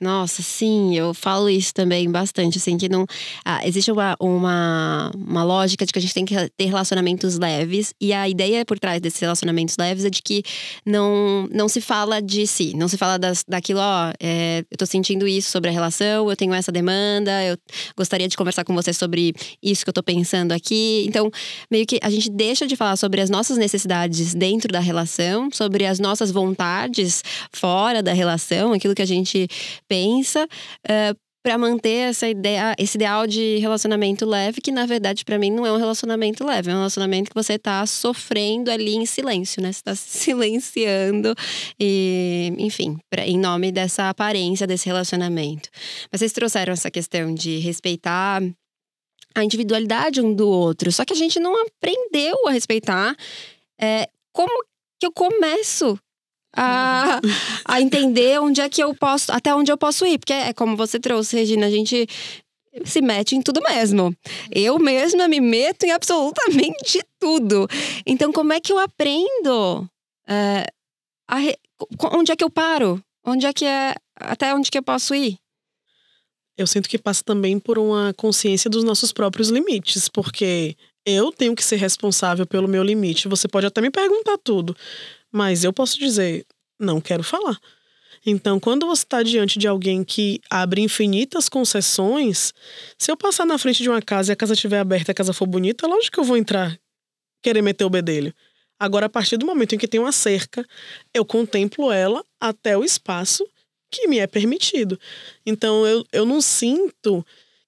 Nossa, 0.00 0.42
sim, 0.42 0.96
eu 0.96 1.14
falo 1.14 1.48
isso 1.48 1.72
também 1.72 2.10
bastante, 2.10 2.58
assim, 2.58 2.76
que 2.76 2.88
não. 2.88 3.06
Ah, 3.44 3.66
existe 3.66 3.92
uma, 3.92 4.16
uma, 4.18 5.10
uma 5.14 5.44
lógica 5.44 5.86
de 5.86 5.92
que 5.92 5.98
a 5.98 6.02
gente 6.02 6.12
tem 6.12 6.24
que 6.24 6.34
ter 6.56 6.64
relacionamentos 6.64 7.38
leves, 7.38 7.94
e 8.00 8.12
a 8.12 8.28
ideia 8.28 8.64
por 8.64 8.78
trás 8.78 9.00
desses 9.00 9.20
relacionamentos 9.20 9.76
leves 9.78 10.04
é 10.04 10.10
de 10.10 10.20
que 10.20 10.42
não, 10.84 11.48
não 11.52 11.68
se 11.68 11.80
fala 11.80 12.20
de 12.20 12.46
si, 12.46 12.74
não 12.76 12.88
se 12.88 12.96
fala 12.96 13.18
das, 13.18 13.44
daquilo, 13.46 13.80
ó, 13.80 14.12
é, 14.20 14.64
eu 14.70 14.76
tô 14.76 14.84
sentindo 14.84 15.28
isso 15.28 15.50
sobre 15.50 15.70
a 15.70 15.72
relação, 15.72 16.28
eu 16.28 16.36
tenho 16.36 16.52
essa 16.52 16.72
demanda, 16.72 17.44
eu 17.44 17.56
gostaria 17.96 18.28
de 18.28 18.36
conversar 18.36 18.64
com 18.64 18.74
você 18.74 18.92
sobre 18.92 19.32
isso 19.62 19.84
que 19.84 19.90
eu 19.90 19.94
tô 19.94 20.02
pensando 20.02 20.52
aqui. 20.52 21.04
Então, 21.08 21.30
meio 21.70 21.86
que 21.86 21.98
a 22.02 22.10
gente 22.10 22.30
deixa 22.30 22.66
de 22.66 22.74
falar 22.74 22.96
sobre 22.96 23.20
as 23.20 23.30
nossas 23.30 23.56
necessidades 23.56 24.34
dentro 24.34 24.72
da 24.72 24.80
relação, 24.80 25.48
sobre 25.52 25.86
as 25.86 26.00
nossas 26.00 26.30
vontades 26.30 27.22
fora 27.52 28.02
da 28.02 28.12
relação, 28.12 28.72
aquilo 28.72 28.94
que 28.94 29.02
a 29.02 29.06
gente 29.06 29.35
gente 29.36 29.48
pensa. 29.86 30.48
Uh, 30.84 31.26
para 31.42 31.56
manter 31.56 32.08
essa 32.10 32.28
ideia, 32.28 32.74
esse 32.76 32.96
ideal 32.96 33.24
de 33.24 33.58
relacionamento 33.58 34.26
leve, 34.26 34.60
que 34.60 34.72
na 34.72 34.84
verdade 34.84 35.24
para 35.24 35.38
mim 35.38 35.48
não 35.48 35.64
é 35.64 35.70
um 35.70 35.76
relacionamento 35.76 36.44
leve, 36.44 36.72
é 36.72 36.74
um 36.74 36.78
relacionamento 36.78 37.30
que 37.30 37.36
você 37.36 37.52
está 37.52 37.86
sofrendo 37.86 38.68
ali 38.68 38.96
em 38.96 39.06
silêncio, 39.06 39.62
né? 39.62 39.70
Você 39.70 39.94
se 39.94 40.18
silenciando 40.26 41.32
e, 41.78 42.52
enfim, 42.58 42.98
pra, 43.08 43.24
em 43.24 43.38
nome 43.38 43.70
dessa 43.70 44.08
aparência 44.08 44.66
desse 44.66 44.86
relacionamento. 44.86 45.68
Mas 46.10 46.18
vocês 46.18 46.32
trouxeram 46.32 46.72
essa 46.72 46.90
questão 46.90 47.32
de 47.32 47.58
respeitar 47.58 48.42
a 49.32 49.44
individualidade 49.44 50.20
um 50.20 50.34
do 50.34 50.48
outro, 50.48 50.90
só 50.90 51.04
que 51.04 51.12
a 51.12 51.16
gente 51.16 51.38
não 51.38 51.54
aprendeu 51.62 52.48
a 52.48 52.50
respeitar. 52.50 53.14
É, 53.80 54.08
como 54.32 54.50
que 54.98 55.06
eu 55.06 55.12
começo 55.12 55.96
a, 56.56 57.20
a 57.64 57.80
entender 57.80 58.40
onde 58.40 58.60
é 58.60 58.68
que 58.68 58.82
eu 58.82 58.94
posso, 58.94 59.30
até 59.30 59.54
onde 59.54 59.70
eu 59.70 59.76
posso 59.76 60.06
ir. 60.06 60.18
Porque 60.18 60.32
é 60.32 60.52
como 60.52 60.76
você 60.76 60.98
trouxe, 60.98 61.36
Regina, 61.36 61.66
a 61.66 61.70
gente 61.70 62.06
se 62.84 63.00
mete 63.00 63.36
em 63.36 63.42
tudo 63.42 63.60
mesmo. 63.62 64.14
Eu 64.50 64.78
mesma 64.78 65.28
me 65.28 65.40
meto 65.40 65.84
em 65.84 65.90
absolutamente 65.92 67.00
tudo. 67.20 67.68
Então, 68.06 68.32
como 68.32 68.52
é 68.52 68.60
que 68.60 68.72
eu 68.72 68.78
aprendo? 68.78 69.88
É, 70.28 70.66
a, 71.28 71.36
onde 72.16 72.32
é 72.32 72.36
que 72.36 72.44
eu 72.44 72.50
paro? 72.50 73.02
Onde 73.24 73.46
é 73.46 73.52
que 73.52 73.64
é. 73.64 73.94
Até 74.18 74.54
onde 74.54 74.70
que 74.70 74.78
eu 74.78 74.82
posso 74.82 75.14
ir? 75.14 75.38
Eu 76.56 76.66
sinto 76.66 76.88
que 76.88 76.96
passa 76.96 77.22
também 77.22 77.58
por 77.58 77.78
uma 77.78 78.14
consciência 78.14 78.70
dos 78.70 78.82
nossos 78.82 79.12
próprios 79.12 79.50
limites, 79.50 80.08
porque 80.08 80.74
eu 81.04 81.30
tenho 81.30 81.54
que 81.54 81.62
ser 81.62 81.76
responsável 81.76 82.46
pelo 82.46 82.66
meu 82.66 82.82
limite. 82.82 83.28
Você 83.28 83.46
pode 83.46 83.66
até 83.66 83.82
me 83.82 83.90
perguntar 83.90 84.38
tudo, 84.38 84.74
mas 85.36 85.64
eu 85.64 85.72
posso 85.72 85.98
dizer, 85.98 86.46
não 86.80 86.98
quero 86.98 87.22
falar. 87.22 87.60
Então, 88.24 88.58
quando 88.58 88.86
você 88.86 89.02
está 89.02 89.22
diante 89.22 89.58
de 89.58 89.68
alguém 89.68 90.02
que 90.02 90.40
abre 90.48 90.80
infinitas 90.80 91.46
concessões, 91.46 92.54
se 92.96 93.10
eu 93.10 93.18
passar 93.18 93.44
na 93.44 93.58
frente 93.58 93.82
de 93.82 93.90
uma 93.90 94.00
casa 94.00 94.32
e 94.32 94.34
a 94.34 94.36
casa 94.36 94.54
estiver 94.54 94.78
aberta 94.78 95.12
a 95.12 95.14
casa 95.14 95.34
for 95.34 95.46
bonita, 95.46 95.86
lógico 95.86 96.14
que 96.14 96.20
eu 96.20 96.24
vou 96.24 96.38
entrar, 96.38 96.80
querer 97.42 97.60
meter 97.60 97.84
o 97.84 97.90
bedelho. 97.90 98.32
Agora, 98.80 99.06
a 99.06 99.08
partir 99.10 99.36
do 99.36 99.44
momento 99.44 99.74
em 99.74 99.78
que 99.78 99.86
tem 99.86 100.00
uma 100.00 100.10
cerca, 100.10 100.66
eu 101.12 101.22
contemplo 101.22 101.92
ela 101.92 102.24
até 102.40 102.74
o 102.74 102.82
espaço 102.82 103.46
que 103.90 104.08
me 104.08 104.18
é 104.18 104.26
permitido. 104.26 104.98
Então, 105.44 105.86
eu, 105.86 106.02
eu 106.12 106.24
não 106.24 106.40
sinto 106.40 107.22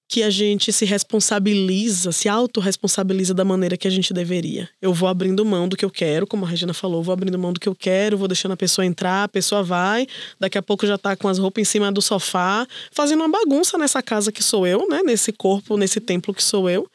que 0.09 0.23
a 0.23 0.29
gente 0.31 0.73
se 0.73 0.85
responsabiliza, 0.85 2.11
se 2.11 2.27
autorresponsabiliza 2.27 3.31
da 3.31 3.45
maneira 3.45 3.77
que 3.77 3.87
a 3.87 3.91
gente 3.91 4.11
deveria. 4.11 4.67
Eu 4.81 4.91
vou 4.91 5.07
abrindo 5.07 5.45
mão 5.45 5.69
do 5.69 5.77
que 5.77 5.85
eu 5.85 5.91
quero, 5.91 6.25
como 6.25 6.45
a 6.45 6.47
Regina 6.47 6.73
falou, 6.73 7.03
vou 7.03 7.13
abrindo 7.13 7.37
mão 7.37 7.53
do 7.53 7.59
que 7.59 7.69
eu 7.69 7.75
quero, 7.75 8.17
vou 8.17 8.27
deixando 8.27 8.53
a 8.53 8.57
pessoa 8.57 8.83
entrar, 8.83 9.25
a 9.25 9.27
pessoa 9.27 9.61
vai, 9.61 10.07
daqui 10.39 10.57
a 10.57 10.63
pouco 10.63 10.87
já 10.87 10.97
tá 10.97 11.15
com 11.15 11.27
as 11.27 11.37
roupas 11.37 11.61
em 11.61 11.65
cima 11.65 11.91
do 11.91 12.01
sofá, 12.01 12.67
fazendo 12.91 13.19
uma 13.23 13.29
bagunça 13.29 13.77
nessa 13.77 14.01
casa 14.01 14.31
que 14.31 14.41
sou 14.41 14.65
eu, 14.65 14.87
né? 14.89 15.03
Nesse 15.03 15.31
corpo, 15.31 15.77
nesse 15.77 16.01
templo 16.01 16.33
que 16.33 16.43
sou 16.43 16.67
eu. 16.67 16.89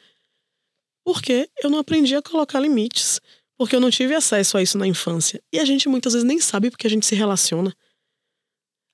Porque 1.07 1.49
eu 1.62 1.71
não 1.71 1.79
aprendi 1.79 2.17
a 2.17 2.23
colocar 2.23 2.59
limites. 2.59 3.21
Porque 3.57 3.77
eu 3.77 3.81
não 3.81 3.91
tive 3.91 4.12
acesso 4.17 4.57
a 4.57 4.62
isso 4.62 4.77
na 4.77 4.89
infância. 4.89 5.41
E 5.53 5.61
a 5.61 5.65
gente 5.65 5.89
muitas 5.89 6.15
vezes 6.15 6.27
nem 6.27 6.41
sabe 6.41 6.69
porque 6.69 6.89
a 6.89 6.91
gente 6.91 7.07
se 7.07 7.15
relaciona. 7.15 7.73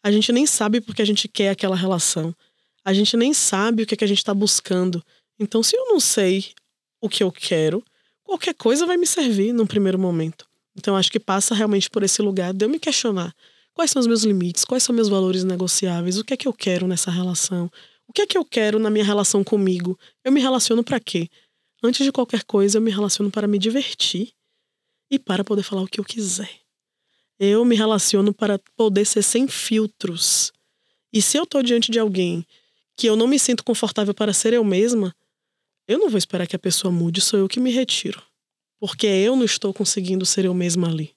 A 0.04 0.12
gente 0.12 0.30
nem 0.30 0.44
sabe 0.44 0.82
porque 0.82 1.00
a 1.00 1.06
gente 1.06 1.26
quer 1.26 1.48
aquela 1.48 1.76
relação. 1.76 2.34
A 2.84 2.92
gente 2.92 3.16
nem 3.16 3.34
sabe 3.34 3.82
o 3.82 3.86
que, 3.86 3.94
é 3.94 3.96
que 3.96 4.04
a 4.04 4.08
gente 4.08 4.18
está 4.18 4.34
buscando. 4.34 5.04
Então, 5.38 5.62
se 5.62 5.76
eu 5.76 5.86
não 5.86 6.00
sei 6.00 6.52
o 7.00 7.08
que 7.08 7.22
eu 7.22 7.30
quero, 7.30 7.82
qualquer 8.22 8.54
coisa 8.54 8.86
vai 8.86 8.96
me 8.96 9.06
servir 9.06 9.52
num 9.52 9.66
primeiro 9.66 9.98
momento. 9.98 10.46
Então, 10.76 10.96
acho 10.96 11.10
que 11.10 11.20
passa 11.20 11.54
realmente 11.54 11.90
por 11.90 12.02
esse 12.02 12.22
lugar 12.22 12.52
de 12.52 12.64
eu 12.64 12.68
me 12.68 12.78
questionar. 12.78 13.34
Quais 13.74 13.90
são 13.90 14.00
os 14.00 14.06
meus 14.06 14.24
limites? 14.24 14.64
Quais 14.64 14.82
são 14.82 14.94
meus 14.94 15.08
valores 15.08 15.44
negociáveis? 15.44 16.18
O 16.18 16.24
que 16.24 16.34
é 16.34 16.36
que 16.36 16.48
eu 16.48 16.52
quero 16.52 16.86
nessa 16.86 17.10
relação? 17.10 17.70
O 18.08 18.12
que 18.12 18.22
é 18.22 18.26
que 18.26 18.36
eu 18.36 18.44
quero 18.44 18.78
na 18.78 18.90
minha 18.90 19.04
relação 19.04 19.44
comigo? 19.44 19.98
Eu 20.24 20.32
me 20.32 20.40
relaciono 20.40 20.82
para 20.82 20.98
quê? 20.98 21.28
Antes 21.82 22.04
de 22.04 22.12
qualquer 22.12 22.44
coisa, 22.44 22.78
eu 22.78 22.82
me 22.82 22.90
relaciono 22.90 23.30
para 23.30 23.46
me 23.46 23.58
divertir 23.58 24.32
e 25.10 25.18
para 25.18 25.44
poder 25.44 25.62
falar 25.62 25.82
o 25.82 25.86
que 25.86 26.00
eu 26.00 26.04
quiser. 26.04 26.50
Eu 27.38 27.64
me 27.64 27.74
relaciono 27.74 28.34
para 28.34 28.58
poder 28.76 29.06
ser 29.06 29.22
sem 29.22 29.48
filtros. 29.48 30.52
E 31.12 31.22
se 31.22 31.38
eu 31.38 31.46
tô 31.46 31.62
diante 31.62 31.90
de 31.90 31.98
alguém 31.98 32.46
que 33.00 33.06
eu 33.06 33.16
não 33.16 33.26
me 33.26 33.38
sinto 33.38 33.64
confortável 33.64 34.12
para 34.12 34.34
ser 34.34 34.52
eu 34.52 34.62
mesma, 34.62 35.14
eu 35.88 35.98
não 35.98 36.10
vou 36.10 36.18
esperar 36.18 36.46
que 36.46 36.54
a 36.54 36.58
pessoa 36.58 36.92
mude, 36.92 37.22
sou 37.22 37.38
eu 37.38 37.48
que 37.48 37.58
me 37.58 37.70
retiro. 37.70 38.22
Porque 38.78 39.06
eu 39.06 39.34
não 39.34 39.44
estou 39.46 39.72
conseguindo 39.72 40.26
ser 40.26 40.44
eu 40.44 40.52
mesma 40.52 40.86
ali. 40.86 41.14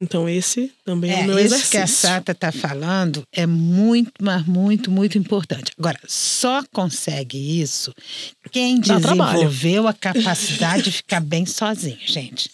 Então, 0.00 0.28
esse 0.28 0.72
também 0.84 1.10
é, 1.10 1.20
é 1.20 1.22
o 1.22 1.26
meu 1.26 1.38
isso 1.38 1.54
exercício. 1.54 1.70
que 1.72 1.76
a 1.76 1.86
Sata 1.88 2.30
está 2.30 2.52
falando 2.52 3.24
é 3.32 3.46
muito, 3.46 4.12
mas 4.20 4.46
muito, 4.46 4.92
muito 4.92 5.18
importante. 5.18 5.72
Agora, 5.76 5.98
só 6.06 6.62
consegue 6.72 7.60
isso 7.60 7.92
quem 8.52 8.80
Dá 8.80 8.98
desenvolveu 8.98 9.82
trabalho. 9.82 9.88
a 9.88 9.92
capacidade 9.92 10.84
de 10.84 10.92
ficar 10.92 11.20
bem 11.20 11.46
sozinho, 11.46 11.98
gente. 12.04 12.48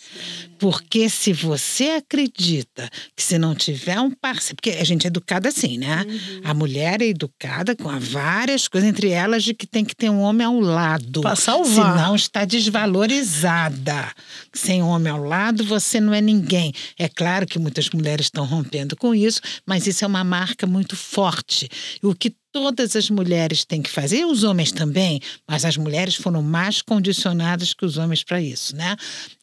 Porque 0.59 1.09
se 1.09 1.33
você 1.33 1.91
acredita 1.91 2.89
que 3.15 3.23
se 3.23 3.39
não 3.39 3.55
tiver 3.55 4.01
um 4.01 4.11
parceiro. 4.11 4.57
Porque 4.57 4.71
a 4.71 4.85
gente 4.85 5.07
é 5.07 5.09
educada 5.09 5.49
assim, 5.49 5.79
né? 5.79 6.05
Uhum. 6.07 6.41
A 6.45 6.55
mulher 6.55 7.01
é 7.01 7.07
educada 7.07 7.77
com 7.77 7.89
várias 7.99 8.69
coisas, 8.69 8.89
entre 8.89 9.11
elas 9.11 9.45
de 9.45 9.55
que 9.55 9.67
tem 9.67 9.85
que 9.85 9.95
ter 9.95 10.11
um 10.11 10.21
homem 10.21 10.47
ao 10.47 10.59
lado. 10.61 11.21
Pra 11.21 11.37
salvar. 11.37 11.97
Senão 11.97 12.15
está 12.17 12.45
desvalorizada. 12.45 14.13
Sem 14.53 14.83
homem 14.83 15.13
ao 15.13 15.23
lado, 15.23 15.65
você 15.65 16.01
não 16.01 16.13
é 16.13 16.21
ninguém. 16.21 16.73
É 16.99 17.09
claro 17.09 17.47
que 17.47 17.59
muitas 17.59 17.91
mulheres 17.91 18.27
estão 18.27 18.45
rompendo 18.45 18.97
com 18.97 19.15
isso, 19.15 19.41
mas 19.67 19.87
isso 19.87 20.05
é 20.05 20.09
uma 20.09 20.25
marca 20.25 20.67
muito 20.67 20.97
forte. 20.97 21.69
O 22.03 22.15
que 22.15 22.35
todas 22.53 22.97
as 22.97 23.11
mulheres 23.11 23.65
têm 23.65 23.83
que 23.83 23.91
fazer, 23.91 24.19
e 24.19 24.25
os 24.25 24.45
homens 24.45 24.73
também, 24.73 25.21
mas 25.47 25.65
as 25.65 25.77
mulheres 25.77 26.15
foram 26.15 26.43
mais 26.43 26.83
condicionadas 26.83 27.75
que 27.75 27.85
os 27.85 27.97
homens 27.97 28.25
para 28.25 28.41
isso, 28.41 28.75
né? 28.75 28.97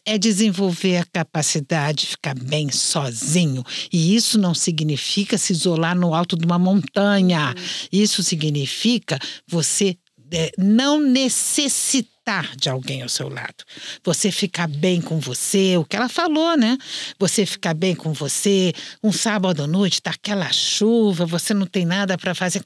É 0.06 0.18
desenvolver 0.18 0.98
a 0.98 1.06
capacidade 1.06 2.02
de 2.02 2.08
ficar 2.08 2.36
bem 2.36 2.72
sozinho. 2.72 3.64
E 3.92 4.16
isso 4.16 4.38
não 4.38 4.54
significa 4.54 5.38
se 5.38 5.54
isolar 5.54 5.96
no 5.96 6.14
alto 6.14 6.38
de 6.38 6.46
uma 6.46 6.60
montanha. 6.60 7.56
Uhum. 7.56 7.64
Isso 7.92 8.22
significa 8.22 9.20
você 9.48 9.98
é, 10.32 10.52
não 10.58 11.00
necessitar 11.00 12.56
de 12.56 12.70
alguém 12.70 13.02
ao 13.02 13.10
seu 13.10 13.30
lado. 13.30 13.64
Você 14.04 14.32
ficar 14.32 14.68
bem 14.68 15.00
com 15.00 15.20
você, 15.20 15.78
o 15.78 15.86
que 15.86 15.96
ela 15.96 16.10
falou, 16.10 16.58
né? 16.58 16.78
Você 17.20 17.46
ficar 17.46 17.74
bem 17.74 17.96
com 17.96 18.12
você, 18.14 18.74
um 19.04 19.12
sábado 19.12 19.64
à 19.64 19.68
noite, 19.68 20.02
tá 20.02 20.12
aquela 20.12 20.52
chuva, 20.52 21.26
você 21.26 21.54
não 21.54 21.68
tem 21.68 21.86
nada 21.86 22.18
para 22.18 22.34
fazer 22.34 22.64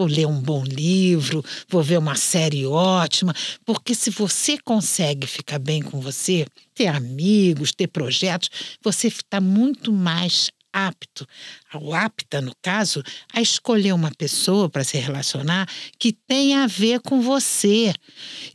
vou 0.00 0.06
ler 0.06 0.26
um 0.26 0.40
bom 0.40 0.64
livro, 0.64 1.44
vou 1.68 1.82
ver 1.82 1.98
uma 1.98 2.14
série 2.14 2.64
ótima, 2.64 3.34
porque 3.66 3.94
se 3.94 4.08
você 4.08 4.56
consegue 4.56 5.26
ficar 5.26 5.58
bem 5.58 5.82
com 5.82 6.00
você, 6.00 6.46
ter 6.74 6.86
amigos, 6.86 7.72
ter 7.72 7.86
projetos, 7.86 8.48
você 8.82 9.08
está 9.08 9.42
muito 9.42 9.92
mais 9.92 10.50
apto, 10.72 11.26
ou 11.74 11.92
apta, 11.92 12.40
no 12.40 12.52
caso, 12.62 13.02
a 13.34 13.42
escolher 13.42 13.92
uma 13.92 14.10
pessoa 14.16 14.70
para 14.70 14.84
se 14.84 14.96
relacionar 14.96 15.68
que 15.98 16.12
tenha 16.12 16.62
a 16.62 16.66
ver 16.66 17.00
com 17.00 17.20
você 17.20 17.92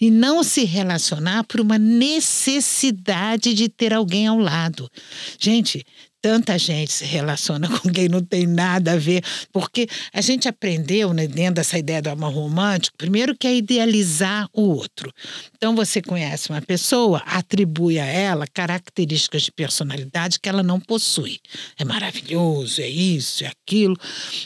e 0.02 0.10
não 0.10 0.44
se 0.44 0.64
relacionar 0.64 1.44
por 1.44 1.60
uma 1.62 1.78
necessidade 1.78 3.54
de 3.54 3.70
ter 3.70 3.94
alguém 3.94 4.26
ao 4.26 4.40
lado. 4.40 4.90
Gente, 5.38 5.86
tanta 6.26 6.58
gente 6.58 6.92
se 6.92 7.06
relaciona 7.06 7.70
com 7.78 7.88
quem 7.88 8.10
não 8.10 8.20
tem 8.20 8.48
nada 8.48 8.94
a 8.94 8.98
ver, 8.98 9.24
porque 9.54 9.88
a 10.12 10.22
gente 10.22 10.48
aprendeu, 10.48 11.14
né, 11.14 11.28
dentro 11.28 11.54
dessa 11.56 11.78
ideia 11.78 12.02
do 12.02 12.10
amor 12.10 12.34
romântico, 12.34 12.98
primeiro 12.98 13.38
que 13.38 13.46
é 13.46 13.56
idealizar 13.56 14.50
o 14.52 14.64
outro. 14.64 15.14
Então 15.56 15.76
você 15.76 16.02
conhece 16.02 16.50
uma 16.50 16.64
pessoa, 16.64 17.22
atribui 17.28 18.00
a 18.00 18.06
ela 18.06 18.48
características 18.48 19.44
de 19.44 19.52
personalidade 19.52 20.40
que 20.40 20.50
ela 20.50 20.64
não 20.64 20.80
possui. 20.80 21.40
É 21.78 21.86
maravilhoso, 21.86 22.82
é 22.82 22.90
isso, 22.90 23.44
é 23.44 23.48
aquilo. 23.48 23.96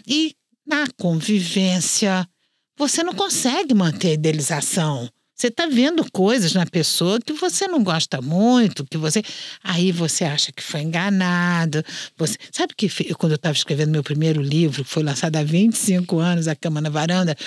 E 0.05 0.35
na 0.67 0.85
convivência, 0.97 2.27
você 2.77 3.03
não 3.03 3.13
consegue 3.13 3.73
manter 3.73 4.09
a 4.09 4.13
idealização. 4.15 5.09
Você 5.39 5.47
está 5.47 5.67
vendo 5.67 6.05
coisas 6.11 6.53
na 6.53 6.65
pessoa 6.65 7.17
que 7.17 7.31
você 7.31 7.65
não 7.65 7.81
gosta 7.81 8.21
muito, 8.21 8.83
que 8.83 8.97
você. 8.97 9.23
Aí 9.63 9.89
você 9.89 10.25
acha 10.25 10.51
que 10.51 10.61
foi 10.61 10.81
enganado. 10.81 11.81
Você... 12.17 12.37
Sabe 12.51 12.73
que 12.75 12.89
quando 13.13 13.31
eu 13.31 13.37
estava 13.37 13.55
escrevendo 13.55 13.89
meu 13.91 14.03
primeiro 14.03 14.41
livro, 14.41 14.83
que 14.83 14.89
foi 14.89 15.01
lançado 15.01 15.37
há 15.37 15.43
25 15.43 16.19
anos, 16.19 16.49
A 16.49 16.55
Cama 16.57 16.81
na 16.81 16.89
Varanda, 16.89 17.37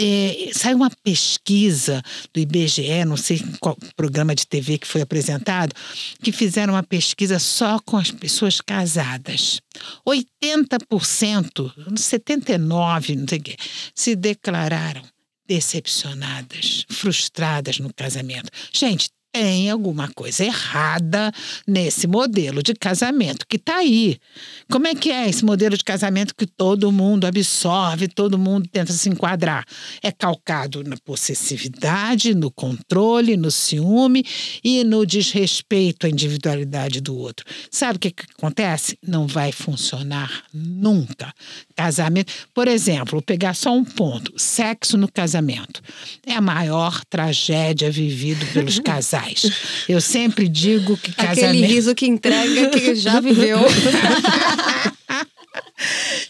é, 0.00 0.48
saiu 0.54 0.78
uma 0.78 0.90
pesquisa 1.04 2.02
do 2.32 2.40
IBGE, 2.40 3.04
não 3.04 3.18
sei 3.18 3.44
qual 3.60 3.76
programa 3.94 4.34
de 4.34 4.46
TV 4.46 4.78
que 4.78 4.86
foi 4.86 5.02
apresentado, 5.02 5.74
que 6.22 6.32
fizeram 6.32 6.72
uma 6.72 6.82
pesquisa 6.82 7.38
só 7.38 7.78
com 7.80 7.98
as 7.98 8.10
pessoas 8.10 8.62
casadas. 8.62 9.60
80%, 10.08 11.70
79%, 11.92 13.14
não 13.14 13.28
sei 13.28 13.38
o 13.38 13.42
quê, 13.42 13.56
se 13.94 14.16
declararam 14.16 15.02
decepcionadas, 15.46 16.84
frustradas 16.88 17.78
no 17.78 17.92
casamento. 17.92 18.50
Gente, 18.72 19.10
tem 19.32 19.68
alguma 19.68 20.08
coisa 20.14 20.44
errada 20.44 21.30
nesse 21.66 22.06
modelo 22.06 22.62
de 22.62 22.74
casamento 22.74 23.46
que 23.46 23.56
está 23.56 23.76
aí. 23.76 24.18
Como 24.70 24.86
é 24.86 24.94
que 24.94 25.10
é 25.10 25.28
esse 25.28 25.44
modelo 25.44 25.76
de 25.76 25.84
casamento 25.84 26.34
que 26.34 26.46
todo 26.46 26.90
mundo 26.90 27.26
absorve, 27.26 28.08
todo 28.08 28.38
mundo 28.38 28.66
tenta 28.72 28.92
se 28.92 29.08
enquadrar? 29.10 29.64
É 30.02 30.10
calcado 30.10 30.82
na 30.82 30.96
possessividade, 31.04 32.34
no 32.34 32.50
controle, 32.50 33.36
no 33.36 33.50
ciúme 33.50 34.24
e 34.64 34.82
no 34.84 35.04
desrespeito 35.04 36.06
à 36.06 36.08
individualidade 36.08 37.00
do 37.00 37.16
outro. 37.16 37.44
Sabe 37.70 37.96
o 37.96 38.00
que, 38.00 38.10
que 38.10 38.24
acontece? 38.38 38.98
Não 39.06 39.26
vai 39.26 39.52
funcionar 39.52 40.44
nunca. 40.52 41.32
Casamento, 41.74 42.32
por 42.54 42.68
exemplo, 42.68 43.20
pegar 43.20 43.54
só 43.54 43.72
um 43.72 43.84
ponto: 43.84 44.32
sexo 44.38 44.96
no 44.96 45.10
casamento. 45.10 45.82
É 46.26 46.34
a 46.34 46.40
maior 46.40 47.04
tragédia 47.04 47.90
vivida 47.90 48.44
pelos 48.54 48.78
casais. 48.78 49.15
Eu 49.88 50.00
sempre 50.00 50.48
digo 50.48 50.96
que 50.96 51.12
casamento... 51.12 51.44
Aquele 51.46 51.66
riso 51.66 51.94
que 51.94 52.06
entrega 52.06 52.68
que 52.70 52.94
já 52.96 53.20
viveu. 53.20 53.58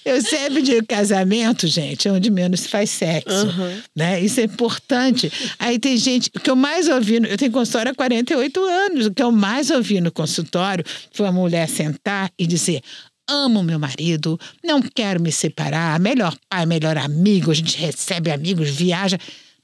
Eu 0.04 0.20
sempre 0.22 0.62
digo 0.62 0.86
casamento, 0.86 1.66
gente, 1.66 2.06
é 2.06 2.12
onde 2.12 2.30
menos 2.30 2.60
se 2.60 2.68
faz 2.68 2.90
sexo. 2.90 3.46
Uhum. 3.46 3.82
Né? 3.94 4.20
Isso 4.20 4.40
é 4.40 4.44
importante. 4.44 5.30
Aí 5.58 5.78
tem 5.78 5.96
gente. 5.96 6.30
O 6.34 6.40
que 6.40 6.50
eu 6.50 6.56
mais 6.56 6.88
ouvi. 6.88 7.16
Eu 7.16 7.36
tenho 7.36 7.52
consultório 7.52 7.92
há 7.92 7.94
48 7.94 8.64
anos. 8.64 9.06
O 9.06 9.14
que 9.14 9.22
eu 9.22 9.32
mais 9.32 9.70
ouvi 9.70 10.00
no 10.00 10.12
consultório 10.12 10.84
foi 11.12 11.26
uma 11.26 11.32
mulher 11.32 11.68
sentar 11.68 12.30
e 12.38 12.46
dizer: 12.46 12.82
amo 13.28 13.62
meu 13.62 13.78
marido, 13.78 14.38
não 14.64 14.80
quero 14.80 15.20
me 15.20 15.32
separar, 15.32 15.98
melhor 15.98 16.36
pai, 16.48 16.64
melhor 16.66 16.96
amigo, 16.96 17.50
a 17.50 17.54
gente 17.54 17.76
recebe 17.76 18.30
amigos, 18.30 18.70
viaja 18.70 19.18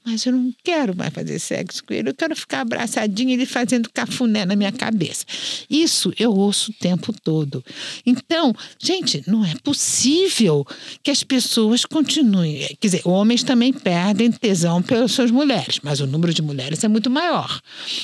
mas 0.05 0.25
eu 0.25 0.33
não 0.33 0.53
quero 0.63 0.95
mais 0.95 1.13
fazer 1.13 1.39
sexo 1.39 1.83
com 1.83 1.93
ele, 1.93 2.09
eu 2.09 2.13
quero 2.13 2.35
ficar 2.35 2.61
abraçadinha 2.61 3.33
ele 3.33 3.45
fazendo 3.45 3.89
cafuné 3.93 4.45
na 4.45 4.55
minha 4.55 4.71
cabeça. 4.71 5.25
Isso 5.69 6.13
eu 6.19 6.31
ouço 6.31 6.71
o 6.71 6.73
tempo 6.73 7.13
todo. 7.23 7.63
Então, 8.05 8.53
gente, 8.77 9.23
não 9.25 9.45
é 9.45 9.53
possível 9.63 10.65
que 11.01 11.09
as 11.09 11.23
pessoas 11.23 11.85
continuem. 11.85 12.67
Quer 12.79 12.87
dizer, 12.87 13.01
homens 13.05 13.43
também 13.43 13.71
perdem 13.71 14.31
tesão 14.31 14.81
pelas 14.81 15.11
suas 15.11 15.31
mulheres, 15.31 15.79
mas 15.81 15.99
o 15.99 16.07
número 16.07 16.33
de 16.33 16.41
mulheres 16.41 16.83
é 16.83 16.87
muito 16.87 17.09
maior. 17.09 17.61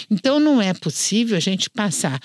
Então, 0.10 0.40
não 0.40 0.62
é 0.62 0.74
possível 0.74 1.36
a 1.36 1.42
gente 1.42 1.70
passar 1.70 2.20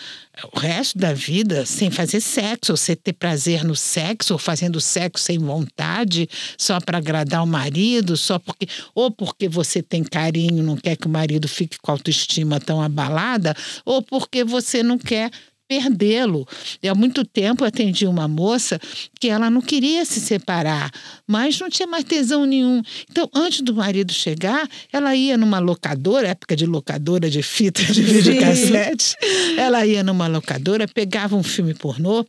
o 0.52 0.58
resto 0.58 0.98
da 0.98 1.12
vida 1.12 1.64
sem 1.66 1.90
fazer 1.90 2.20
sexo, 2.20 2.72
ou 2.72 2.76
sem 2.76 2.96
ter 2.96 3.12
prazer 3.12 3.64
no 3.64 3.74
sexo, 3.74 4.32
ou 4.32 4.38
fazendo 4.38 4.80
sexo 4.80 5.24
sem 5.24 5.38
vontade, 5.38 6.28
só 6.58 6.80
para 6.80 6.98
agradar 6.98 7.42
o 7.42 7.46
marido, 7.46 8.16
só 8.16 8.38
porque. 8.38 8.66
Ou 8.94 9.10
porque 9.10 9.48
você 9.48 9.63
você 9.64 9.82
tem 9.82 10.04
carinho, 10.04 10.62
não 10.62 10.76
quer 10.76 10.96
que 10.96 11.06
o 11.06 11.10
marido 11.10 11.48
fique 11.48 11.78
com 11.78 11.90
a 11.90 11.94
autoestima 11.94 12.60
tão 12.60 12.80
abalada, 12.80 13.54
ou 13.84 14.02
porque 14.02 14.44
você 14.44 14.82
não 14.82 14.98
quer 14.98 15.30
perdê-lo. 15.74 16.46
E 16.82 16.88
há 16.88 16.94
muito 16.94 17.24
tempo 17.24 17.64
eu 17.64 17.68
atendi 17.68 18.06
uma 18.06 18.28
moça 18.28 18.78
que 19.18 19.28
ela 19.28 19.50
não 19.50 19.60
queria 19.60 20.04
se 20.04 20.20
separar, 20.20 20.90
mas 21.26 21.58
não 21.58 21.68
tinha 21.68 21.86
mais 21.86 22.04
tesão 22.04 22.44
nenhum. 22.46 22.80
Então, 23.10 23.28
antes 23.34 23.60
do 23.60 23.74
marido 23.74 24.12
chegar, 24.12 24.68
ela 24.92 25.14
ia 25.16 25.36
numa 25.36 25.58
locadora, 25.58 26.28
época 26.28 26.54
de 26.54 26.66
locadora 26.66 27.28
de 27.28 27.42
fita 27.42 27.82
de 27.84 28.02
videocassete, 28.02 29.16
ela 29.56 29.84
ia 29.84 30.02
numa 30.02 30.26
locadora, 30.26 30.86
pegava 30.86 31.34
um 31.36 31.42
filme 31.42 31.74
pornô, 31.74 32.24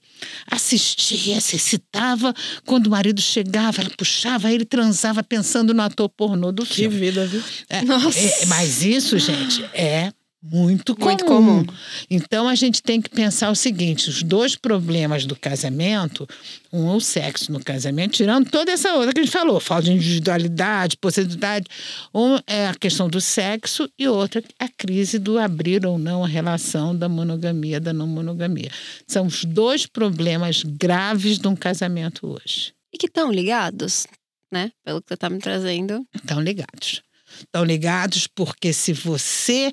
assistia, 0.49 1.39
se 1.39 1.55
excitava. 1.55 2.33
Quando 2.65 2.87
o 2.87 2.89
marido 2.89 3.21
chegava, 3.21 3.81
ela 3.81 3.91
puxava 3.97 4.51
ele, 4.51 4.65
transava 4.65 5.23
pensando 5.23 5.73
no 5.73 5.81
ator 5.81 6.09
pornô 6.09 6.51
do 6.51 6.65
Que 6.65 6.75
filme. 6.75 6.97
vida, 6.97 7.25
viu? 7.27 7.43
É, 7.69 7.81
Nossa. 7.83 8.17
é, 8.19 8.45
mas 8.47 8.83
isso, 8.83 9.17
gente, 9.19 9.63
é 9.73 10.11
muito 10.51 10.95
comum. 10.95 11.05
Muito 11.05 11.25
comum. 11.25 11.65
Então 12.09 12.47
a 12.47 12.53
gente 12.53 12.81
tem 12.83 13.01
que 13.01 13.09
pensar 13.09 13.49
o 13.49 13.55
seguinte: 13.55 14.09
os 14.09 14.21
dois 14.21 14.55
problemas 14.55 15.25
do 15.25 15.35
casamento, 15.35 16.27
um 16.71 16.91
é 16.91 16.95
o 16.95 16.99
sexo 16.99 17.51
no 17.51 17.59
casamento, 17.63 18.13
tirando 18.13 18.49
toda 18.49 18.71
essa 18.71 18.93
outra 18.93 19.13
que 19.13 19.19
a 19.19 19.23
gente 19.23 19.31
falou, 19.31 19.59
falta 19.59 19.85
de 19.85 19.93
individualidade, 19.93 20.97
possibilidade. 20.97 21.65
Um 22.13 22.37
é 22.45 22.67
a 22.67 22.75
questão 22.75 23.09
do 23.09 23.19
sexo 23.19 23.89
e 23.97 24.07
outra 24.07 24.43
a 24.59 24.67
crise 24.67 25.17
do 25.17 25.39
abrir 25.39 25.85
ou 25.85 25.97
não 25.97 26.23
a 26.23 26.27
relação 26.27 26.95
da 26.95 27.09
monogamia, 27.09 27.79
da 27.79 27.91
não 27.91 28.07
monogamia. 28.07 28.69
São 29.07 29.25
os 29.25 29.43
dois 29.43 29.87
problemas 29.87 30.63
graves 30.63 31.39
de 31.39 31.47
um 31.47 31.55
casamento 31.55 32.27
hoje. 32.27 32.73
E 32.93 32.97
que 32.97 33.07
estão 33.07 33.31
ligados, 33.31 34.05
né? 34.51 34.71
Pelo 34.83 35.01
que 35.01 35.09
você 35.09 35.17
tá 35.17 35.29
me 35.29 35.39
trazendo. 35.39 36.05
Estão 36.13 36.39
ligados. 36.39 37.01
Estão 37.39 37.65
ligados 37.65 38.27
porque 38.27 38.71
se 38.71 38.93
você 38.93 39.71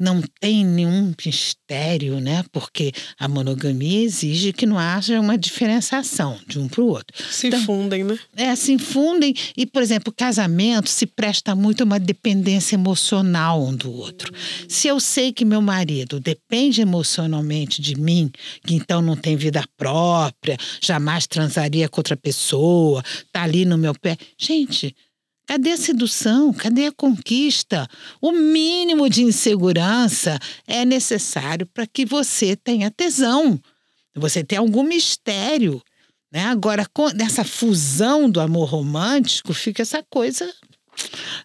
não 0.00 0.22
tem 0.40 0.64
nenhum 0.64 1.12
mistério, 1.24 2.18
né? 2.20 2.42
Porque 2.50 2.90
a 3.18 3.28
monogamia 3.28 4.02
exige 4.02 4.52
que 4.52 4.64
não 4.64 4.78
haja 4.78 5.20
uma 5.20 5.36
diferenciação 5.36 6.38
de 6.46 6.58
um 6.58 6.66
para 6.66 6.80
o 6.82 6.86
outro. 6.86 7.22
Se 7.30 7.48
Então- 7.48 7.62
fundem, 7.64 8.02
né? 8.02 8.18
É, 8.34 8.56
se 8.56 8.72
infundem 8.72 9.34
e, 9.56 9.66
por 9.66 9.82
exemplo, 9.82 10.10
o 10.10 10.14
casamento 10.16 10.88
se 10.88 11.06
presta 11.06 11.54
muito 11.54 11.82
a 11.82 11.84
uma 11.84 12.00
dependência 12.00 12.74
emocional 12.76 13.62
um 13.62 13.74
do 13.76 13.92
outro. 13.92 14.32
Se 14.68 14.88
eu 14.88 14.98
sei 14.98 15.32
que 15.32 15.44
meu 15.44 15.60
marido 15.60 16.18
depende 16.18 16.80
emocionalmente 16.80 17.82
de 17.82 17.94
mim, 18.00 18.30
que 18.66 18.74
então 18.74 19.02
não 19.02 19.14
tem 19.16 19.36
vida 19.36 19.62
própria, 19.76 20.56
jamais 20.80 21.26
transaria 21.26 21.88
com 21.88 22.00
outra 22.00 22.16
pessoa, 22.16 23.02
tá 23.32 23.42
ali 23.42 23.64
no 23.66 23.76
meu 23.76 23.94
pé. 23.94 24.16
Gente, 24.38 24.94
cadê 25.50 25.72
a 25.72 25.76
sedução? 25.76 26.52
Cadê 26.52 26.86
a 26.86 26.92
conquista? 26.92 27.88
O 28.22 28.30
mínimo 28.30 29.10
de 29.10 29.24
insegurança 29.24 30.38
é 30.64 30.84
necessário 30.84 31.66
para 31.66 31.88
que 31.88 32.06
você 32.06 32.54
tenha 32.54 32.88
tesão. 32.88 33.58
Você 34.14 34.44
tenha 34.44 34.60
algum 34.60 34.84
mistério. 34.84 35.82
Né? 36.32 36.44
Agora, 36.44 36.86
nessa 37.16 37.42
fusão 37.42 38.30
do 38.30 38.40
amor 38.40 38.68
romântico, 38.68 39.52
fica 39.52 39.82
essa 39.82 40.04
coisa. 40.08 40.48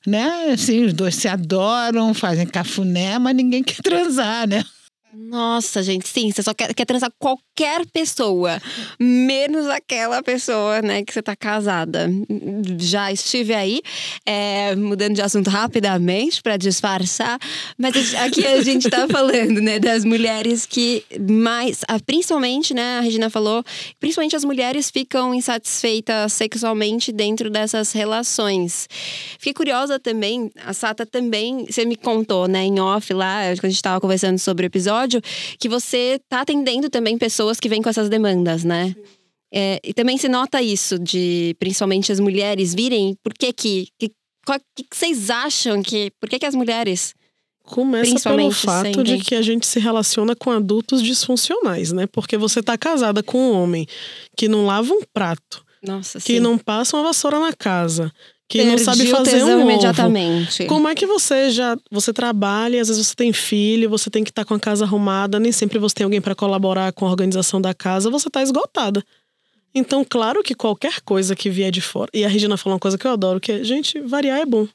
Né? 0.06 0.52
Assim, 0.52 0.84
os 0.84 0.94
dois 0.94 1.16
se 1.16 1.28
adoram, 1.28 2.14
fazem 2.14 2.46
cafuné, 2.46 3.18
mas 3.18 3.36
ninguém 3.36 3.64
quer 3.64 3.82
transar, 3.82 4.48
né? 4.48 4.64
Nossa, 5.18 5.82
gente, 5.82 6.10
sim, 6.10 6.30
você 6.30 6.44
só 6.44 6.54
quer, 6.54 6.74
quer 6.74 6.84
transar 6.84 7.10
qualquer 7.18 7.86
pessoa, 7.94 8.62
menos 9.00 9.66
aquela 9.68 10.22
pessoa, 10.22 10.82
né, 10.82 11.06
que 11.06 11.14
você 11.14 11.22
tá 11.22 11.36
casada. 11.38 12.10
Já 12.78 13.14
estive 13.14 13.54
aí, 13.54 13.82
é, 14.26 14.76
mudando 14.76 15.16
de 15.16 15.22
assunto 15.22 15.50
rapidamente 15.50 16.42
para 16.42 16.58
disfarçar, 16.58 17.40
mas 17.78 18.14
aqui 18.16 18.46
a 18.46 18.62
gente 18.62 18.90
tá 18.90 19.08
falando, 19.08 19.62
né, 19.62 19.80
das 19.80 20.04
mulheres 20.04 20.66
que 20.66 21.06
mais, 21.30 21.80
principalmente, 22.06 22.74
né, 22.74 22.98
a 22.98 23.02
Regina 23.02 23.30
falou, 23.30 23.64
principalmente 24.02 24.36
as 24.36 24.44
mulheres 24.44 24.92
ficam 24.92 25.34
insatisfeitas 25.34 26.34
sexualmente 26.34 27.14
dentro 27.14 27.50
dessas 27.50 27.94
relações. 27.94 28.90
Fiquei 29.40 29.54
curiosa 29.54 29.98
também, 29.98 30.52
a 30.66 30.74
Sata 30.74 31.06
também, 31.06 31.66
você 31.70 31.86
me 31.86 31.96
contou, 31.96 32.50
né, 32.50 32.66
em 32.66 32.82
off 32.82 33.14
lá, 33.14 33.44
quando 33.56 33.66
a 33.66 33.70
gente 33.70 33.82
tava 33.82 34.02
conversando 34.02 34.38
sobre 34.40 34.66
o 34.66 34.68
episódio, 34.68 35.05
que 35.60 35.70
você 35.70 36.20
tá 36.30 36.42
atendendo 36.42 36.90
também 36.90 37.18
pessoas 37.18 37.60
que 37.60 37.70
vêm 37.70 37.82
com 37.82 37.90
essas 37.90 38.10
demandas, 38.10 38.64
né? 38.64 38.96
É, 39.54 39.80
e 39.84 39.94
também 39.94 40.18
se 40.18 40.28
nota 40.28 40.62
isso, 40.62 41.00
de 41.00 41.56
principalmente 41.60 42.12
as 42.12 42.20
mulheres 42.20 42.74
virem, 42.74 43.16
por 43.24 43.34
que 43.34 43.54
que. 43.54 43.88
que 44.00 44.12
qual- 44.46 44.60
que, 44.76 44.84
que 44.84 44.96
vocês 44.98 45.30
acham 45.30 45.82
que. 45.82 46.12
Por 46.20 46.30
que, 46.30 46.40
que 46.40 46.46
as 46.46 46.56
mulheres. 46.56 47.14
Começa 47.64 48.30
pelo 48.30 48.52
fato 48.52 49.02
de 49.04 49.10
sentem. 49.14 49.20
que 49.22 49.34
a 49.34 49.42
gente 49.42 49.66
se 49.66 49.80
relaciona 49.80 50.36
com 50.36 50.52
adultos 50.52 51.02
disfuncionais, 51.02 51.92
né? 51.92 52.06
Porque 52.06 52.38
você 52.38 52.62
tá 52.62 52.78
casada 52.78 53.24
com 53.24 53.40
um 53.40 53.54
homem 53.54 53.88
que 54.38 54.48
não 54.48 54.68
lava 54.68 54.94
um 54.94 55.02
prato, 55.12 55.66
Nossa, 55.82 56.20
que 56.20 56.34
sim. 56.34 56.40
não 56.40 56.60
passa 56.60 56.96
uma 56.96 57.02
vassoura 57.06 57.40
na 57.40 57.54
casa, 57.54 58.12
que 58.48 58.64
não 58.64 58.78
sabe 58.78 58.98
Perdi 58.98 59.14
o 59.14 59.16
fazer 59.18 59.32
tesão 59.32 59.50
um 59.50 59.62
ovo. 59.62 59.72
imediatamente. 59.72 60.66
Como 60.66 60.88
é 60.88 60.94
que 60.94 61.06
você 61.06 61.50
já 61.50 61.76
você 61.92 62.14
trabalha, 62.14 62.82
às 62.82 62.88
vezes 62.88 63.08
você 63.08 63.16
tem 63.16 63.34
filho, 63.34 63.90
você 63.90 64.10
tem 64.10 64.24
que 64.24 64.30
estar 64.30 64.46
com 64.46 64.54
a 64.54 64.60
casa 64.60 64.86
arrumada, 64.86 65.40
nem 65.40 65.52
sempre 65.52 65.80
você 65.80 65.96
tem 65.96 66.04
alguém 66.04 66.22
para 66.22 66.36
colaborar 66.36 66.92
com 66.94 67.08
a 67.08 67.10
organização 67.10 67.60
da 67.60 67.74
casa, 67.74 68.10
você 68.10 68.30
tá 68.30 68.44
esgotada. 68.44 69.04
Então, 69.74 70.06
claro 70.08 70.42
que 70.42 70.56
qualquer 70.56 71.02
coisa 71.02 71.36
que 71.36 71.50
vier 71.50 71.70
de 71.70 71.82
fora. 71.82 72.10
E 72.14 72.24
a 72.24 72.30
Regina 72.30 72.56
falou 72.56 72.76
uma 72.76 72.80
coisa 72.80 72.98
que 72.98 73.06
eu 73.06 73.12
adoro, 73.12 73.42
que 73.42 73.52
é, 73.52 73.64
gente, 73.64 74.00
variar 74.00 74.40
é 74.40 74.46
bom. 74.46 74.66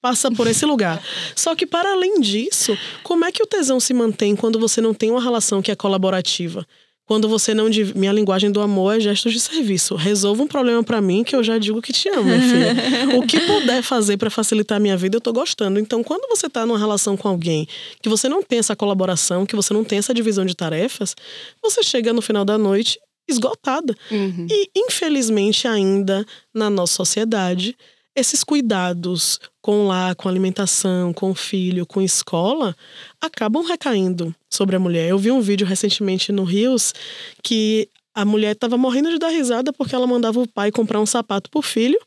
Passa 0.00 0.30
por 0.32 0.48
esse 0.48 0.66
lugar. 0.66 1.00
Só 1.36 1.54
que, 1.54 1.64
para 1.64 1.92
além 1.92 2.20
disso, 2.20 2.76
como 3.04 3.24
é 3.24 3.30
que 3.30 3.42
o 3.42 3.46
tesão 3.46 3.78
se 3.78 3.94
mantém 3.94 4.34
quando 4.34 4.58
você 4.58 4.80
não 4.80 4.92
tem 4.92 5.12
uma 5.12 5.22
relação 5.22 5.62
que 5.62 5.70
é 5.70 5.76
colaborativa? 5.76 6.66
Quando 7.08 7.26
você 7.28 7.54
não. 7.54 7.68
div- 7.70 7.96
Minha 7.96 8.12
linguagem 8.12 8.50
do 8.52 8.60
amor 8.60 8.96
é 8.96 9.00
gestos 9.00 9.32
de 9.32 9.40
serviço. 9.40 9.94
Resolva 9.96 10.42
um 10.42 10.46
problema 10.46 10.84
pra 10.84 11.00
mim 11.00 11.24
que 11.24 11.34
eu 11.34 11.42
já 11.42 11.56
digo 11.58 11.80
que 11.80 11.92
te 11.92 12.08
amo, 12.10 12.22
minha 12.24 12.40
filha. 12.40 13.18
o 13.18 13.26
que 13.26 13.40
puder 13.40 13.82
fazer 13.82 14.18
pra 14.18 14.28
facilitar 14.28 14.76
a 14.76 14.80
minha 14.80 14.96
vida, 14.96 15.16
eu 15.16 15.20
tô 15.20 15.32
gostando. 15.32 15.80
Então, 15.80 16.04
quando 16.04 16.28
você 16.28 16.48
tá 16.50 16.66
numa 16.66 16.78
relação 16.78 17.16
com 17.16 17.26
alguém 17.26 17.66
que 18.02 18.08
você 18.10 18.28
não 18.28 18.42
tem 18.42 18.58
essa 18.58 18.76
colaboração, 18.76 19.46
que 19.46 19.56
você 19.56 19.72
não 19.72 19.82
tem 19.82 19.98
essa 19.98 20.12
divisão 20.12 20.44
de 20.44 20.54
tarefas, 20.54 21.16
você 21.62 21.82
chega 21.82 22.12
no 22.12 22.20
final 22.20 22.44
da 22.44 22.58
noite 22.58 22.98
esgotada. 23.26 23.94
Uhum. 24.10 24.46
E, 24.50 24.68
infelizmente, 24.76 25.66
ainda 25.66 26.26
na 26.54 26.68
nossa 26.70 26.94
sociedade, 26.94 27.74
esses 28.18 28.42
cuidados 28.44 29.38
com 29.62 29.86
lar, 29.86 30.14
com 30.14 30.28
alimentação, 30.28 31.12
com 31.12 31.34
filho, 31.34 31.86
com 31.86 32.00
escola, 32.02 32.74
acabam 33.20 33.64
recaindo 33.66 34.34
sobre 34.50 34.76
a 34.76 34.78
mulher. 34.78 35.08
Eu 35.08 35.18
vi 35.18 35.30
um 35.30 35.40
vídeo 35.40 35.66
recentemente 35.66 36.32
no 36.32 36.44
Rios 36.44 36.94
que 37.42 37.88
a 38.14 38.24
mulher 38.24 38.52
estava 38.52 38.76
morrendo 38.76 39.10
de 39.10 39.18
dar 39.18 39.28
risada 39.28 39.72
porque 39.72 39.94
ela 39.94 40.06
mandava 40.06 40.40
o 40.40 40.48
pai 40.48 40.70
comprar 40.72 41.00
um 41.00 41.06
sapato 41.06 41.50
pro 41.50 41.62
filho 41.62 41.98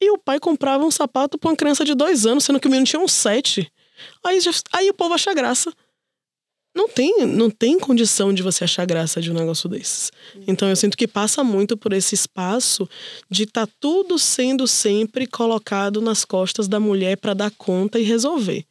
e 0.00 0.10
o 0.10 0.18
pai 0.18 0.40
comprava 0.40 0.84
um 0.84 0.90
sapato 0.90 1.38
pra 1.38 1.50
uma 1.50 1.56
criança 1.56 1.84
de 1.84 1.94
dois 1.94 2.26
anos, 2.26 2.44
sendo 2.44 2.58
que 2.60 2.66
o 2.66 2.70
menino 2.70 2.86
tinha 2.86 3.00
uns 3.00 3.12
sete. 3.12 3.70
Aí, 4.24 4.40
já- 4.40 4.50
aí 4.72 4.90
o 4.90 4.94
povo 4.94 5.14
acha 5.14 5.32
graça. 5.34 5.72
Não 6.74 6.88
tem, 6.88 7.24
não 7.24 7.48
tem 7.48 7.78
condição 7.78 8.34
de 8.34 8.42
você 8.42 8.64
achar 8.64 8.84
graça 8.84 9.20
de 9.20 9.30
um 9.30 9.34
negócio 9.34 9.68
desses. 9.68 10.10
Então 10.46 10.68
eu 10.68 10.74
sinto 10.74 10.96
que 10.96 11.06
passa 11.06 11.44
muito 11.44 11.76
por 11.76 11.92
esse 11.92 12.16
espaço 12.16 12.88
de 13.30 13.44
estar 13.44 13.68
tudo 13.78 14.18
sendo 14.18 14.66
sempre 14.66 15.26
colocado 15.26 16.00
nas 16.00 16.24
costas 16.24 16.66
da 16.66 16.80
mulher 16.80 17.16
para 17.16 17.32
dar 17.32 17.52
conta 17.52 18.00
e 18.00 18.02
resolver. 18.02 18.64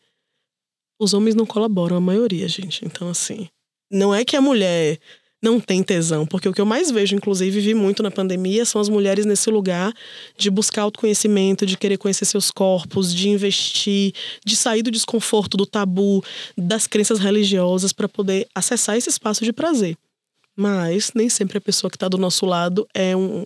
Os 0.99 1.13
homens 1.13 1.33
não 1.33 1.45
colaboram, 1.45 1.95
a 1.95 2.01
maioria, 2.01 2.47
gente. 2.47 2.85
Então, 2.85 3.09
assim, 3.09 3.47
não 3.89 4.13
é 4.13 4.25
que 4.25 4.35
a 4.35 4.41
mulher 4.41 4.99
não 5.43 5.59
tem 5.59 5.83
tesão, 5.83 6.25
porque 6.25 6.47
o 6.47 6.53
que 6.53 6.61
eu 6.61 6.65
mais 6.65 6.89
vejo, 6.89 7.17
inclusive, 7.17 7.59
vi 7.59 7.73
muito 7.73 8.01
na 8.01 8.09
pandemia, 8.09 8.63
são 8.63 8.79
as 8.79 8.87
mulheres 8.87 9.25
nesse 9.25 9.49
lugar 9.51 9.93
de 10.37 10.49
buscar 10.49 10.83
autoconhecimento, 10.83 11.65
de 11.65 11.75
querer 11.75 11.97
conhecer 11.97 12.23
seus 12.23 12.49
corpos, 12.49 13.13
de 13.13 13.27
investir, 13.27 14.13
de 14.45 14.55
sair 14.55 14.81
do 14.81 14.89
desconforto, 14.89 15.57
do 15.57 15.65
tabu, 15.65 16.23
das 16.57 16.87
crenças 16.87 17.19
religiosas 17.19 17.91
para 17.91 18.07
poder 18.07 18.47
acessar 18.55 18.95
esse 18.95 19.09
espaço 19.09 19.43
de 19.43 19.51
prazer. 19.51 19.97
Mas 20.55 21.11
nem 21.13 21.27
sempre 21.27 21.57
a 21.57 21.61
pessoa 21.61 21.91
que 21.91 21.97
está 21.97 22.07
do 22.07 22.17
nosso 22.17 22.45
lado 22.45 22.87
é 22.93 23.13
um 23.13 23.43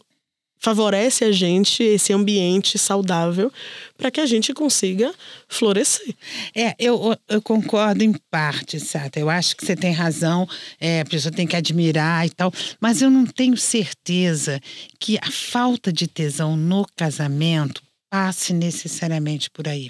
favorece 0.59 1.25
a 1.25 1.31
gente 1.31 1.83
esse 1.83 2.13
ambiente 2.13 2.77
saudável 2.77 3.51
para 3.97 4.11
que 4.11 4.19
a 4.19 4.25
gente 4.25 4.53
consiga 4.53 5.13
florescer. 5.47 6.15
É, 6.55 6.75
eu, 6.79 7.15
eu 7.27 7.41
concordo 7.41 8.03
em 8.03 8.13
parte, 8.29 8.79
Sata. 8.79 9.19
Eu 9.19 9.29
acho 9.29 9.55
que 9.55 9.65
você 9.65 9.75
tem 9.75 9.91
razão, 9.91 10.47
é, 10.79 11.01
a 11.01 11.05
pessoa 11.05 11.31
tem 11.31 11.47
que 11.47 11.55
admirar 11.55 12.25
e 12.25 12.29
tal, 12.29 12.51
mas 12.79 13.01
eu 13.01 13.09
não 13.09 13.25
tenho 13.25 13.57
certeza 13.57 14.59
que 14.99 15.17
a 15.21 15.31
falta 15.31 15.91
de 15.91 16.07
tesão 16.07 16.55
no 16.55 16.85
casamento 16.95 17.81
passe 18.09 18.53
necessariamente 18.53 19.49
por 19.49 19.67
aí. 19.67 19.89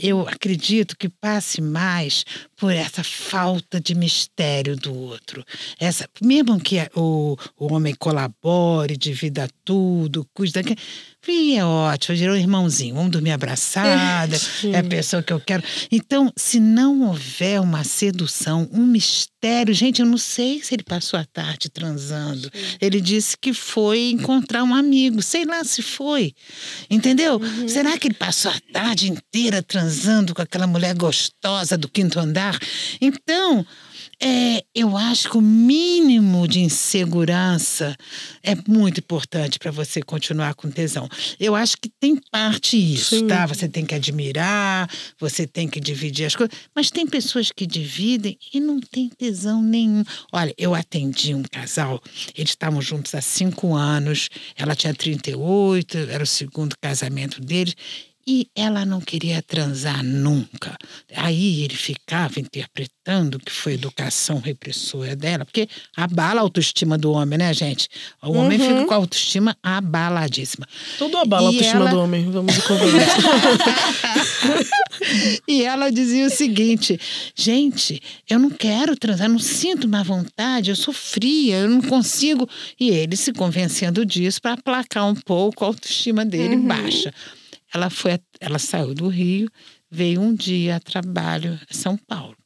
Eu 0.00 0.28
acredito 0.28 0.96
que 0.96 1.08
passe 1.08 1.60
mais 1.60 2.24
por 2.56 2.72
essa 2.72 3.02
falta 3.02 3.80
de 3.80 3.94
mistério 3.94 4.76
do 4.76 4.94
outro. 4.94 5.44
Essa, 5.78 6.08
mesmo 6.20 6.60
que 6.60 6.76
o, 6.94 7.36
o 7.56 7.72
homem 7.72 7.94
colabore, 7.94 8.96
divida 8.96 9.48
tudo, 9.64 10.28
daquilo. 10.52 10.76
E 11.30 11.56
é 11.56 11.64
ótimo, 11.64 12.16
virou 12.16 12.34
um 12.34 12.38
irmãozinho, 12.38 12.94
vamos 12.94 13.10
dormir 13.10 13.32
abraçada, 13.32 14.36
é 14.72 14.78
a 14.78 14.84
pessoa 14.84 15.22
que 15.22 15.32
eu 15.32 15.38
quero. 15.38 15.62
Então, 15.90 16.32
se 16.36 16.58
não 16.58 17.02
houver 17.08 17.60
uma 17.60 17.84
sedução, 17.84 18.68
um 18.72 18.86
mistério, 18.86 19.74
gente, 19.74 20.00
eu 20.00 20.06
não 20.06 20.16
sei 20.16 20.62
se 20.62 20.74
ele 20.74 20.82
passou 20.82 21.18
a 21.18 21.24
tarde 21.24 21.68
transando. 21.68 22.50
Ele 22.80 23.00
disse 23.00 23.36
que 23.36 23.52
foi 23.52 24.10
encontrar 24.10 24.64
um 24.64 24.74
amigo, 24.74 25.20
sei 25.22 25.44
lá 25.44 25.62
se 25.64 25.82
foi. 25.82 26.32
Entendeu? 26.90 27.36
Uhum. 27.36 27.68
Será 27.68 27.98
que 27.98 28.08
ele 28.08 28.14
passou 28.14 28.50
a 28.50 28.60
tarde 28.72 29.10
inteira 29.10 29.62
transando 29.62 30.34
com 30.34 30.42
aquela 30.42 30.66
mulher 30.66 30.94
gostosa 30.94 31.76
do 31.76 31.88
quinto 31.88 32.18
andar? 32.18 32.58
Então, 33.00 33.66
é, 34.20 34.64
eu 34.74 34.96
acho 34.96 35.30
que 35.30 35.38
o 35.38 35.40
mínimo 35.40 36.48
de 36.48 36.60
insegurança 36.60 37.96
é 38.42 38.56
muito 38.66 38.98
importante 38.98 39.58
para 39.58 39.70
você 39.70 40.02
continuar 40.02 40.54
com 40.54 40.70
tesão. 40.70 41.08
Eu 41.38 41.54
acho 41.54 41.76
que 41.76 41.88
tem 41.88 42.16
parte 42.30 42.76
isso, 42.76 43.16
Sim. 43.16 43.26
tá? 43.28 43.46
Você 43.46 43.68
tem 43.68 43.86
que 43.86 43.94
admirar, 43.94 44.90
você 45.20 45.46
tem 45.46 45.68
que 45.68 45.78
dividir 45.78 46.26
as 46.26 46.34
coisas, 46.34 46.56
mas 46.74 46.90
tem 46.90 47.06
pessoas 47.06 47.52
que 47.52 47.66
dividem 47.66 48.36
e 48.52 48.58
não 48.58 48.80
tem 48.80 49.08
tesão 49.08 49.62
nenhum. 49.62 50.02
Olha, 50.32 50.52
eu 50.58 50.74
atendi 50.74 51.34
um 51.34 51.42
casal, 51.42 52.02
eles 52.34 52.50
estavam 52.50 52.82
juntos 52.82 53.14
há 53.14 53.20
cinco 53.20 53.74
anos, 53.74 54.28
ela 54.56 54.74
tinha 54.74 54.92
38, 54.92 55.96
era 56.10 56.24
o 56.24 56.26
segundo 56.26 56.74
casamento 56.80 57.40
deles. 57.40 57.76
E 58.30 58.46
ela 58.54 58.84
não 58.84 59.00
queria 59.00 59.40
transar 59.40 60.04
nunca. 60.04 60.76
Aí 61.16 61.62
ele 61.64 61.74
ficava 61.74 62.38
interpretando 62.38 63.38
que 63.38 63.50
foi 63.50 63.72
educação 63.72 64.38
repressora 64.38 65.16
dela, 65.16 65.46
porque 65.46 65.66
abala 65.96 66.40
a 66.40 66.42
autoestima 66.42 66.98
do 66.98 67.10
homem, 67.12 67.38
né, 67.38 67.54
gente? 67.54 67.88
O 68.22 68.28
uhum. 68.28 68.44
homem 68.44 68.58
fica 68.58 68.84
com 68.84 68.92
a 68.92 68.98
autoestima 68.98 69.56
abaladíssima. 69.62 70.68
Tudo 70.98 71.16
abala 71.16 71.44
a 71.44 71.46
autoestima 71.46 71.80
ela... 71.80 71.90
do 71.90 72.00
homem, 72.00 72.30
vamos 72.30 72.58
convencer. 72.58 73.00
e 75.48 75.62
ela 75.62 75.90
dizia 75.90 76.26
o 76.26 76.30
seguinte: 76.30 77.00
gente, 77.34 77.98
eu 78.28 78.38
não 78.38 78.50
quero 78.50 78.94
transar, 78.94 79.30
não 79.30 79.38
sinto 79.38 79.88
mais 79.88 80.06
vontade, 80.06 80.68
eu 80.68 80.76
sou 80.76 80.92
fria, 80.92 81.60
eu 81.60 81.70
não 81.70 81.80
consigo. 81.80 82.46
E 82.78 82.90
ele 82.90 83.16
se 83.16 83.32
convencendo 83.32 84.04
disso 84.04 84.42
para 84.42 84.52
aplacar 84.52 85.06
um 85.06 85.14
pouco 85.14 85.64
a 85.64 85.68
autoestima 85.68 86.26
dele 86.26 86.56
uhum. 86.56 86.66
baixa. 86.66 87.10
Ela 87.72 87.90
foi, 87.90 88.18
ela 88.40 88.58
saiu 88.58 88.94
do 88.94 89.08
Rio, 89.08 89.48
veio 89.90 90.20
um 90.20 90.34
dia 90.34 90.76
a 90.76 90.80
trabalho 90.80 91.58
São 91.70 91.96
Paulo. 91.96 92.36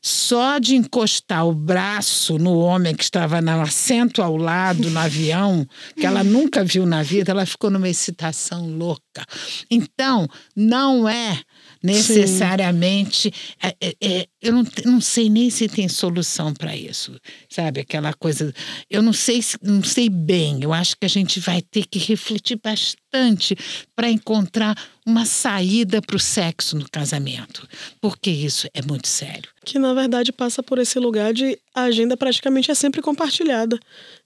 Só 0.00 0.58
de 0.58 0.74
encostar 0.74 1.46
o 1.46 1.54
braço 1.54 2.38
no 2.38 2.58
homem 2.58 2.94
que 2.94 3.04
estava 3.04 3.40
no 3.40 3.60
assento 3.62 4.20
ao 4.20 4.36
lado 4.36 4.90
no 4.90 4.98
avião, 4.98 5.66
que 5.96 6.04
ela 6.04 6.24
nunca 6.24 6.64
viu 6.64 6.84
na 6.84 7.02
vida, 7.02 7.30
ela 7.30 7.46
ficou 7.46 7.70
numa 7.70 7.88
excitação 7.88 8.68
louca. 8.68 9.24
Então, 9.70 10.26
não 10.56 11.08
é 11.08 11.40
necessariamente. 11.82 13.32
É, 13.62 13.76
é, 13.80 13.94
é, 14.00 14.26
eu 14.40 14.52
não, 14.52 14.64
não 14.84 15.00
sei 15.00 15.28
nem 15.28 15.50
se 15.50 15.68
tem 15.68 15.88
solução 15.88 16.54
para 16.54 16.76
isso, 16.76 17.18
sabe? 17.48 17.80
Aquela 17.80 18.12
coisa. 18.14 18.52
Eu 18.88 19.02
não 19.02 19.12
sei, 19.12 19.40
não 19.62 19.82
sei 19.82 20.08
bem. 20.08 20.62
Eu 20.62 20.72
acho 20.72 20.96
que 20.96 21.06
a 21.06 21.08
gente 21.08 21.40
vai 21.40 21.60
ter 21.60 21.86
que 21.86 21.98
refletir 21.98 22.60
bastante 22.62 23.56
para 23.94 24.10
encontrar 24.10 24.76
uma 25.06 25.26
saída 25.26 26.00
para 26.00 26.16
o 26.16 26.20
sexo 26.20 26.76
no 26.76 26.88
casamento, 26.90 27.68
porque 28.00 28.30
isso 28.30 28.68
é 28.72 28.80
muito 28.82 29.08
sério. 29.08 29.50
Que 29.64 29.78
na 29.78 29.92
verdade 29.94 30.32
passa 30.32 30.62
por 30.62 30.78
esse 30.78 30.98
lugar 30.98 31.32
de 31.32 31.58
a 31.74 31.82
agenda 31.82 32.16
praticamente 32.16 32.70
é 32.70 32.74
sempre 32.74 33.02
compartilhada. 33.02 33.78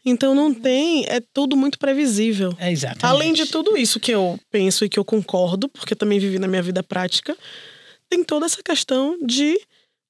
Então 0.05 0.35
não 0.35 0.53
tem, 0.53 1.05
é 1.07 1.21
tudo 1.33 1.57
muito 1.57 1.79
previsível. 1.79 2.55
É 2.59 2.71
exatamente. 2.71 3.05
Além 3.05 3.33
de 3.33 3.47
tudo 3.47 3.77
isso 3.77 3.99
que 3.99 4.13
eu 4.13 4.39
penso 4.51 4.85
e 4.85 4.89
que 4.89 4.99
eu 4.99 5.05
concordo, 5.05 5.69
porque 5.69 5.95
também 5.95 6.19
vivi 6.19 6.39
na 6.39 6.47
minha 6.47 6.63
vida 6.63 6.83
prática, 6.83 7.37
tem 8.09 8.23
toda 8.23 8.47
essa 8.47 8.63
questão 8.63 9.19
de 9.25 9.59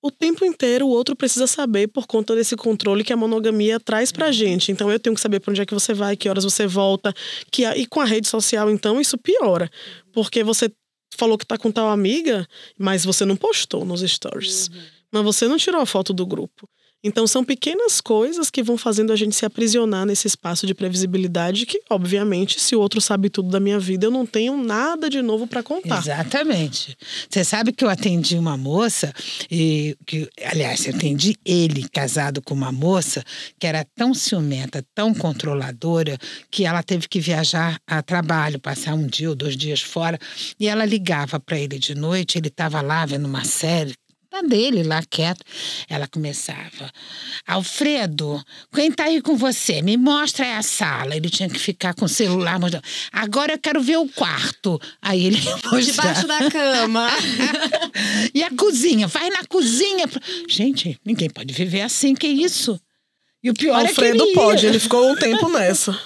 o 0.07 0.11
tempo 0.11 0.45
inteiro 0.45 0.87
o 0.87 0.91
outro 0.91 1.17
precisa 1.17 1.47
saber 1.47 1.89
por 1.89 2.07
conta 2.07 2.35
desse 2.35 2.57
controle 2.57 3.03
que 3.03 3.13
a 3.13 3.17
monogamia 3.17 3.81
traz 3.81 4.13
pra 4.13 4.31
gente. 4.31 4.71
Então 4.71 4.91
eu 4.91 4.99
tenho 4.99 5.15
que 5.15 5.21
saber 5.21 5.41
para 5.41 5.51
onde 5.51 5.61
é 5.61 5.67
que 5.67 5.75
você 5.75 5.93
vai, 5.93 6.17
que 6.17 6.29
horas 6.29 6.45
você 6.45 6.67
volta, 6.67 7.13
que 7.51 7.65
a, 7.65 7.77
e 7.77 7.87
com 7.87 8.01
a 8.01 8.05
rede 8.05 8.29
social 8.29 8.71
então 8.71 9.01
isso 9.01 9.19
piora, 9.19 9.71
porque 10.13 10.45
você 10.45 10.71
falou 11.17 11.37
que 11.37 11.47
tá 11.47 11.59
com 11.59 11.71
tal 11.71 11.89
amiga, 11.89 12.47
mas 12.79 13.05
você 13.05 13.25
não 13.25 13.37
postou 13.37 13.85
nos 13.85 14.01
stories. 14.03 14.69
Uhum. 14.69 14.83
Mas 15.13 15.25
você 15.25 15.49
não 15.49 15.57
tirou 15.57 15.81
a 15.81 15.87
foto 15.87 16.13
do 16.13 16.27
grupo. 16.27 16.69
Então, 17.07 17.25
são 17.25 17.45
pequenas 17.45 18.01
coisas 18.01 18.51
que 18.51 18.65
vão 18.65 18.77
fazendo 18.77 19.13
a 19.13 19.17
gente 19.17 19.37
se 19.37 19.47
aprisionar 19.47 20.05
nesse 20.05 20.27
espaço 20.27 20.67
de 20.67 20.75
previsibilidade 20.75 21.65
que, 21.65 21.81
obviamente, 21.89 22.61
se 22.61 22.75
o 22.75 22.81
outro 22.81 23.01
sabe 23.01 23.31
tudo 23.31 23.49
da 23.49 23.61
minha 23.61 23.79
vida, 23.79 24.07
eu 24.07 24.11
não 24.11 24.27
tenho 24.27 24.57
nada 24.57 25.09
de 25.09 25.23
novo 25.23 25.47
para 25.47 25.63
contar. 25.63 25.99
Exatamente. 25.99 26.99
Você 27.31 27.45
sabe 27.45 27.71
que 27.71 27.85
eu 27.85 27.89
atendi 27.89 28.37
uma 28.37 28.57
moça, 28.57 29.15
e 29.49 29.97
que, 30.05 30.29
aliás, 30.45 30.85
eu 30.85 30.97
atendi 30.97 31.37
ele 31.45 31.89
casado 31.89 32.43
com 32.43 32.55
uma 32.55 32.73
moça 32.73 33.23
que 33.57 33.69
era 33.69 33.87
tão 33.95 34.13
ciumenta, 34.13 34.85
tão 34.93 35.15
controladora, 35.15 36.19
que 36.51 36.65
ela 36.65 36.83
teve 36.83 37.07
que 37.07 37.21
viajar 37.21 37.81
a 37.87 38.03
trabalho, 38.03 38.59
passar 38.59 38.95
um 38.95 39.07
dia 39.07 39.29
ou 39.29 39.37
dois 39.37 39.57
dias 39.57 39.81
fora, 39.81 40.19
e 40.59 40.67
ela 40.67 40.85
ligava 40.85 41.39
para 41.39 41.57
ele 41.57 41.79
de 41.79 41.95
noite, 41.95 42.37
ele 42.37 42.49
estava 42.49 42.81
lá 42.81 43.07
vendo 43.07 43.27
uma 43.27 43.45
série, 43.45 43.95
dele, 44.43 44.83
lá 44.83 45.03
quieto. 45.09 45.45
Ela 45.89 46.07
começava: 46.07 46.91
Alfredo, 47.47 48.43
quem 48.75 48.91
tá 48.91 49.05
aí 49.05 49.21
com 49.21 49.37
você? 49.37 49.83
Me 49.83 49.97
mostra 49.97 50.45
aí 50.45 50.53
a 50.53 50.63
sala. 50.63 51.17
Ele 51.17 51.29
tinha 51.29 51.49
que 51.49 51.59
ficar 51.59 51.95
com 51.95 52.05
o 52.05 52.09
celular 52.09 52.59
mostrando. 52.59 52.85
Agora 53.13 53.53
eu 53.55 53.59
quero 53.59 53.81
ver 53.81 53.99
o 53.99 54.09
quarto. 54.09 54.81
Aí 55.01 55.27
ele. 55.27 55.39
Debaixo 55.85 56.27
da 56.27 56.51
cama. 56.51 57.09
e 58.35 58.43
a 58.43 58.51
cozinha? 58.51 59.07
Vai 59.07 59.31
na 59.31 59.45
cozinha. 59.45 60.07
Gente, 60.49 60.99
ninguém 61.05 61.31
pode 61.31 61.53
viver 61.53 61.83
assim, 61.83 62.15
que 62.15 62.27
isso? 62.27 62.81
E 63.47 63.51
o 63.51 63.55
pior 63.55 63.79
Alfredo 63.79 64.17
é 64.17 64.19
que 64.19 64.25
ele 64.25 64.35
pode, 64.35 64.67
ele 64.67 64.81
ficou 64.81 65.09
um 65.09 65.15
tempo 65.15 65.49
nessa. 65.49 65.93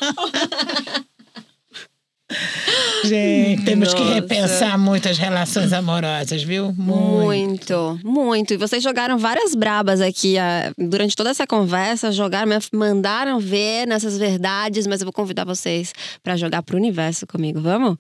Gente, 3.04 3.64
temos 3.64 3.92
Nossa. 3.92 4.04
que 4.04 4.12
repensar 4.12 4.78
muitas 4.78 5.18
relações 5.18 5.72
amorosas, 5.72 6.42
viu? 6.42 6.72
Muito. 6.72 7.20
muito, 7.24 8.00
muito. 8.04 8.54
E 8.54 8.56
vocês 8.56 8.82
jogaram 8.82 9.18
várias 9.18 9.54
brabas 9.54 10.00
aqui 10.00 10.36
uh, 10.36 10.88
durante 10.88 11.16
toda 11.16 11.30
essa 11.30 11.46
conversa, 11.46 12.12
jogaram, 12.12 12.50
mandaram 12.72 13.40
ver 13.40 13.86
nessas 13.86 14.16
verdades, 14.18 14.86
mas 14.86 15.00
eu 15.00 15.06
vou 15.06 15.12
convidar 15.12 15.44
vocês 15.44 15.92
para 16.22 16.36
jogar 16.36 16.62
pro 16.62 16.76
universo 16.76 17.26
comigo, 17.26 17.60
vamos? 17.60 17.96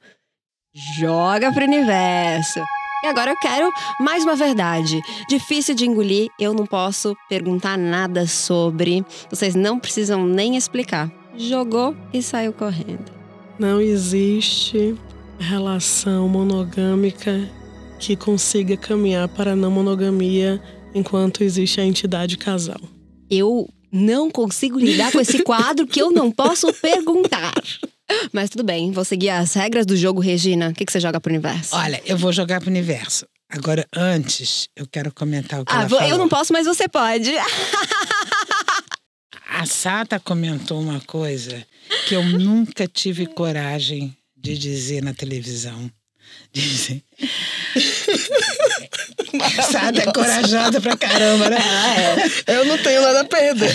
Joga 0.98 1.52
pro 1.52 1.64
universo. 1.64 2.60
E 3.02 3.06
agora 3.06 3.30
eu 3.30 3.36
quero 3.36 3.72
mais 3.98 4.22
uma 4.24 4.36
verdade. 4.36 5.00
Difícil 5.28 5.74
de 5.74 5.86
engolir, 5.86 6.28
eu 6.38 6.52
não 6.52 6.66
posso 6.66 7.16
perguntar 7.28 7.78
nada 7.78 8.26
sobre. 8.26 9.04
Vocês 9.30 9.54
não 9.54 9.78
precisam 9.78 10.24
nem 10.26 10.56
explicar. 10.56 11.10
Jogou 11.36 11.96
e 12.12 12.22
saiu 12.22 12.52
correndo. 12.52 13.19
Não 13.60 13.78
existe 13.78 14.96
relação 15.38 16.26
monogâmica 16.26 17.46
que 17.98 18.16
consiga 18.16 18.74
caminhar 18.74 19.28
para 19.28 19.52
a 19.52 19.56
não 19.56 19.70
monogamia 19.70 20.58
enquanto 20.94 21.44
existe 21.44 21.78
a 21.78 21.84
entidade 21.84 22.38
casal. 22.38 22.80
Eu 23.30 23.68
não 23.92 24.30
consigo 24.30 24.78
lidar 24.78 25.12
com 25.12 25.20
esse 25.20 25.42
quadro 25.44 25.86
que 25.86 26.00
eu 26.00 26.10
não 26.10 26.32
posso 26.32 26.72
perguntar. 26.72 27.52
Mas 28.32 28.48
tudo 28.48 28.64
bem, 28.64 28.92
vou 28.92 29.04
seguir 29.04 29.28
as 29.28 29.52
regras 29.52 29.84
do 29.84 29.94
jogo, 29.94 30.22
Regina. 30.22 30.70
O 30.70 30.72
que, 30.72 30.86
que 30.86 30.90
você 30.90 30.98
joga 30.98 31.20
pro 31.20 31.30
universo? 31.30 31.76
Olha, 31.76 32.00
eu 32.06 32.16
vou 32.16 32.32
jogar 32.32 32.62
pro 32.62 32.70
universo. 32.70 33.26
Agora, 33.50 33.86
antes, 33.94 34.70
eu 34.74 34.86
quero 34.90 35.12
comentar 35.12 35.60
o 35.60 35.66
que 35.66 35.72
ah, 35.74 35.80
ela 35.80 35.88
falou. 35.90 36.08
Eu 36.08 36.16
não 36.16 36.30
posso, 36.30 36.50
mas 36.50 36.66
você 36.66 36.88
pode. 36.88 37.30
A 39.60 39.66
Sata 39.66 40.18
comentou 40.18 40.80
uma 40.80 41.02
coisa 41.02 41.66
que 42.08 42.14
eu 42.14 42.24
nunca 42.24 42.88
tive 42.88 43.26
coragem 43.26 44.16
de 44.34 44.56
dizer 44.56 45.02
na 45.02 45.12
televisão. 45.12 45.92
Dizer. 46.50 47.04
Sata 49.70 50.00
é 50.00 50.12
corajosa 50.12 50.80
pra 50.80 50.96
caramba, 50.96 51.50
né? 51.50 51.58
É. 52.46 52.56
Eu 52.56 52.64
não 52.64 52.78
tenho 52.78 53.02
nada 53.02 53.20
a 53.20 53.24
perder. 53.24 53.70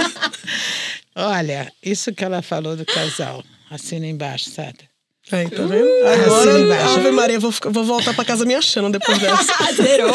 Olha, 1.14 1.70
isso 1.82 2.14
que 2.14 2.24
ela 2.24 2.40
falou 2.40 2.74
do 2.74 2.86
casal. 2.86 3.44
Assina 3.68 4.06
embaixo, 4.06 4.48
Sata. 4.48 4.89
Aí, 5.32 5.48
tá 5.48 5.62
vendo? 5.62 5.88
Agora, 6.06 6.94
Ave 6.94 7.10
Maria, 7.10 7.38
vou, 7.38 7.52
vou 7.70 7.84
voltar 7.84 8.14
pra 8.14 8.24
casa 8.24 8.44
me 8.44 8.54
achando 8.54 8.90
depois 8.90 9.18
dessa. 9.20 9.72
Zerou. 9.74 10.14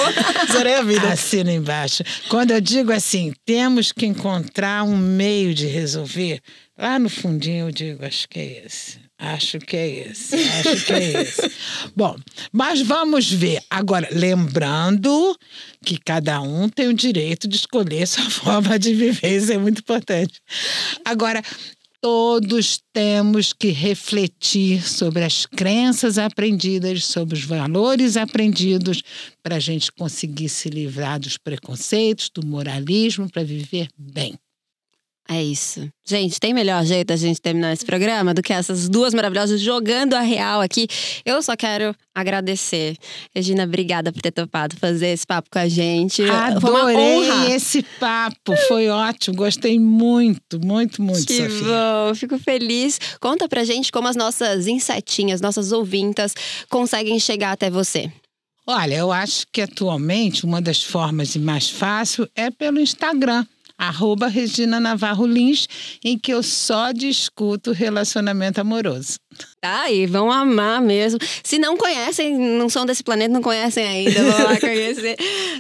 Zerei 0.52 0.76
a 0.76 0.82
vida. 0.82 1.08
Assina 1.10 1.52
embaixo. 1.52 2.04
Quando 2.30 2.52
eu 2.52 2.62
digo 2.62 2.92
assim, 2.92 3.34
temos 3.46 3.92
que 3.92 4.06
encontrar 4.06 4.84
um 4.84 4.98
meio 4.98 5.54
de 5.54 5.66
resolver, 5.66 6.42
lá 6.78 7.00
no 7.00 7.10
fundinho 7.10 7.68
eu 7.68 7.72
digo, 7.72 8.06
acho 8.06 8.28
que 8.28 8.40
é 8.40 8.66
esse. 8.66 9.06
Acho 9.18 9.60
que 9.60 9.78
é 9.78 10.10
esse, 10.10 10.36
acho 10.36 10.86
que 10.86 10.92
é 10.94 11.22
esse. 11.22 11.52
Bom, 11.96 12.18
mas 12.52 12.82
vamos 12.82 13.32
ver. 13.32 13.62
Agora, 13.70 14.10
lembrando 14.12 15.38
que 15.86 15.98
cada 15.98 16.42
um 16.42 16.68
tem 16.68 16.90
o 16.90 16.94
direito 16.94 17.48
de 17.48 17.56
escolher 17.56 18.06
sua 18.08 18.28
forma 18.30 18.78
de 18.78 18.94
viver, 18.94 19.38
isso 19.38 19.54
é 19.54 19.58
muito 19.58 19.80
importante. 19.80 20.42
Agora, 21.06 21.42
todos 22.06 22.84
temos 22.94 23.52
que 23.52 23.70
refletir 23.70 24.88
sobre 24.88 25.24
as 25.24 25.48
crenças 25.48 26.20
aprendidas, 26.20 27.04
sobre 27.04 27.34
os 27.34 27.44
valores 27.44 28.16
aprendidos, 28.16 29.02
para 29.42 29.56
a 29.56 29.60
gente 29.60 29.92
conseguir 29.92 30.50
se 30.50 30.70
livrar 30.70 31.20
dos 31.20 31.36
preconceitos, 31.36 32.30
do 32.30 32.46
moralismo, 32.46 33.28
para 33.28 33.44
viver 33.44 33.88
bem. 33.98 34.38
É 35.28 35.44
isso. 35.44 35.90
Gente, 36.08 36.40
tem 36.40 36.54
melhor 36.54 36.86
jeito 36.86 37.12
a 37.12 37.16
gente 37.16 37.42
terminar 37.42 37.74
esse 37.74 37.84
programa 37.84 38.32
do 38.32 38.44
que 38.44 38.54
essas 38.54 38.88
duas 38.88 39.12
maravilhosas 39.12 39.60
jogando 39.60 40.14
a 40.14 40.22
real 40.22 40.62
aqui. 40.62 40.88
Eu 41.26 41.42
só 41.42 41.56
quero 41.56 41.96
agradecer. 42.14 42.96
Regina, 43.34 43.64
obrigada 43.64 44.14
por 44.14 44.22
ter 44.22 44.30
topado 44.30 44.76
fazer 44.78 45.08
esse 45.08 45.26
papo 45.26 45.50
com 45.50 45.58
a 45.58 45.68
gente. 45.68 46.22
Adorei 46.30 47.52
esse 47.52 47.82
papo, 48.00 48.56
foi 48.68 48.88
ótimo. 48.88 49.36
Gostei 49.36 49.80
muito, 49.80 50.64
muito, 50.64 51.02
muito, 51.02 51.26
que 51.26 51.38
Sofia. 51.38 51.68
Bom, 51.68 52.14
fico 52.14 52.38
feliz. 52.38 53.00
Conta 53.20 53.50
pra 53.50 53.64
gente 53.64 53.92
como 53.92 54.08
as 54.08 54.16
nossas 54.16 54.68
insetinhas, 54.68 55.42
nossas 55.42 55.72
ouvintas 55.72 56.36
conseguem 56.70 57.20
chegar 57.20 57.52
até 57.54 57.72
você. 57.72 58.12
Olha, 58.68 58.96
eu 58.96 59.12
acho 59.12 59.46
que 59.52 59.62
atualmente 59.62 60.46
uma 60.46 60.62
das 60.62 60.84
formas 60.84 61.36
mais 61.36 61.70
fácil 61.70 62.30
é 62.36 62.52
pelo 62.52 62.80
Instagram 62.80 63.46
arroba 63.78 64.28
Regina 64.28 64.80
Navarro 64.80 65.26
Lins, 65.26 65.68
em 66.04 66.18
que 66.18 66.34
eu 66.34 66.42
só 66.42 66.92
discuto 66.92 67.72
relacionamento 67.72 68.60
amoroso. 68.62 69.18
Tá, 69.60 69.92
e 69.92 70.06
vão 70.06 70.32
amar 70.32 70.82
mesmo. 70.82 71.20
Se 71.44 71.58
não 71.58 71.76
conhecem, 71.76 72.38
não 72.38 72.70
são 72.70 72.86
desse 72.86 73.04
planeta, 73.04 73.34
não 73.34 73.42
conhecem 73.42 73.86
ainda, 73.86 74.24
vão 74.24 74.44
lá 74.44 74.60
conhecer. 74.62 75.18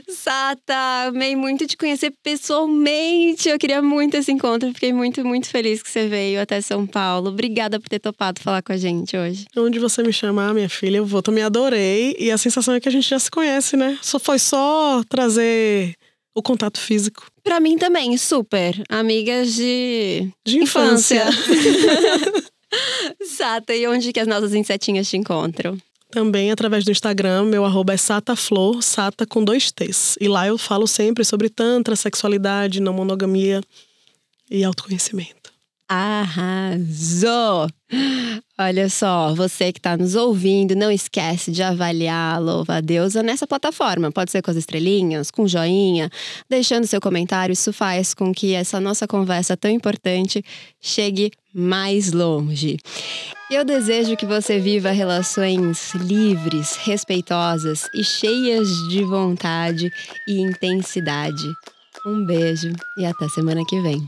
Sata, 0.07 1.07
amei 1.07 1.35
muito 1.35 1.67
te 1.67 1.75
conhecer 1.75 2.13
pessoalmente. 2.23 3.49
Eu 3.49 3.57
queria 3.57 3.81
muito 3.81 4.15
esse 4.15 4.31
encontro. 4.31 4.73
Fiquei 4.73 4.93
muito, 4.93 5.25
muito 5.25 5.49
feliz 5.49 5.81
que 5.81 5.89
você 5.89 6.07
veio 6.07 6.39
até 6.39 6.61
São 6.61 6.85
Paulo. 6.85 7.29
Obrigada 7.29 7.79
por 7.79 7.89
ter 7.89 7.99
topado 7.99 8.39
falar 8.41 8.61
com 8.61 8.71
a 8.71 8.77
gente 8.77 9.17
hoje. 9.17 9.45
Onde 9.57 9.79
você 9.79 10.03
me 10.03 10.13
chamar, 10.13 10.53
minha 10.53 10.69
filha, 10.69 10.97
eu 10.97 11.05
vou. 11.05 11.21
Também 11.21 11.43
adorei. 11.43 12.15
E 12.19 12.31
a 12.31 12.37
sensação 12.37 12.75
é 12.75 12.79
que 12.79 12.87
a 12.87 12.91
gente 12.91 13.09
já 13.09 13.19
se 13.19 13.31
conhece, 13.31 13.75
né? 13.75 13.97
Só 14.01 14.19
foi 14.19 14.39
só 14.39 15.03
trazer 15.09 15.95
o 16.35 16.43
contato 16.43 16.79
físico. 16.79 17.25
Para 17.41 17.59
mim 17.59 17.77
também, 17.77 18.15
super. 18.17 18.83
Amigas 18.89 19.55
de, 19.55 20.29
de 20.45 20.59
infância. 20.59 21.27
infância. 21.29 22.43
Sata, 23.25 23.73
e 23.73 23.87
onde 23.87 24.11
que 24.11 24.19
as 24.19 24.27
nossas 24.27 24.53
insetinhas 24.53 25.09
te 25.09 25.15
encontram? 25.15 25.77
Também 26.11 26.51
através 26.51 26.83
do 26.83 26.91
Instagram, 26.91 27.45
meu 27.45 27.65
arroba 27.65 27.93
é 27.93 27.97
sataflor, 27.97 28.81
sata 28.81 29.25
com 29.25 29.43
dois 29.43 29.71
T's. 29.71 30.17
E 30.19 30.27
lá 30.27 30.47
eu 30.47 30.57
falo 30.57 30.87
sempre 30.87 31.23
sobre 31.23 31.49
tantra, 31.49 31.95
sexualidade, 31.95 32.81
não 32.81 32.93
monogamia 32.93 33.61
e 34.49 34.63
autoconhecimento. 34.63 35.44
Arrasou! 35.87 37.67
Olha 38.57 38.89
só, 38.89 39.35
você 39.35 39.71
que 39.71 39.79
está 39.79 39.95
nos 39.95 40.15
ouvindo, 40.15 40.75
não 40.75 40.89
esquece 40.89 41.51
de 41.51 41.61
avaliar 41.61 42.41
Louva 42.41 42.77
a 42.77 42.81
Deusa 42.81 43.21
nessa 43.21 43.45
plataforma. 43.45 44.11
Pode 44.11 44.31
ser 44.31 44.41
com 44.41 44.49
as 44.49 44.57
estrelinhas, 44.57 45.29
com 45.29 45.47
joinha, 45.47 46.09
deixando 46.49 46.87
seu 46.87 46.99
comentário. 46.99 47.53
Isso 47.53 47.71
faz 47.71 48.13
com 48.13 48.33
que 48.33 48.53
essa 48.53 48.79
nossa 48.79 49.07
conversa 49.07 49.55
tão 49.55 49.69
importante 49.69 50.43
chegue 50.81 51.31
mais 51.53 52.11
longe. 52.11 52.77
Eu 53.51 53.63
desejo 53.63 54.17
que 54.17 54.25
você 54.25 54.57
viva 54.57 54.89
relações 54.89 55.93
livres, 55.93 56.77
respeitosas 56.77 57.87
e 57.93 58.03
cheias 58.03 58.67
de 58.89 59.03
vontade 59.03 59.91
e 60.27 60.41
intensidade. 60.41 61.45
Um 62.07 62.25
beijo 62.25 62.73
e 62.97 63.05
até 63.05 63.27
semana 63.29 63.63
que 63.67 63.79
vem. 63.81 64.01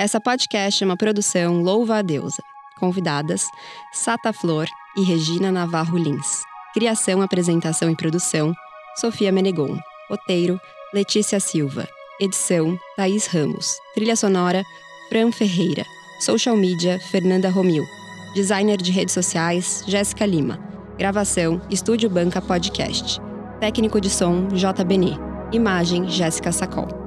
Essa 0.00 0.18
podcast 0.18 0.82
é 0.82 0.86
uma 0.86 0.96
produção 0.96 1.60
Louva 1.60 1.96
a 1.98 2.00
Deusa. 2.00 2.42
Convidadas: 2.78 3.44
Sata 3.92 4.32
Flor 4.32 4.66
e 4.96 5.02
Regina 5.02 5.52
Navarro 5.52 5.98
Lins. 5.98 6.40
Criação, 6.72 7.20
apresentação 7.20 7.90
e 7.90 7.94
produção: 7.94 8.54
Sofia 8.98 9.30
Menegon. 9.30 9.78
Roteiro: 10.08 10.58
Letícia 10.94 11.38
Silva. 11.38 11.86
Edição: 12.18 12.78
Thaís 12.96 13.26
Ramos. 13.26 13.74
Trilha 13.92 14.16
sonora: 14.16 14.64
Fran 15.10 15.30
Ferreira. 15.30 15.84
Social 16.18 16.56
media: 16.56 16.98
Fernanda 17.10 17.50
Romil. 17.50 17.84
Designer 18.34 18.78
de 18.78 18.92
redes 18.92 19.12
sociais: 19.12 19.84
Jéssica 19.86 20.24
Lima. 20.24 20.58
Gravação: 20.96 21.60
Estúdio 21.68 22.08
Banca 22.08 22.40
Podcast. 22.40 23.20
Técnico 23.60 24.00
de 24.00 24.08
som: 24.08 24.48
J. 24.54 24.82
Benê. 24.82 25.12
Imagem: 25.52 26.08
Jéssica 26.08 26.50
Sacol. 26.50 26.99